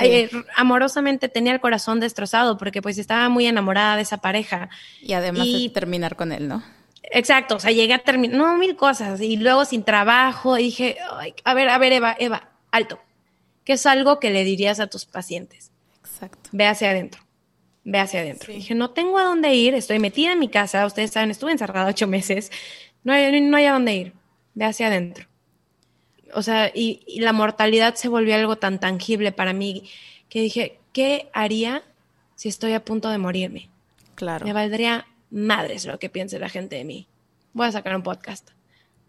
Eh, 0.00 0.30
amorosamente 0.54 1.28
tenía 1.28 1.52
el 1.52 1.60
corazón 1.60 2.00
destrozado 2.00 2.56
porque 2.56 2.80
pues 2.80 2.96
estaba 2.96 3.28
muy 3.28 3.46
enamorada 3.46 3.96
de 3.96 4.02
esa 4.02 4.16
pareja. 4.18 4.70
Y 5.02 5.12
además 5.12 5.46
de 5.46 5.68
terminar 5.68 6.16
con 6.16 6.32
él, 6.32 6.48
¿no? 6.48 6.62
Exacto, 7.02 7.56
o 7.56 7.60
sea, 7.60 7.72
llegué 7.72 7.92
a 7.92 7.98
terminar, 7.98 8.38
no, 8.38 8.56
mil 8.56 8.76
cosas, 8.76 9.20
y 9.20 9.36
luego 9.36 9.66
sin 9.66 9.84
trabajo, 9.84 10.56
y 10.56 10.62
dije, 10.62 10.96
a 11.44 11.54
ver, 11.54 11.68
a 11.68 11.76
ver, 11.76 11.92
Eva, 11.92 12.16
Eva, 12.18 12.50
alto, 12.70 13.00
¿qué 13.64 13.74
es 13.74 13.84
algo 13.84 14.18
que 14.18 14.30
le 14.30 14.44
dirías 14.44 14.80
a 14.80 14.86
tus 14.86 15.04
pacientes? 15.04 15.72
Exacto. 16.16 16.50
Ve 16.52 16.66
hacia 16.66 16.90
adentro 16.90 17.26
ve 17.86 18.00
hacia 18.00 18.20
adentro. 18.20 18.52
Dije, 18.52 18.74
no 18.74 18.90
tengo 18.90 19.18
a 19.18 19.24
dónde 19.24 19.54
ir, 19.54 19.72
estoy 19.72 20.00
metida 20.00 20.32
en 20.32 20.40
mi 20.40 20.48
casa, 20.48 20.84
ustedes 20.84 21.12
saben, 21.12 21.30
estuve 21.30 21.52
encerrada 21.52 21.86
ocho 21.90 22.06
meses, 22.06 22.50
no 23.04 23.12
hay, 23.12 23.40
no 23.40 23.56
hay 23.56 23.66
a 23.66 23.72
dónde 23.72 23.94
ir, 23.94 24.12
ve 24.54 24.64
hacia 24.64 24.88
adentro. 24.88 25.26
O 26.34 26.42
sea, 26.42 26.70
y, 26.74 27.20
la 27.20 27.32
mortalidad 27.32 27.94
se 27.94 28.08
volvió 28.08 28.34
algo 28.34 28.56
tan 28.56 28.80
tangible 28.80 29.30
para 29.30 29.52
mí 29.52 29.88
que 30.28 30.42
dije, 30.42 30.80
¿qué 30.92 31.30
haría 31.32 31.84
si 32.34 32.48
estoy 32.48 32.72
a 32.72 32.84
punto 32.84 33.08
de 33.08 33.18
morirme? 33.18 33.70
Claro. 34.16 34.44
Me 34.44 34.52
valdría 34.52 35.06
madres 35.30 35.86
lo 35.86 36.00
que 36.00 36.10
piense 36.10 36.40
la 36.40 36.48
gente 36.48 36.74
de 36.74 36.84
mí. 36.84 37.06
Voy 37.52 37.68
a 37.68 37.72
sacar 37.72 37.94
un 37.94 38.02
podcast. 38.02 38.50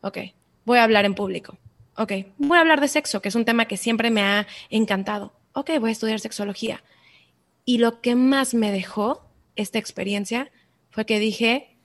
Ok. 0.02 0.20
Voy 0.64 0.78
a 0.78 0.84
hablar 0.84 1.06
en 1.06 1.16
público. 1.16 1.58
Ok. 1.96 2.14
Voy 2.38 2.58
a 2.58 2.62
hablar 2.62 2.80
de 2.80 2.88
sexo, 2.88 3.22
que 3.22 3.30
es 3.30 3.36
un 3.36 3.46
tema 3.46 3.66
que 3.66 3.78
siempre 3.78 4.12
me 4.12 4.22
ha 4.22 4.48
encantado. 4.70 5.34
Ok, 5.54 5.72
voy 5.80 5.90
a 5.90 5.94
estudiar 5.94 6.20
sexología. 6.20 6.84
Y 7.70 7.80
lo 7.80 8.00
que 8.00 8.16
más 8.16 8.54
me 8.54 8.72
dejó 8.72 9.30
esta 9.58 9.78
experiencia 9.78 10.50
fue 10.90 11.06
que 11.06 11.20
dije, 11.20 11.76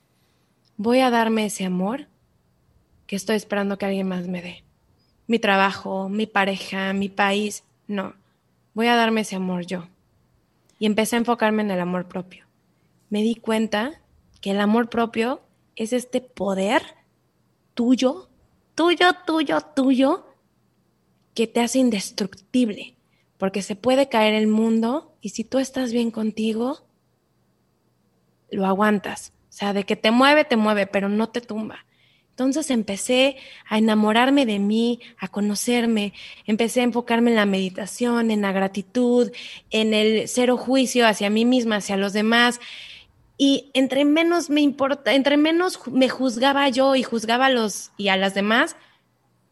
voy 0.77 1.01
a 1.01 1.09
darme 1.09 1.45
ese 1.45 1.65
amor 1.65 2.07
que 3.05 3.17
estoy 3.17 3.35
esperando 3.35 3.77
que 3.77 3.85
alguien 3.85 4.07
más 4.07 4.25
me 4.29 4.41
dé. 4.41 4.63
Mi 5.27 5.39
trabajo, 5.39 6.07
mi 6.07 6.25
pareja, 6.25 6.93
mi 6.93 7.09
país, 7.09 7.65
no. 7.85 8.15
Voy 8.73 8.87
a 8.87 8.95
darme 8.95 9.21
ese 9.21 9.35
amor 9.35 9.65
yo. 9.65 9.89
Y 10.79 10.85
empecé 10.85 11.17
a 11.17 11.19
enfocarme 11.19 11.63
en 11.63 11.71
el 11.71 11.81
amor 11.81 12.07
propio. 12.07 12.45
Me 13.09 13.21
di 13.21 13.35
cuenta 13.35 13.99
que 14.39 14.51
el 14.51 14.61
amor 14.61 14.89
propio 14.89 15.41
es 15.75 15.91
este 15.91 16.21
poder 16.21 16.81
tuyo, 17.73 18.29
tuyo, 18.73 19.17
tuyo, 19.27 19.59
tuyo, 19.75 20.27
que 21.33 21.45
te 21.45 21.59
hace 21.59 21.79
indestructible, 21.79 22.95
porque 23.37 23.61
se 23.61 23.75
puede 23.75 24.07
caer 24.07 24.33
el 24.33 24.47
mundo 24.47 25.12
y 25.23 25.29
si 25.29 25.45
tú 25.45 25.57
estás 25.57 25.93
bien 25.93 26.11
contigo, 26.11 26.81
lo 28.51 28.65
aguantas. 28.65 29.31
O 29.49 29.53
sea, 29.53 29.71
de 29.71 29.85
que 29.85 29.95
te 29.95 30.11
mueve, 30.11 30.43
te 30.43 30.57
mueve, 30.57 30.85
pero 30.85 31.07
no 31.07 31.29
te 31.29 31.39
tumba. 31.39 31.85
Entonces 32.31 32.69
empecé 32.69 33.37
a 33.69 33.77
enamorarme 33.77 34.45
de 34.45 34.59
mí, 34.59 34.99
a 35.17 35.29
conocerme, 35.29 36.11
empecé 36.45 36.81
a 36.81 36.83
enfocarme 36.83 37.29
en 37.29 37.37
la 37.37 37.45
meditación, 37.45 38.31
en 38.31 38.41
la 38.41 38.51
gratitud, 38.51 39.31
en 39.69 39.93
el 39.93 40.27
cero 40.27 40.57
juicio 40.57 41.07
hacia 41.07 41.29
mí 41.29 41.45
misma, 41.45 41.77
hacia 41.77 41.95
los 41.95 42.11
demás. 42.11 42.59
Y 43.37 43.71
entre 43.73 44.03
menos 44.03 44.49
me 44.49 44.59
importa, 44.59 45.13
entre 45.13 45.37
menos 45.37 45.79
me 45.87 46.09
juzgaba 46.09 46.67
yo 46.67 46.95
y 46.97 47.03
juzgaba 47.03 47.45
a 47.45 47.49
los 47.49 47.93
y 47.95 48.09
a 48.09 48.17
las 48.17 48.33
demás, 48.33 48.75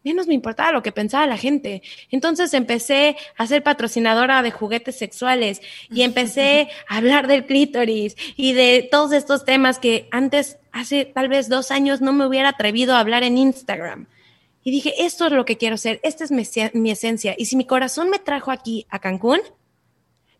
menos 0.04 0.26
me 0.26 0.34
importaba 0.34 0.72
lo 0.72 0.82
que 0.82 0.92
pensaba 0.92 1.26
la 1.26 1.36
gente. 1.36 1.82
Entonces 2.10 2.54
empecé 2.54 3.16
a 3.36 3.46
ser 3.46 3.62
patrocinadora 3.62 4.42
de 4.42 4.50
juguetes 4.50 4.96
sexuales 4.96 5.62
y 5.90 6.02
empecé 6.02 6.68
a 6.88 6.96
hablar 6.96 7.26
del 7.26 7.46
clítoris 7.46 8.16
y 8.36 8.52
de 8.52 8.88
todos 8.90 9.12
estos 9.12 9.44
temas 9.44 9.78
que 9.78 10.08
antes, 10.10 10.58
hace 10.72 11.04
tal 11.04 11.28
vez 11.28 11.48
dos 11.48 11.70
años, 11.70 12.00
no 12.00 12.12
me 12.12 12.26
hubiera 12.26 12.50
atrevido 12.50 12.94
a 12.94 13.00
hablar 13.00 13.22
en 13.22 13.38
Instagram. 13.38 14.06
Y 14.64 14.70
dije, 14.70 15.04
esto 15.04 15.26
es 15.26 15.32
lo 15.32 15.44
que 15.44 15.56
quiero 15.56 15.76
ser, 15.76 16.00
esta 16.04 16.24
es 16.24 16.30
mi, 16.30 16.44
mi 16.74 16.90
esencia. 16.90 17.34
Y 17.36 17.46
si 17.46 17.56
mi 17.56 17.66
corazón 17.66 18.10
me 18.10 18.18
trajo 18.18 18.50
aquí 18.52 18.86
a 18.90 19.00
Cancún, 19.00 19.40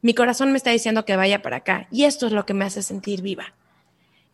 mi 0.01 0.15
corazón 0.15 0.53
me 0.53 0.59
está 0.59 0.71
diciendo 0.71 1.05
que 1.05 1.17
vaya 1.17 1.43
para 1.43 1.59
acá. 1.59 1.89
Y 1.91 2.05
esto 2.05 2.27
es 2.27 2.33
lo 2.33 2.47
que 2.47 2.55
me 2.55 2.65
hace 2.65 2.83
sentir 2.83 3.23
viva. 3.23 3.55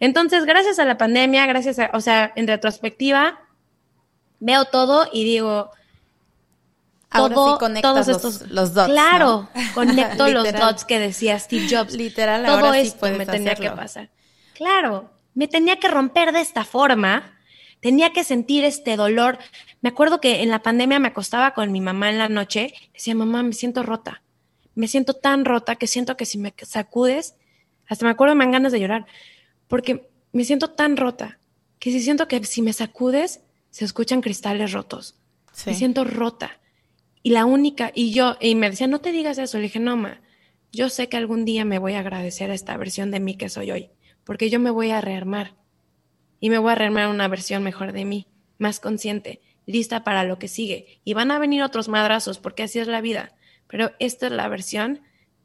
Entonces, 0.01 0.45
gracias 0.45 0.79
a 0.79 0.85
la 0.85 0.97
pandemia, 0.97 1.47
gracias 1.47 1.79
a, 1.79 1.91
o 1.93 2.01
sea, 2.01 2.33
en 2.37 2.47
retrospectiva, 2.47 3.41
veo 4.41 4.65
todo 4.67 5.09
y 5.13 5.25
digo, 5.25 5.71
todo, 7.11 7.59
todos 7.81 8.09
estos, 8.09 8.51
los, 8.51 8.75
dots. 8.75 8.91
Claro, 8.91 9.49
conecto 9.75 10.29
los 10.29 10.53
dots 10.53 10.85
que 10.85 10.99
decía 10.99 11.39
Steve 11.39 11.67
Jobs. 11.71 11.95
Literal, 11.95 12.45
todo 12.45 12.67
ahora 12.67 12.79
esto 12.79 13.07
me 13.11 13.27
tenía 13.27 13.55
que 13.55 13.71
pasar. 13.71 14.11
Claro, 14.55 15.11
me 15.35 15.49
tenía 15.49 15.79
que 15.79 15.89
romper 15.89 16.33
de 16.33 16.41
esta 16.41 16.65
forma, 16.65 17.39
tenía 17.81 18.13
que 18.13 18.25
sentir 18.25 18.65
este 18.65 18.97
dolor. 18.97 19.39
Me 19.81 19.89
acuerdo 19.89 20.21
que 20.21 20.43
en 20.43 20.51
la 20.51 20.63
pandemia 20.63 20.99
me 20.99 21.09
acostaba 21.09 21.53
con 21.55 21.73
mi 21.73 21.81
mamá 21.81 22.11
en 22.11 22.19
la 22.19 22.29
noche, 22.29 22.75
decía, 22.93 23.15
mamá, 23.15 23.43
me 23.43 23.53
siento 23.53 23.83
rota, 23.83 24.23
me 24.75 24.89
siento 24.89 25.15
tan 25.15 25.45
rota 25.45 25.77
que 25.77 25.87
siento 25.87 26.17
que 26.17 26.27
si 26.27 26.39
me 26.39 26.53
sacudes, 26.63 27.37
hasta 27.87 28.05
me 28.05 28.11
acuerdo 28.11 28.35
me 28.35 28.45
dan 28.45 28.53
ganas 28.53 28.73
de 28.73 28.81
llorar, 28.81 29.07
porque 29.67 30.11
me 30.33 30.45
siento 30.45 30.71
tan 30.71 30.97
rota 30.97 31.39
que 31.79 31.91
si 31.91 32.03
siento 32.03 32.29
que 32.29 32.45
si 32.45 32.61
me 32.61 32.73
sacudes, 32.73 33.41
se 33.79 33.85
escuchan 33.85 34.23
cristales 34.23 34.73
rotos. 34.73 35.15
Me 35.65 35.73
siento 35.73 36.03
rota. 36.03 36.59
Y 37.23 37.31
la 37.31 37.45
única, 37.45 37.93
y 37.95 38.11
yo, 38.11 38.37
y 38.41 38.57
me 38.57 38.69
decía, 38.69 38.89
no 38.89 39.01
te 39.01 39.13
digas 39.13 39.39
eso. 39.39 39.57
Le 39.57 39.63
dije, 39.63 39.79
no, 39.79 39.97
ma, 39.97 40.21
yo 40.73 40.89
sé 40.89 41.09
que 41.09 41.17
algún 41.17 41.45
día 41.45 41.65
me 41.65 41.79
voy 41.79 41.93
a 41.93 42.01
agradecer 42.01 42.51
a 42.51 42.55
esta 42.55 42.77
versión 42.77 43.13
de 43.13 43.21
mí 43.21 43.37
que 43.37 43.49
soy 43.49 43.71
hoy, 43.71 43.91
porque 44.25 44.51
yo 44.51 44.59
me 44.59 44.71
voy 44.71 44.91
a 44.91 45.01
rearmar. 45.01 45.55
Y 46.41 46.51
me 46.51 46.59
voy 46.59 46.73
a 46.73 46.75
rearmar 46.75 47.07
una 47.07 47.29
versión 47.29 47.63
mejor 47.63 47.93
de 47.93 48.05
mí, 48.05 48.27
más 48.59 48.81
consciente, 48.81 49.43
lista 49.65 50.03
para 50.03 50.25
lo 50.25 50.41
que 50.41 50.49
sigue. 50.49 51.01
Y 51.05 51.15
van 51.15 51.31
a 51.31 51.39
venir 51.39 51.63
otros 51.63 51.87
madrazos, 51.87 52.41
porque 52.41 52.65
así 52.65 52.81
es 52.81 52.89
la 52.89 53.01
vida. 53.01 53.37
Pero 53.69 53.93
esta 54.01 54.27
es 54.27 54.33
la 54.33 54.49
versión 54.49 55.03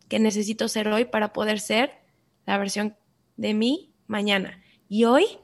que 0.09 0.17
necesito 0.17 0.69
ser 0.69 0.88
hoy 0.88 1.05
para 1.05 1.34
poder 1.34 1.59
ser 1.59 2.01
la 2.47 2.57
versión 2.57 2.95
de 3.38 3.53
mí 3.53 3.93
mañana. 4.07 4.63
Y 4.89 5.03
hoy, 5.03 5.38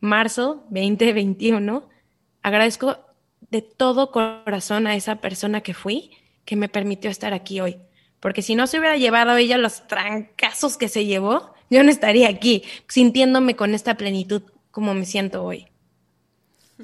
marzo 0.00 0.66
2021, 0.70 1.91
agradezco 2.42 2.98
de 3.50 3.62
todo 3.62 4.10
corazón 4.10 4.86
a 4.86 4.96
esa 4.96 5.16
persona 5.16 5.60
que 5.60 5.74
fui 5.74 6.10
que 6.44 6.56
me 6.56 6.68
permitió 6.68 7.10
estar 7.10 7.32
aquí 7.32 7.60
hoy. 7.60 7.78
Porque 8.20 8.42
si 8.42 8.54
no 8.54 8.66
se 8.66 8.78
hubiera 8.78 8.96
llevado 8.96 9.36
ella 9.36 9.58
los 9.58 9.86
trancazos 9.88 10.76
que 10.76 10.88
se 10.88 11.04
llevó, 11.04 11.54
yo 11.70 11.82
no 11.82 11.90
estaría 11.90 12.28
aquí 12.28 12.62
sintiéndome 12.88 13.56
con 13.56 13.74
esta 13.74 13.96
plenitud 13.96 14.42
como 14.70 14.94
me 14.94 15.04
siento 15.04 15.44
hoy. 15.44 15.66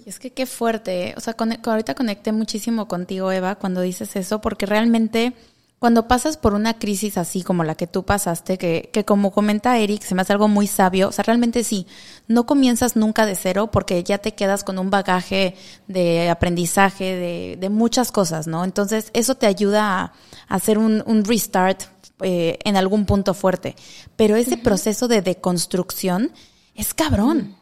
Es 0.06 0.18
que 0.18 0.32
qué 0.32 0.46
fuerte. 0.46 1.08
¿eh? 1.08 1.14
O 1.16 1.20
sea, 1.20 1.34
ahorita 1.64 1.94
conecté 1.94 2.32
muchísimo 2.32 2.88
contigo, 2.88 3.32
Eva, 3.32 3.56
cuando 3.56 3.80
dices 3.80 4.16
eso, 4.16 4.40
porque 4.40 4.66
realmente 4.66 5.32
cuando 5.78 6.08
pasas 6.08 6.36
por 6.36 6.54
una 6.54 6.78
crisis 6.78 7.16
así 7.18 7.42
como 7.42 7.62
la 7.62 7.76
que 7.76 7.86
tú 7.86 8.04
pasaste, 8.04 8.58
que, 8.58 8.90
que 8.92 9.04
como 9.04 9.30
comenta 9.30 9.78
Eric, 9.78 10.02
se 10.02 10.14
me 10.14 10.22
hace 10.22 10.32
algo 10.32 10.48
muy 10.48 10.66
sabio, 10.66 11.08
o 11.08 11.12
sea, 11.12 11.22
realmente 11.22 11.62
sí, 11.62 11.86
no 12.26 12.46
comienzas 12.46 12.96
nunca 12.96 13.26
de 13.26 13.36
cero 13.36 13.70
porque 13.70 14.02
ya 14.02 14.18
te 14.18 14.34
quedas 14.34 14.64
con 14.64 14.78
un 14.78 14.90
bagaje 14.90 15.54
de 15.86 16.30
aprendizaje, 16.30 17.04
de, 17.14 17.56
de 17.60 17.68
muchas 17.68 18.10
cosas, 18.10 18.46
¿no? 18.46 18.64
Entonces, 18.64 19.10
eso 19.12 19.36
te 19.36 19.46
ayuda 19.46 20.00
a, 20.00 20.12
hacer 20.48 20.78
un, 20.78 21.02
un 21.06 21.24
restart 21.24 21.82
eh, 22.20 22.58
en 22.64 22.76
algún 22.76 23.06
punto 23.06 23.32
fuerte. 23.32 23.76
Pero 24.16 24.34
ese 24.34 24.56
proceso 24.56 25.06
de 25.06 25.22
deconstrucción 25.22 26.32
es 26.74 26.94
cabrón. 26.94 27.57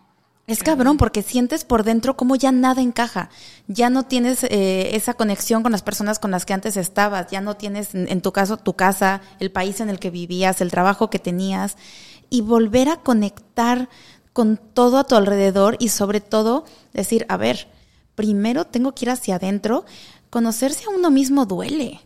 Es 0.46 0.62
cabrón 0.62 0.96
porque 0.96 1.22
sientes 1.22 1.64
por 1.64 1.82
dentro 1.82 2.16
como 2.16 2.36
ya 2.36 2.52
nada 2.52 2.80
encaja. 2.80 3.30
Ya 3.66 3.90
no 3.90 4.04
tienes 4.04 4.44
eh, 4.44 4.94
esa 4.94 5.14
conexión 5.14 5.64
con 5.64 5.72
las 5.72 5.82
personas 5.82 6.20
con 6.20 6.30
las 6.30 6.46
que 6.46 6.54
antes 6.54 6.76
estabas. 6.76 7.26
Ya 7.32 7.40
no 7.40 7.56
tienes, 7.56 7.96
en 7.96 8.20
tu 8.20 8.30
caso, 8.32 8.56
tu 8.56 8.74
casa, 8.74 9.22
el 9.40 9.50
país 9.50 9.80
en 9.80 9.90
el 9.90 9.98
que 9.98 10.10
vivías, 10.10 10.60
el 10.60 10.70
trabajo 10.70 11.10
que 11.10 11.18
tenías. 11.18 11.76
Y 12.30 12.42
volver 12.42 12.88
a 12.88 12.96
conectar 12.96 13.88
con 14.32 14.56
todo 14.56 14.98
a 14.98 15.04
tu 15.04 15.16
alrededor 15.16 15.76
y 15.80 15.88
sobre 15.88 16.20
todo 16.20 16.64
decir, 16.92 17.26
a 17.28 17.36
ver, 17.36 17.68
primero 18.14 18.66
tengo 18.66 18.94
que 18.94 19.06
ir 19.06 19.10
hacia 19.10 19.36
adentro. 19.36 19.84
Conocerse 20.30 20.84
a 20.84 20.94
uno 20.94 21.10
mismo 21.10 21.46
duele. 21.46 22.02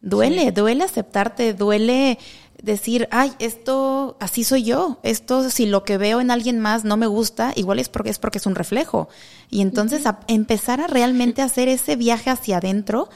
Duele, 0.00 0.52
duele 0.52 0.84
aceptarte, 0.84 1.54
duele 1.54 2.18
decir, 2.64 3.08
ay, 3.10 3.32
esto 3.38 4.16
así 4.20 4.42
soy 4.42 4.64
yo, 4.64 4.98
esto 5.02 5.50
si 5.50 5.66
lo 5.66 5.84
que 5.84 5.98
veo 5.98 6.20
en 6.20 6.30
alguien 6.30 6.58
más 6.58 6.84
no 6.84 6.96
me 6.96 7.06
gusta, 7.06 7.52
igual 7.56 7.78
es 7.78 7.88
porque 7.88 8.10
es 8.10 8.18
porque 8.18 8.38
es 8.38 8.46
un 8.46 8.54
reflejo. 8.54 9.08
Y 9.50 9.60
entonces 9.60 10.04
empezar 10.28 10.80
a 10.80 10.86
realmente 10.86 11.42
hacer 11.42 11.68
ese 11.68 11.96
viaje 11.96 12.30
hacia 12.30 12.56
adentro 12.56 13.10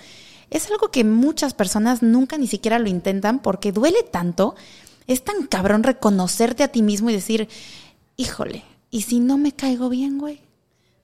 es 0.50 0.70
algo 0.70 0.90
que 0.90 1.04
muchas 1.04 1.54
personas 1.54 2.02
nunca 2.02 2.36
ni 2.36 2.46
siquiera 2.46 2.78
lo 2.78 2.88
intentan 2.88 3.40
porque 3.40 3.72
duele 3.72 4.02
tanto, 4.02 4.54
es 5.06 5.24
tan 5.24 5.46
cabrón 5.46 5.82
reconocerte 5.82 6.62
a 6.62 6.68
ti 6.68 6.82
mismo 6.82 7.08
y 7.08 7.14
decir, 7.14 7.48
híjole, 8.16 8.64
¿y 8.90 9.02
si 9.02 9.20
no 9.20 9.38
me 9.38 9.52
caigo 9.52 9.88
bien, 9.88 10.18
güey? 10.18 10.40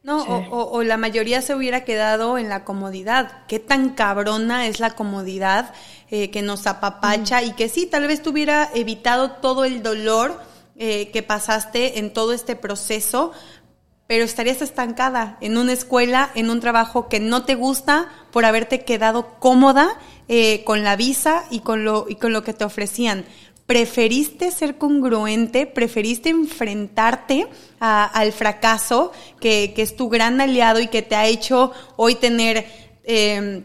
No, 0.04 0.22
o, 0.50 0.82
la 0.82 0.98
mayoría 0.98 1.40
se 1.40 1.54
hubiera 1.54 1.84
quedado 1.84 2.36
en 2.36 2.50
la 2.50 2.62
comodidad. 2.62 3.46
¿Qué 3.48 3.58
tan 3.58 3.94
cabrona 3.94 4.66
es 4.66 4.78
la 4.78 4.90
comodidad 4.90 5.72
eh, 6.10 6.30
que 6.30 6.42
nos 6.42 6.66
apapacha 6.66 7.42
y 7.42 7.52
que 7.52 7.70
sí, 7.70 7.86
tal 7.86 8.06
vez 8.06 8.20
te 8.20 8.28
hubiera 8.28 8.68
evitado 8.74 9.30
todo 9.30 9.64
el 9.64 9.82
dolor 9.82 10.38
eh, 10.76 11.10
que 11.10 11.22
pasaste 11.22 12.00
en 12.00 12.12
todo 12.12 12.34
este 12.34 12.54
proceso, 12.54 13.32
pero 14.06 14.26
estarías 14.26 14.60
estancada 14.60 15.38
en 15.40 15.56
una 15.56 15.72
escuela, 15.72 16.30
en 16.34 16.50
un 16.50 16.60
trabajo 16.60 17.08
que 17.08 17.18
no 17.18 17.46
te 17.46 17.54
gusta 17.54 18.10
por 18.30 18.44
haberte 18.44 18.84
quedado 18.84 19.38
cómoda 19.38 19.98
eh, 20.28 20.64
con 20.64 20.84
la 20.84 20.96
visa 20.96 21.44
y 21.50 21.60
con 21.60 21.82
lo 21.82 22.04
y 22.10 22.16
con 22.16 22.34
lo 22.34 22.44
que 22.44 22.52
te 22.52 22.64
ofrecían 22.64 23.24
preferiste 23.66 24.50
ser 24.50 24.76
congruente, 24.76 25.66
preferiste 25.66 26.28
enfrentarte 26.28 27.46
al 27.80 28.32
fracaso, 28.32 29.12
que, 29.40 29.72
es 29.76 29.96
tu 29.96 30.08
gran 30.08 30.40
aliado 30.40 30.80
y 30.80 30.88
que 30.88 31.02
te 31.02 31.14
ha 31.14 31.26
hecho 31.26 31.72
hoy 31.96 32.14
tener 32.14 32.66
eh, 33.04 33.62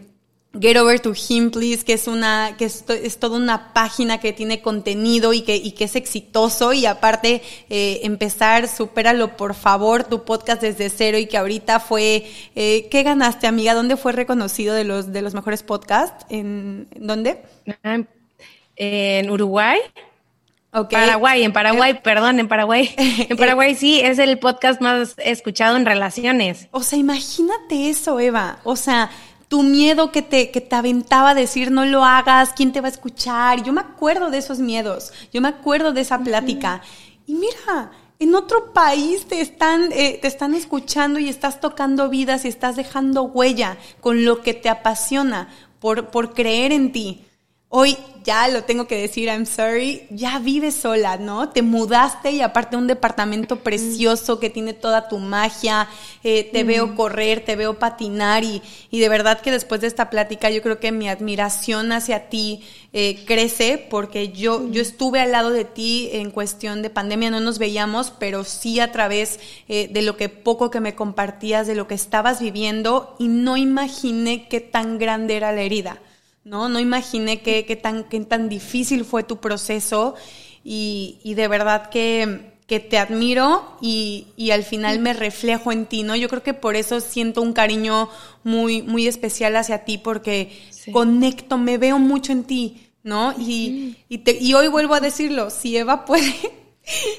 Get 0.59 0.77
Over 0.77 0.99
to 0.99 1.13
Him, 1.13 1.51
Please, 1.51 1.85
que 1.85 1.93
es 1.93 2.07
una, 2.07 2.55
que 2.57 2.65
es, 2.65 2.83
toda 3.19 3.37
una 3.37 3.71
página 3.71 4.19
que 4.19 4.33
tiene 4.33 4.61
contenido 4.61 5.31
y 5.31 5.41
que, 5.41 5.55
y 5.55 5.73
que 5.73 5.83
es 5.83 5.95
exitoso 5.95 6.73
y 6.73 6.87
aparte 6.87 7.43
eh, 7.69 7.99
empezar, 8.03 8.67
supéralo 8.67 9.37
por 9.37 9.53
favor, 9.53 10.05
tu 10.05 10.23
podcast 10.25 10.61
desde 10.61 10.89
cero 10.89 11.19
y 11.19 11.27
que 11.27 11.37
ahorita 11.37 11.79
fue, 11.79 12.25
eh, 12.55 12.87
¿qué 12.89 13.03
ganaste 13.03 13.45
amiga? 13.45 13.75
¿Dónde 13.75 13.95
fue 13.95 14.11
reconocido 14.11 14.73
de 14.73 14.85
los, 14.85 15.13
de 15.13 15.21
los 15.21 15.35
mejores 15.35 15.61
podcasts? 15.61 16.25
¿En, 16.29 16.87
dónde? 16.95 17.43
En 18.79 19.29
Uruguay. 19.29 19.79
Paraguay, 20.71 21.43
en 21.43 21.51
Paraguay, 21.51 21.91
eh, 21.91 22.01
perdón, 22.03 22.39
en 22.39 22.47
Paraguay. 22.47 22.93
En 23.29 23.37
Paraguay 23.37 23.75
sí, 23.75 23.99
es 23.99 24.19
el 24.19 24.39
podcast 24.39 24.81
más 24.81 25.15
escuchado 25.17 25.75
en 25.75 25.85
relaciones. 25.85 26.67
O 26.71 26.81
sea, 26.81 26.97
imagínate 26.97 27.89
eso, 27.89 28.19
Eva. 28.19 28.59
O 28.63 28.75
sea, 28.75 29.09
tu 29.47 29.63
miedo 29.63 30.11
que 30.11 30.21
te, 30.21 30.51
que 30.51 30.61
te 30.61 30.75
aventaba 30.75 31.31
a 31.31 31.35
decir 31.35 31.71
no 31.71 31.85
lo 31.85 32.05
hagas, 32.05 32.53
quién 32.53 32.71
te 32.71 32.81
va 32.81 32.87
a 32.87 32.91
escuchar. 32.91 33.63
Yo 33.63 33.73
me 33.73 33.81
acuerdo 33.81 34.29
de 34.29 34.37
esos 34.37 34.59
miedos, 34.59 35.11
yo 35.33 35.41
me 35.41 35.49
acuerdo 35.49 35.91
de 35.91 36.01
esa 36.01 36.19
plática. 36.19 36.81
Y 37.25 37.33
mira, 37.33 37.91
en 38.19 38.35
otro 38.35 38.71
país 38.73 39.25
te 39.27 39.41
están, 39.41 39.91
eh, 39.91 40.19
te 40.21 40.27
están 40.27 40.53
escuchando 40.53 41.19
y 41.19 41.29
estás 41.29 41.59
tocando 41.59 42.09
vidas 42.09 42.45
y 42.45 42.47
estás 42.47 42.75
dejando 42.75 43.23
huella 43.23 43.77
con 44.01 44.23
lo 44.23 44.41
que 44.41 44.53
te 44.53 44.69
apasiona 44.69 45.49
por, 45.79 46.09
por 46.09 46.33
creer 46.33 46.71
en 46.71 46.91
ti. 46.91 47.25
Hoy 47.71 47.95
ya 48.23 48.47
lo 48.47 48.63
tengo 48.63 48.87
que 48.87 48.99
decir, 48.99 49.27
I'm 49.27 49.45
sorry, 49.45 50.07
ya 50.09 50.39
vives 50.39 50.73
sola, 50.73 51.17
¿no? 51.17 51.49
Te 51.49 51.61
mudaste 51.61 52.31
y 52.31 52.41
aparte 52.41 52.75
un 52.75 52.87
departamento 52.87 53.57
precioso 53.57 54.39
que 54.39 54.49
tiene 54.49 54.73
toda 54.73 55.07
tu 55.07 55.19
magia, 55.19 55.87
eh, 56.23 56.49
te 56.51 56.63
veo 56.63 56.95
correr, 56.95 57.45
te 57.45 57.55
veo 57.55 57.77
patinar 57.77 58.43
y, 58.43 58.63
y, 58.89 58.99
de 58.99 59.07
verdad 59.07 59.39
que 59.41 59.51
después 59.51 59.81
de 59.81 59.87
esta 59.87 60.09
plática 60.09 60.49
yo 60.49 60.63
creo 60.63 60.79
que 60.79 60.91
mi 60.91 61.09
admiración 61.09 61.91
hacia 61.91 62.27
ti 62.29 62.63
eh, 62.91 63.23
crece 63.27 63.77
porque 63.77 64.29
yo, 64.29 64.67
yo 64.71 64.81
estuve 64.81 65.21
al 65.21 65.31
lado 65.31 65.51
de 65.51 65.63
ti 65.63 66.09
en 66.11 66.31
cuestión 66.31 66.81
de 66.81 66.89
pandemia, 66.89 67.29
no 67.29 67.39
nos 67.39 67.59
veíamos, 67.59 68.11
pero 68.17 68.45
sí 68.45 68.79
a 68.79 68.91
través 68.91 69.39
eh, 69.67 69.89
de 69.91 70.01
lo 70.01 70.17
que 70.17 70.27
poco 70.27 70.71
que 70.71 70.79
me 70.79 70.95
compartías, 70.95 71.67
de 71.67 71.75
lo 71.75 71.87
que 71.87 71.93
estabas 71.93 72.41
viviendo 72.41 73.15
y 73.19 73.27
no 73.27 73.57
imaginé 73.57 74.47
qué 74.47 74.59
tan 74.59 74.97
grande 74.97 75.37
era 75.37 75.51
la 75.51 75.61
herida. 75.61 75.99
¿No? 76.49 76.67
No 76.67 76.79
imaginé 76.79 77.41
qué, 77.41 77.79
tan, 77.81 78.05
qué 78.05 78.19
tan 78.21 78.49
difícil 78.49 79.05
fue 79.05 79.21
tu 79.21 79.37
proceso 79.37 80.15
y, 80.63 81.19
de 81.23 81.47
verdad 81.47 81.89
que 81.89 82.57
que 82.65 82.79
te 82.79 82.99
admiro 82.99 83.63
y, 83.81 84.27
y, 84.37 84.51
al 84.51 84.63
final 84.63 84.99
me 84.99 85.13
reflejo 85.13 85.71
en 85.71 85.87
ti, 85.87 86.03
¿no? 86.03 86.15
Yo 86.15 86.29
creo 86.29 86.43
que 86.43 86.53
por 86.53 86.75
eso 86.75 86.99
siento 86.99 87.41
un 87.41 87.51
cariño 87.51 88.09
muy, 88.43 88.83
muy 88.83 89.07
especial 89.07 89.55
hacia 89.55 89.85
ti, 89.85 89.97
porque 89.97 90.51
conecto, 90.91 91.57
me 91.57 91.79
veo 91.79 91.97
mucho 91.97 92.31
en 92.31 92.43
ti, 92.43 92.91
¿no? 93.01 93.33
Y, 93.39 93.95
y, 94.07 94.19
te, 94.19 94.37
y 94.39 94.53
hoy 94.53 94.67
vuelvo 94.67 94.93
a 94.93 94.99
decirlo, 94.99 95.49
si 95.49 95.77
Eva 95.77 96.05
puede, 96.05 96.31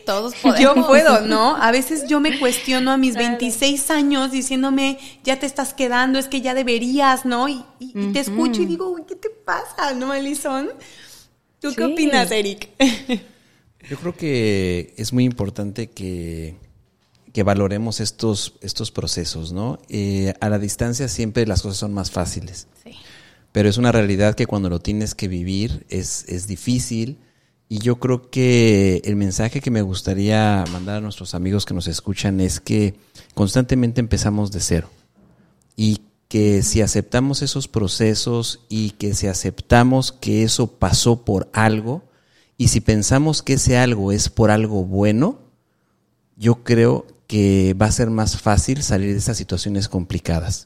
todos 0.04 0.34
podemos. 0.42 0.76
Yo 0.76 0.86
puedo, 0.86 1.20
¿no? 1.22 1.56
A 1.56 1.70
veces 1.70 2.06
yo 2.08 2.20
me 2.20 2.38
cuestiono 2.38 2.92
a 2.92 2.96
mis 2.96 3.16
26 3.16 3.90
años 3.90 4.30
diciéndome, 4.30 4.98
ya 5.24 5.38
te 5.38 5.46
estás 5.46 5.74
quedando, 5.74 6.18
es 6.18 6.28
que 6.28 6.40
ya 6.40 6.54
deberías, 6.54 7.24
¿no? 7.24 7.48
Y, 7.48 7.64
te 8.12 8.20
escucho 8.20 8.62
y 8.62 8.66
digo, 8.66 8.94
¿qué 9.06 9.16
te 9.16 9.30
pasa, 9.30 9.94
no, 9.94 10.12
Alison? 10.12 10.68
¿Tú 11.60 11.74
qué 11.74 11.84
opinas, 11.84 12.30
Eric? 12.30 12.68
Yo 13.88 13.96
creo 13.98 14.16
que 14.16 14.94
es 14.96 15.12
muy 15.12 15.24
importante 15.24 15.90
que, 15.90 16.56
valoremos 17.44 18.00
estos, 18.00 18.54
estos 18.60 18.90
procesos, 18.90 19.52
¿no? 19.52 19.78
Eh, 19.88 20.34
a 20.40 20.48
la 20.50 20.58
distancia 20.58 21.08
siempre 21.08 21.46
las 21.46 21.62
cosas 21.62 21.78
son 21.78 21.94
más 21.94 22.10
fáciles. 22.10 22.68
Sí. 22.84 22.92
Pero 23.52 23.68
es 23.68 23.78
una 23.78 23.92
realidad 23.92 24.34
que 24.34 24.46
cuando 24.46 24.68
lo 24.68 24.80
tienes 24.80 25.14
que 25.14 25.28
vivir 25.28 25.86
es, 25.88 26.24
es 26.28 26.46
difícil. 26.46 27.18
Y 27.72 27.78
yo 27.78 28.00
creo 28.00 28.30
que 28.30 29.00
el 29.04 29.14
mensaje 29.14 29.60
que 29.60 29.70
me 29.70 29.82
gustaría 29.82 30.64
mandar 30.72 30.96
a 30.96 31.00
nuestros 31.00 31.36
amigos 31.36 31.64
que 31.64 31.72
nos 31.72 31.86
escuchan 31.86 32.40
es 32.40 32.58
que 32.58 32.96
constantemente 33.34 34.00
empezamos 34.00 34.50
de 34.50 34.58
cero. 34.58 34.90
Y 35.76 36.00
que 36.26 36.62
si 36.62 36.82
aceptamos 36.82 37.42
esos 37.42 37.68
procesos 37.68 38.66
y 38.68 38.90
que 38.90 39.14
si 39.14 39.28
aceptamos 39.28 40.10
que 40.10 40.42
eso 40.42 40.66
pasó 40.66 41.24
por 41.24 41.48
algo, 41.52 42.02
y 42.58 42.68
si 42.68 42.80
pensamos 42.80 43.40
que 43.40 43.52
ese 43.52 43.78
algo 43.78 44.10
es 44.10 44.28
por 44.30 44.50
algo 44.50 44.84
bueno, 44.84 45.38
yo 46.36 46.64
creo 46.64 47.06
que 47.28 47.76
va 47.80 47.86
a 47.86 47.92
ser 47.92 48.10
más 48.10 48.36
fácil 48.36 48.82
salir 48.82 49.12
de 49.12 49.18
esas 49.18 49.36
situaciones 49.36 49.88
complicadas. 49.88 50.64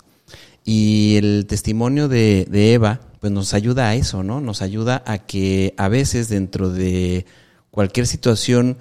Y 0.64 1.16
el 1.18 1.44
testimonio 1.46 2.08
de, 2.08 2.46
Eva, 2.50 3.02
pues 3.24 3.32
nos 3.32 3.54
ayuda 3.54 3.88
a 3.88 3.94
eso, 3.94 4.22
¿no? 4.22 4.42
Nos 4.42 4.60
ayuda 4.60 5.02
a 5.06 5.16
que 5.16 5.72
a 5.78 5.88
veces 5.88 6.28
dentro 6.28 6.68
de 6.68 7.24
cualquier 7.70 8.06
situación 8.06 8.76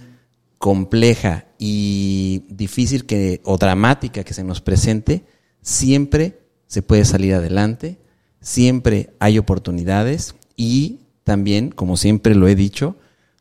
compleja 0.58 1.46
y 1.58 2.44
difícil 2.50 3.06
que, 3.06 3.39
o 3.46 3.58
dramática 3.58 4.26
que 4.26 4.34
se 4.34 4.44
nos 4.44 4.60
presente, 4.60 5.24
siempre 5.62 6.41
se 6.68 6.82
puede 6.82 7.06
salir 7.06 7.36
adelante, 7.36 8.00
siempre 8.41 9.14
hay 9.20 9.38
oportunidades 9.38 10.36
y 10.58 11.00
también, 11.24 11.70
como 11.70 11.96
siempre 11.96 12.36
lo 12.36 12.50
he 12.50 12.56
dicho, 12.56 12.98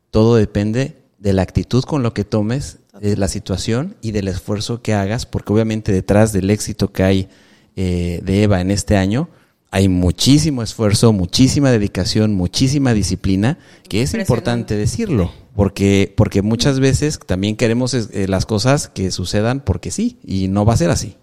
todo 0.09 0.37
depende 0.37 1.03
de 1.17 1.33
la 1.33 1.41
actitud 1.41 1.83
con 1.83 2.01
lo 2.01 2.13
que 2.13 2.23
tomes 2.23 2.77
de 3.01 3.17
la 3.17 3.27
situación 3.27 3.97
y 4.01 4.11
del 4.11 4.29
esfuerzo 4.29 4.81
que 4.81 4.93
hagas, 4.93 5.25
porque 5.25 5.51
obviamente 5.51 5.91
detrás 5.91 6.31
del 6.31 6.49
éxito 6.49 6.93
que 6.93 7.03
hay 7.03 7.29
eh, 7.75 8.21
de 8.23 8.43
Eva 8.43 8.61
en 8.61 8.71
este 8.71 8.95
año, 8.95 9.27
hay 9.73 9.89
muchísimo 9.89 10.61
esfuerzo, 10.61 11.13
muchísima 11.13 11.71
dedicación, 11.71 12.35
muchísima 12.35 12.93
disciplina, 12.93 13.57
que 13.89 14.03
es 14.03 14.13
importante 14.13 14.75
decirlo, 14.75 15.33
porque, 15.55 16.13
porque 16.15 16.43
muchas 16.43 16.79
veces 16.79 17.17
también 17.17 17.55
queremos 17.55 17.95
eh, 17.95 18.27
las 18.27 18.45
cosas 18.45 18.87
que 18.87 19.09
sucedan 19.09 19.61
porque 19.61 19.89
sí, 19.89 20.19
y 20.23 20.47
no 20.47 20.63
va 20.63 20.75
a 20.75 20.77
ser 20.77 20.91
así. 20.91 21.17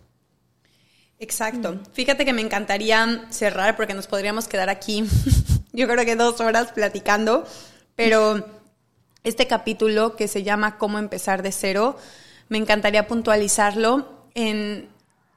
Exacto. 1.20 1.78
Fíjate 1.92 2.24
que 2.24 2.32
me 2.32 2.42
encantaría 2.42 3.24
cerrar 3.30 3.76
porque 3.76 3.94
nos 3.94 4.08
podríamos 4.08 4.48
quedar 4.48 4.68
aquí, 4.68 5.04
yo 5.72 5.86
creo 5.86 6.04
que 6.04 6.16
dos 6.16 6.40
horas 6.40 6.72
platicando, 6.72 7.46
pero 7.94 8.44
este 9.22 9.46
capítulo 9.46 10.16
que 10.16 10.26
se 10.26 10.42
llama 10.42 10.76
Cómo 10.76 10.98
empezar 10.98 11.44
de 11.44 11.52
cero, 11.52 11.96
me 12.48 12.58
encantaría 12.58 13.06
puntualizarlo 13.06 14.26
en 14.34 14.88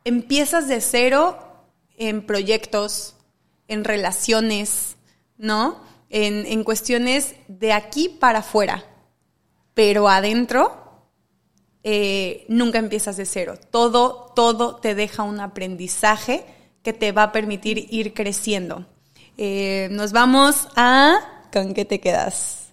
empiezas 0.04 0.68
de 0.68 0.82
cero 0.82 1.53
en 1.98 2.26
proyectos, 2.26 3.16
en 3.68 3.84
relaciones, 3.84 4.98
¿no? 5.38 5.82
En, 6.10 6.64
cuestiones 6.64 7.36
de 7.48 7.74
aquí 7.74 8.08
para 8.08 8.40
afuera, 8.40 8.86
pero 9.74 10.08
adentro 10.08 11.02
eh, 11.82 12.46
nunca 12.50 12.78
empiezas 12.78 13.18
de 13.18 13.26
cero. 13.26 13.56
Todo, 13.72 14.32
todo 14.36 14.76
te 14.76 14.94
deja 14.94 15.24
un 15.24 15.40
aprendizaje 15.40 16.46
que 16.84 16.94
te 16.94 17.12
va 17.12 17.24
a 17.24 17.32
permitir 17.32 17.88
ir 17.90 18.14
creciendo. 18.14 18.86
Eh, 19.38 19.88
nos 19.92 20.12
vamos 20.12 20.68
a... 20.76 21.48
¿Con 21.52 21.74
qué 21.74 21.86
te 21.86 22.00
quedas? 22.00 22.64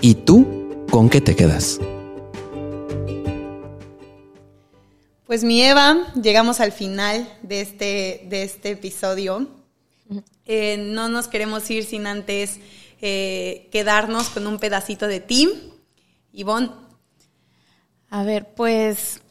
¿Y 0.00 0.14
tú 0.16 0.46
con 0.90 1.08
qué 1.08 1.20
te 1.20 1.34
quedas? 1.34 1.80
Pues 5.26 5.42
mi 5.42 5.62
Eva, 5.62 6.12
llegamos 6.20 6.60
al 6.60 6.70
final 6.70 7.26
de 7.40 7.62
este, 7.62 8.26
de 8.28 8.42
este 8.42 8.72
episodio. 8.72 9.48
Eh, 10.44 10.76
no 10.76 11.08
nos 11.08 11.28
queremos 11.28 11.70
ir 11.70 11.84
sin 11.84 12.06
antes 12.06 12.60
eh, 13.00 13.70
quedarnos 13.72 14.28
con 14.28 14.46
un 14.46 14.58
pedacito 14.58 15.06
de 15.06 15.20
ti. 15.20 15.48
Ivonne. 16.32 16.72
A 18.10 18.22
ver, 18.22 18.52
pues, 18.54 19.22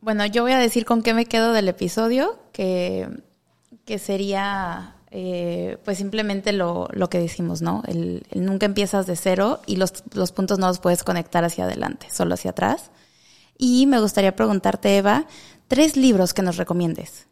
bueno, 0.00 0.24
yo 0.24 0.42
voy 0.42 0.52
a 0.52 0.58
decir 0.58 0.84
con 0.84 1.02
qué 1.02 1.14
me 1.14 1.26
quedo 1.26 1.52
del 1.52 1.66
episodio, 1.66 2.38
que, 2.52 3.08
que 3.84 3.98
sería 3.98 4.94
eh, 5.10 5.78
pues 5.84 5.98
simplemente 5.98 6.52
lo, 6.52 6.88
lo, 6.92 7.10
que 7.10 7.18
decimos, 7.18 7.60
¿no? 7.60 7.82
El, 7.88 8.22
nunca 8.36 8.66
empiezas 8.66 9.08
de 9.08 9.16
cero 9.16 9.58
y 9.66 9.74
los, 9.74 10.04
los, 10.14 10.30
puntos 10.30 10.60
no 10.60 10.68
los 10.68 10.78
puedes 10.78 11.02
conectar 11.02 11.42
hacia 11.44 11.64
adelante, 11.64 12.06
solo 12.12 12.34
hacia 12.34 12.52
atrás. 12.52 12.92
Y 13.60 13.86
me 13.86 14.00
gustaría 14.00 14.34
preguntarte, 14.34 14.96
Eva, 14.96 15.26
tres 15.68 15.96
libros 15.96 16.32
que 16.32 16.42
nos 16.42 16.56
recomiendes. 16.56 17.28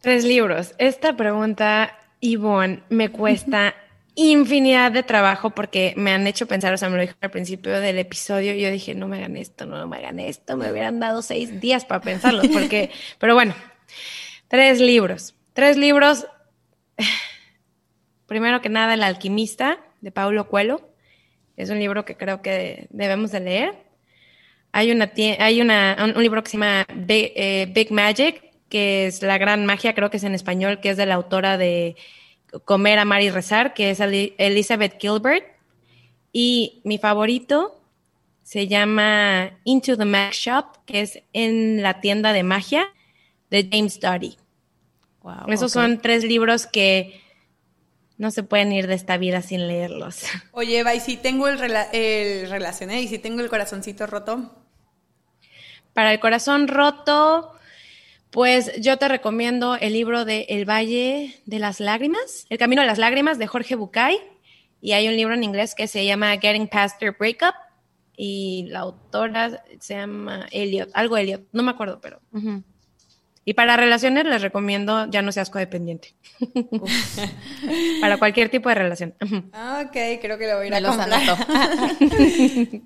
Tres 0.00 0.24
libros. 0.24 0.74
Esta 0.78 1.16
pregunta, 1.16 1.98
Ivonne, 2.20 2.82
me 2.88 3.10
cuesta 3.10 3.74
infinidad 4.14 4.92
de 4.92 5.02
trabajo 5.02 5.50
porque 5.50 5.92
me 5.96 6.12
han 6.12 6.26
hecho 6.26 6.46
pensar, 6.46 6.72
o 6.72 6.78
sea, 6.78 6.88
me 6.88 6.96
lo 6.96 7.02
dije 7.02 7.14
al 7.20 7.30
principio 7.30 7.80
del 7.80 7.98
episodio, 7.98 8.54
y 8.54 8.60
yo 8.60 8.70
dije, 8.70 8.94
no 8.94 9.08
me 9.08 9.18
hagan 9.18 9.36
esto, 9.36 9.66
no 9.66 9.86
me 9.86 9.96
hagan 9.98 10.20
esto, 10.20 10.56
me 10.56 10.70
hubieran 10.70 11.00
dado 11.00 11.20
seis 11.20 11.60
días 11.60 11.84
para 11.84 12.00
pensarlo, 12.00 12.42
porque, 12.52 12.90
pero 13.18 13.34
bueno, 13.34 13.54
Tres 14.48 14.80
libros. 14.80 15.34
Tres 15.52 15.76
libros. 15.76 16.28
Primero 18.26 18.60
que 18.60 18.68
nada, 18.68 18.94
El 18.94 19.02
alquimista 19.02 19.80
de 20.00 20.12
Paulo 20.12 20.48
Coelho. 20.48 20.93
Es 21.56 21.70
un 21.70 21.78
libro 21.78 22.04
que 22.04 22.16
creo 22.16 22.42
que 22.42 22.86
debemos 22.90 23.30
de 23.30 23.40
leer. 23.40 23.74
Hay, 24.72 24.90
una, 24.90 25.12
hay 25.38 25.60
una, 25.60 25.96
un, 26.16 26.22
libro 26.22 26.42
que 26.42 26.50
se 26.50 26.56
llama 26.56 26.84
eh, 26.88 27.68
Big, 27.72 27.92
Magic, 27.92 28.42
que 28.68 29.06
es 29.06 29.22
La 29.22 29.38
Gran 29.38 29.64
Magia, 29.66 29.94
creo 29.94 30.10
que 30.10 30.16
es 30.16 30.24
en 30.24 30.34
español, 30.34 30.80
que 30.80 30.90
es 30.90 30.96
de 30.96 31.06
la 31.06 31.14
autora 31.14 31.56
de 31.56 31.94
Comer, 32.64 32.98
Amar 32.98 33.22
y 33.22 33.30
Rezar, 33.30 33.72
que 33.72 33.90
es 33.90 34.00
Elizabeth 34.00 35.00
Gilbert. 35.00 35.44
Y 36.32 36.80
mi 36.82 36.98
favorito 36.98 37.80
se 38.42 38.66
llama 38.66 39.58
Into 39.64 39.96
the 39.96 40.04
Mag 40.04 40.32
Shop, 40.32 40.84
que 40.86 41.02
es 41.02 41.22
en 41.32 41.82
la 41.82 42.00
tienda 42.00 42.32
de 42.32 42.42
magia 42.42 42.86
de 43.50 43.68
James 43.70 44.00
Doty. 44.00 44.36
Esos 45.48 45.72
son 45.72 46.00
tres 46.00 46.24
libros 46.24 46.66
que 46.66 47.23
no 48.16 48.30
se 48.30 48.42
pueden 48.42 48.72
ir 48.72 48.86
de 48.86 48.94
esta 48.94 49.16
vida 49.16 49.42
sin 49.42 49.66
leerlos. 49.66 50.22
Oye, 50.52 50.78
Eva, 50.78 50.94
¿y 50.94 51.00
si 51.00 51.16
tengo 51.16 51.48
el, 51.48 51.60
el 51.92 52.50
relacioné? 52.50 53.02
¿Y 53.02 53.08
si 53.08 53.18
tengo 53.18 53.40
el 53.40 53.48
corazoncito 53.48 54.06
roto? 54.06 54.54
Para 55.92 56.12
el 56.12 56.20
corazón 56.20 56.68
roto, 56.68 57.52
pues 58.30 58.80
yo 58.80 58.98
te 58.98 59.08
recomiendo 59.08 59.76
el 59.76 59.92
libro 59.92 60.24
de 60.24 60.46
El 60.48 60.68
Valle 60.68 61.40
de 61.46 61.58
las 61.58 61.80
Lágrimas, 61.80 62.46
El 62.50 62.58
Camino 62.58 62.82
de 62.82 62.88
las 62.88 62.98
Lágrimas 62.98 63.38
de 63.38 63.46
Jorge 63.46 63.76
Bucay. 63.76 64.18
Y 64.80 64.92
hay 64.92 65.08
un 65.08 65.16
libro 65.16 65.34
en 65.34 65.44
inglés 65.44 65.74
que 65.74 65.86
se 65.88 66.04
llama 66.04 66.36
Getting 66.36 66.68
Past 66.68 67.00
Your 67.00 67.16
Breakup. 67.18 67.54
Y 68.16 68.66
la 68.68 68.80
autora 68.80 69.64
se 69.80 69.94
llama 69.94 70.46
Elliot, 70.52 70.90
algo 70.94 71.16
Elliot, 71.16 71.42
no 71.52 71.62
me 71.62 71.70
acuerdo, 71.70 72.00
pero. 72.00 72.20
Y 73.44 73.54
para 73.54 73.76
relaciones 73.76 74.24
les 74.24 74.42
recomiendo 74.42 75.08
Ya 75.10 75.22
no 75.22 75.32
seas 75.32 75.50
codependiente. 75.50 76.14
para 78.00 78.18
cualquier 78.18 78.48
tipo 78.48 78.68
de 78.68 78.74
relación. 78.74 79.14
ok, 79.20 79.92
creo 80.20 80.38
que 80.38 80.46
lo 80.46 80.56
voy 80.56 80.64
a 80.64 80.66
ir 80.68 80.74
a 80.74 80.80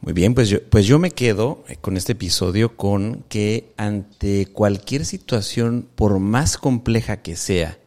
Muy 0.00 0.12
bien, 0.12 0.34
pues 0.34 0.48
yo, 0.48 0.62
pues 0.62 0.86
yo 0.86 1.00
me 1.00 1.10
quedo 1.10 1.64
con 1.80 1.96
este 1.96 2.12
episodio 2.12 2.76
con 2.76 3.24
que 3.28 3.72
ante 3.76 4.46
cualquier 4.46 5.04
situación, 5.04 5.88
por 5.96 6.20
más 6.20 6.56
compleja 6.56 7.16
que 7.16 7.34
sea, 7.34 7.78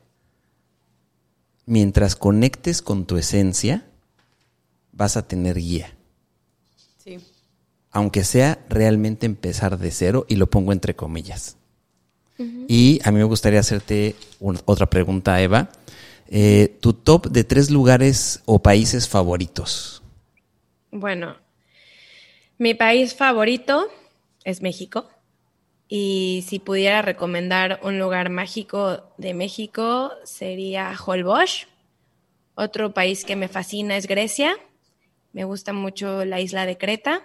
mientras 1.65 2.17
conectes 2.17 2.81
con 2.81 3.05
tu 3.05 3.15
esencia, 3.17 3.85
vas 4.91 5.15
a 5.15 5.25
tener 5.25 5.55
guía. 5.55 5.95
Aunque 7.91 8.23
sea 8.23 8.59
realmente 8.69 9.25
empezar 9.25 9.77
de 9.77 9.91
cero, 9.91 10.25
y 10.27 10.35
lo 10.35 10.49
pongo 10.49 10.71
entre 10.71 10.95
comillas. 10.95 11.57
Y 12.67 12.99
a 13.03 13.11
mí 13.11 13.19
me 13.19 13.25
gustaría 13.25 13.59
hacerte 13.59 14.15
otra 14.65 14.87
pregunta, 14.87 15.39
Eva. 15.39 15.69
Eh, 16.27 16.77
tu 16.79 16.93
top 16.93 17.27
de 17.27 17.43
tres 17.43 17.69
lugares 17.69 18.41
o 18.45 18.59
países 18.59 19.07
favoritos. 19.07 20.01
Bueno, 20.89 21.35
mi 22.57 22.73
país 22.73 23.13
favorito 23.13 23.89
es 24.43 24.61
México. 24.61 25.09
Y 25.87 26.45
si 26.47 26.59
pudiera 26.59 27.01
recomendar 27.01 27.81
un 27.83 27.99
lugar 27.99 28.29
mágico 28.29 29.13
de 29.17 29.33
México, 29.33 30.13
sería 30.23 30.95
Holbox. 31.05 31.67
Otro 32.55 32.93
país 32.93 33.25
que 33.25 33.35
me 33.35 33.49
fascina 33.49 33.97
es 33.97 34.07
Grecia. 34.07 34.55
Me 35.33 35.43
gusta 35.43 35.73
mucho 35.73 36.23
la 36.23 36.39
isla 36.39 36.65
de 36.65 36.77
Creta. 36.77 37.23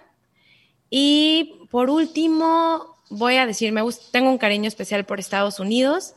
Y 0.89 1.67
por 1.69 1.89
último, 1.89 2.97
voy 3.09 3.35
a 3.35 3.45
decir, 3.45 3.71
me 3.71 3.81
tengo 4.11 4.29
un 4.29 4.37
cariño 4.37 4.67
especial 4.67 5.05
por 5.05 5.19
Estados 5.19 5.59
Unidos 5.59 6.15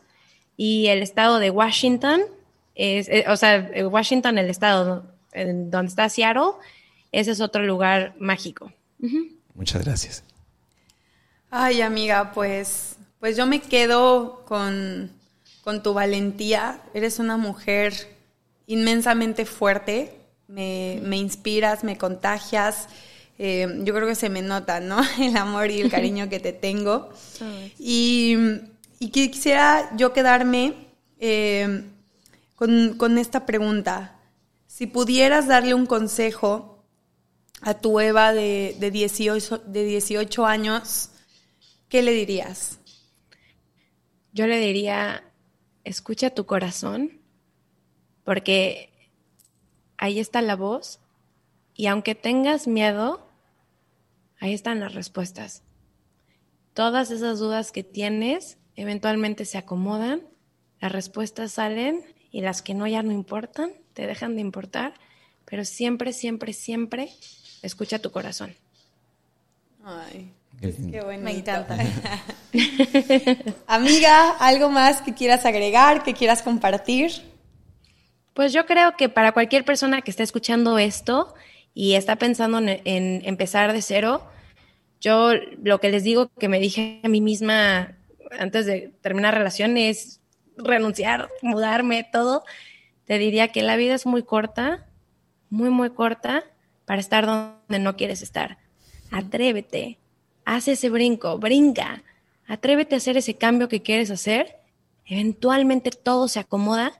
y 0.57 0.87
el 0.87 1.01
estado 1.01 1.39
de 1.39 1.49
Washington. 1.49 2.21
Es, 2.75 3.09
eh, 3.09 3.25
o 3.27 3.35
sea, 3.35 3.69
Washington, 3.89 4.37
el 4.37 4.49
estado 4.49 5.05
donde 5.33 5.87
está 5.87 6.09
Seattle, 6.09 6.53
ese 7.11 7.31
es 7.31 7.41
otro 7.41 7.63
lugar 7.63 8.15
mágico. 8.19 8.71
Muchas 9.55 9.83
gracias. 9.83 10.23
Ay, 11.49 11.81
amiga, 11.81 12.31
pues, 12.33 12.95
pues 13.19 13.35
yo 13.35 13.45
me 13.45 13.61
quedo 13.61 14.45
con, 14.45 15.11
tu 15.83 15.93
valentía. 15.93 16.81
Eres 16.93 17.19
una 17.19 17.37
mujer 17.37 17.93
inmensamente 18.67 19.45
fuerte. 19.45 20.17
Me, 20.47 20.95
inspiras, 21.17 21.83
me 21.83 21.97
contagias. 21.97 22.87
Eh, 23.43 23.79
yo 23.79 23.95
creo 23.95 24.07
que 24.07 24.13
se 24.13 24.29
me 24.29 24.43
nota, 24.43 24.79
¿no? 24.79 25.01
El 25.19 25.35
amor 25.35 25.71
y 25.71 25.81
el 25.81 25.89
cariño 25.89 26.29
que 26.29 26.39
te 26.39 26.53
tengo. 26.53 27.09
Y, 27.79 28.37
quisiera 29.11 29.89
yo 29.97 30.13
quedarme 30.13 30.75
eh, 31.19 31.85
con, 32.55 33.17
esta 33.17 33.47
pregunta. 33.47 34.19
Si 34.67 34.85
pudieras 34.85 35.47
darle 35.47 35.73
un 35.73 35.87
consejo 35.87 36.85
a 37.61 37.73
tu 37.73 37.99
Eva 37.99 38.31
de, 38.31 38.75
de, 38.79 38.91
18, 38.91 39.63
de 39.65 39.85
18 39.85 40.45
años, 40.45 41.09
¿qué 41.89 42.03
le 42.03 42.11
dirías? 42.11 42.77
Yo 44.33 44.45
le 44.45 44.59
diría, 44.59 45.23
escucha 45.83 46.29
tu 46.29 46.45
corazón, 46.45 47.19
porque 48.23 48.91
ahí 49.97 50.19
está 50.19 50.43
la 50.43 50.55
voz 50.55 50.99
y 51.73 51.87
aunque 51.87 52.13
tengas 52.13 52.67
miedo, 52.67 53.30
ahí 54.41 54.53
están 54.53 54.81
las 54.81 54.93
respuestas. 54.93 55.63
Todas 56.73 57.11
esas 57.11 57.39
dudas 57.39 57.71
que 57.71 57.83
tienes 57.83 58.57
eventualmente 58.75 59.45
se 59.45 59.57
acomodan, 59.57 60.23
las 60.81 60.91
respuestas 60.91 61.53
salen 61.53 62.03
y 62.31 62.41
las 62.41 62.61
que 62.61 62.73
no 62.73 62.87
ya 62.87 63.03
no 63.03 63.13
importan, 63.13 63.71
te 63.93 64.07
dejan 64.07 64.35
de 64.35 64.41
importar, 64.41 64.93
pero 65.45 65.63
siempre, 65.63 66.11
siempre, 66.11 66.53
siempre 66.53 67.09
escucha 67.61 67.99
tu 67.99 68.11
corazón. 68.11 68.55
Ay, 69.83 70.33
Qué, 70.59 71.01
Me 71.19 71.31
encanta. 71.31 71.77
Amiga, 73.67 74.31
¿algo 74.31 74.69
más 74.69 75.01
que 75.01 75.13
quieras 75.13 75.45
agregar, 75.45 76.03
que 76.03 76.13
quieras 76.13 76.41
compartir? 76.41 77.11
Pues 78.33 78.53
yo 78.53 78.65
creo 78.65 78.95
que 78.95 79.09
para 79.09 79.31
cualquier 79.31 79.65
persona 79.65 80.01
que 80.01 80.11
esté 80.11 80.23
escuchando 80.23 80.77
esto 80.77 81.33
y 81.73 81.93
está 81.93 82.17
pensando 82.17 82.59
en, 82.59 83.21
empezar 83.25 83.73
de 83.73 83.81
cero, 83.81 84.23
yo 84.99 85.33
lo 85.63 85.79
que 85.79 85.89
les 85.89 86.03
digo 86.03 86.29
que 86.39 86.47
me 86.47 86.59
dije 86.59 86.99
a 87.03 87.07
mí 87.07 87.21
misma 87.21 87.95
antes 88.39 88.65
de 88.65 88.93
terminar 89.01 89.33
relación 89.33 89.77
es 89.77 90.21
renunciar, 90.57 91.29
mudarme, 91.41 92.07
todo. 92.11 92.43
Te 93.05 93.17
diría 93.17 93.49
que 93.49 93.63
la 93.63 93.75
vida 93.75 93.95
es 93.95 94.05
muy 94.05 94.23
corta, 94.23 94.87
muy, 95.49 95.69
muy 95.69 95.89
corta 95.89 96.43
para 96.85 96.99
estar 96.99 97.25
donde 97.25 97.79
no 97.79 97.95
quieres 97.95 98.21
estar. 98.21 98.57
Atrévete, 99.11 99.97
haz 100.45 100.67
ese 100.67 100.89
brinco, 100.89 101.37
brinca, 101.37 102.03
atrévete 102.47 102.95
a 102.95 102.97
hacer 102.97 103.17
ese 103.17 103.35
cambio 103.35 103.67
que 103.67 103.81
quieres 103.81 104.11
hacer, 104.11 104.57
eventualmente 105.05 105.91
todo 105.91 106.27
se 106.27 106.39
acomoda. 106.39 106.93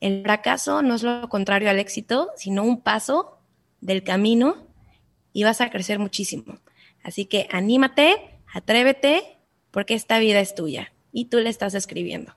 El 0.00 0.22
fracaso 0.22 0.82
no 0.82 0.94
es 0.94 1.02
lo 1.02 1.28
contrario 1.28 1.68
al 1.68 1.78
éxito, 1.78 2.30
sino 2.36 2.62
un 2.62 2.80
paso 2.80 3.37
del 3.80 4.02
camino 4.02 4.66
y 5.32 5.44
vas 5.44 5.60
a 5.60 5.70
crecer 5.70 5.98
muchísimo. 5.98 6.58
Así 7.02 7.24
que 7.26 7.48
anímate, 7.50 8.16
atrévete, 8.52 9.38
porque 9.70 9.94
esta 9.94 10.18
vida 10.18 10.40
es 10.40 10.54
tuya 10.54 10.92
y 11.12 11.26
tú 11.26 11.38
la 11.38 11.50
estás 11.50 11.74
escribiendo. 11.74 12.34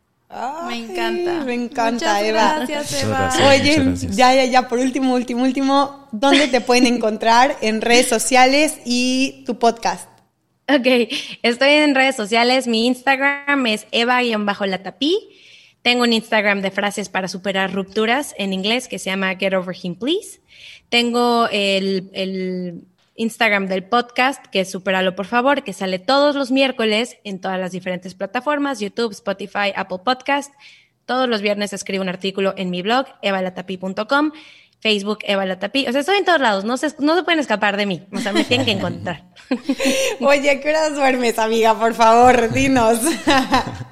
me 0.67 0.77
encanta. 0.77 1.43
Me 1.43 1.53
encanta, 1.53 2.25
Eva. 2.25 2.65
Gracias, 2.65 3.03
Eva. 3.03 3.31
Oye, 3.49 3.95
ya, 4.11 4.35
ya, 4.35 4.45
ya, 4.45 4.67
por 4.67 4.79
último, 4.79 5.13
último, 5.13 5.43
último, 5.43 6.07
¿dónde 6.11 6.47
te 6.47 6.61
pueden 6.61 6.87
encontrar 6.87 7.57
en 7.61 7.81
redes 7.81 8.07
sociales 8.07 8.79
y 8.85 9.43
tu 9.45 9.57
podcast? 9.59 10.09
Ok, 10.69 10.87
estoy 11.41 11.69
en 11.69 11.95
redes 11.95 12.15
sociales. 12.15 12.67
Mi 12.67 12.87
Instagram 12.87 13.65
es 13.65 13.87
eva-latapí. 13.91 15.40
Tengo 15.81 16.03
un 16.03 16.13
Instagram 16.13 16.61
de 16.61 16.69
frases 16.69 17.09
para 17.09 17.27
superar 17.27 17.73
rupturas 17.73 18.35
en 18.37 18.53
inglés 18.53 18.87
que 18.87 18.99
se 18.99 19.09
llama 19.09 19.35
Get 19.35 19.53
Over 19.53 19.75
Him 19.81 19.95
Please. 19.95 20.39
Tengo 20.89 21.47
el, 21.51 22.83
Instagram 23.15 23.67
del 23.67 23.83
podcast 23.83 24.45
que 24.47 24.61
es 24.61 24.71
Superalo 24.71 25.15
por 25.15 25.25
favor, 25.25 25.63
que 25.63 25.73
sale 25.73 25.99
todos 25.99 26.35
los 26.35 26.49
miércoles 26.49 27.17
en 27.23 27.39
todas 27.39 27.59
las 27.59 27.71
diferentes 27.71 28.15
plataformas, 28.15 28.79
YouTube, 28.79 29.11
Spotify, 29.11 29.73
Apple 29.75 29.99
Podcast. 30.03 30.53
Todos 31.05 31.27
los 31.27 31.41
viernes 31.41 31.73
escribo 31.73 32.03
un 32.03 32.09
artículo 32.09 32.53
en 32.57 32.69
mi 32.69 32.81
blog, 32.81 33.05
evalatapi.com. 33.21 34.31
Facebook, 34.79 35.19
Eva 35.23 35.45
Latapí. 35.45 35.85
O 35.87 35.91
sea, 35.91 36.01
estoy 36.01 36.17
en 36.17 36.25
todos 36.25 36.41
lados, 36.41 36.65
no 36.65 36.75
se, 36.75 36.91
no 36.97 37.15
se 37.15 37.21
pueden 37.21 37.39
escapar 37.39 37.77
de 37.77 37.85
mí. 37.85 38.03
O 38.11 38.19
sea, 38.19 38.33
me 38.33 38.43
tienen 38.43 38.65
que 38.65 38.71
encontrar. 38.71 39.25
Oye, 40.19 40.59
¿qué 40.59 40.69
horas 40.69 40.95
duermes, 40.95 41.37
amiga? 41.37 41.77
Por 41.77 41.93
favor, 41.93 42.51
dinos. 42.51 42.99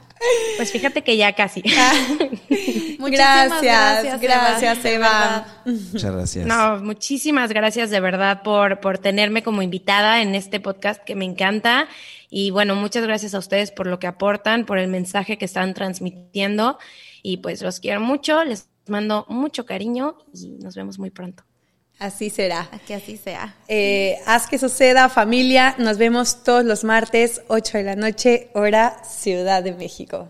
Pues 0.57 0.71
fíjate 0.71 1.03
que 1.03 1.15
ya 1.15 1.33
casi. 1.33 1.61
gracias, 2.99 3.61
gracias, 3.61 4.21
gracias, 4.21 4.85
Eva. 4.85 5.47
Muchas 5.65 6.13
gracias. 6.13 6.45
No, 6.45 6.79
muchísimas 6.79 7.51
gracias 7.51 7.89
de 7.89 7.99
verdad 7.99 8.43
por, 8.43 8.79
por 8.81 8.97
tenerme 8.97 9.43
como 9.43 9.61
invitada 9.61 10.21
en 10.21 10.35
este 10.35 10.59
podcast 10.59 11.03
que 11.03 11.15
me 11.15 11.25
encanta. 11.25 11.87
Y 12.29 12.51
bueno, 12.51 12.75
muchas 12.75 13.03
gracias 13.03 13.33
a 13.33 13.39
ustedes 13.39 13.71
por 13.71 13.87
lo 13.87 13.99
que 13.99 14.07
aportan, 14.07 14.65
por 14.65 14.77
el 14.77 14.89
mensaje 14.89 15.37
que 15.37 15.45
están 15.45 15.73
transmitiendo. 15.73 16.77
Y 17.23 17.37
pues 17.37 17.61
los 17.61 17.79
quiero 17.79 18.01
mucho, 18.01 18.43
les 18.43 18.69
mando 18.87 19.25
mucho 19.29 19.65
cariño 19.65 20.17
y 20.33 20.57
nos 20.61 20.75
vemos 20.75 20.99
muy 20.99 21.09
pronto. 21.09 21.43
Así 21.99 22.29
será. 22.29 22.69
Que 22.87 22.95
así 22.95 23.17
sea. 23.17 23.55
Eh, 23.67 24.17
haz 24.25 24.47
que 24.47 24.57
suceda, 24.57 25.09
familia. 25.09 25.75
Nos 25.77 25.97
vemos 25.97 26.43
todos 26.43 26.63
los 26.63 26.85
martes, 26.85 27.41
8 27.49 27.77
de 27.79 27.83
la 27.83 27.95
noche, 27.97 28.49
hora 28.53 29.03
Ciudad 29.03 29.61
de 29.61 29.73
México. 29.73 30.29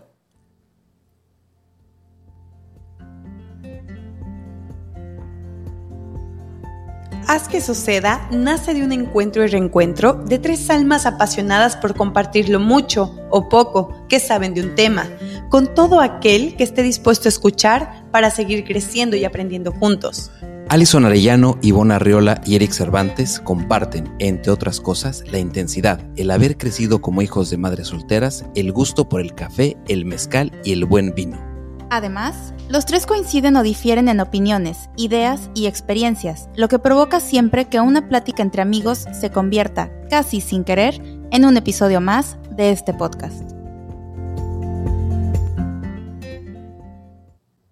Haz 7.28 7.46
que 7.46 7.60
suceda 7.60 8.28
nace 8.32 8.74
de 8.74 8.82
un 8.82 8.90
encuentro 8.90 9.44
y 9.44 9.46
reencuentro 9.46 10.14
de 10.14 10.40
tres 10.40 10.68
almas 10.68 11.06
apasionadas 11.06 11.76
por 11.76 11.94
compartir 11.94 12.48
lo 12.48 12.58
mucho 12.58 13.14
o 13.30 13.48
poco 13.48 13.94
que 14.08 14.18
saben 14.18 14.52
de 14.52 14.62
un 14.62 14.74
tema, 14.74 15.08
con 15.48 15.72
todo 15.72 16.00
aquel 16.00 16.56
que 16.56 16.64
esté 16.64 16.82
dispuesto 16.82 17.28
a 17.28 17.30
escuchar 17.30 18.10
para 18.10 18.30
seguir 18.30 18.64
creciendo 18.64 19.14
y 19.14 19.24
aprendiendo 19.24 19.70
juntos. 19.70 20.32
Alison 20.70 21.04
Arellano, 21.04 21.58
Ivonne 21.62 21.94
Arriola 21.94 22.40
y 22.46 22.54
Eric 22.54 22.70
Cervantes 22.70 23.40
comparten, 23.40 24.14
entre 24.20 24.52
otras 24.52 24.80
cosas, 24.80 25.24
la 25.28 25.40
intensidad, 25.40 26.00
el 26.14 26.30
haber 26.30 26.56
crecido 26.56 27.00
como 27.00 27.22
hijos 27.22 27.50
de 27.50 27.56
madres 27.56 27.88
solteras, 27.88 28.44
el 28.54 28.70
gusto 28.70 29.08
por 29.08 29.20
el 29.20 29.34
café, 29.34 29.76
el 29.88 30.04
mezcal 30.04 30.52
y 30.62 30.72
el 30.72 30.84
buen 30.84 31.12
vino. 31.12 31.44
Además, 31.90 32.54
los 32.68 32.86
tres 32.86 33.04
coinciden 33.04 33.56
o 33.56 33.64
difieren 33.64 34.08
en 34.08 34.20
opiniones, 34.20 34.90
ideas 34.96 35.50
y 35.56 35.66
experiencias, 35.66 36.48
lo 36.54 36.68
que 36.68 36.78
provoca 36.78 37.18
siempre 37.18 37.64
que 37.64 37.80
una 37.80 38.08
plática 38.08 38.44
entre 38.44 38.62
amigos 38.62 39.06
se 39.20 39.30
convierta, 39.32 39.90
casi 40.08 40.40
sin 40.40 40.62
querer, 40.62 41.02
en 41.32 41.46
un 41.46 41.56
episodio 41.56 42.00
más 42.00 42.36
de 42.52 42.70
este 42.70 42.94
podcast. 42.94 43.59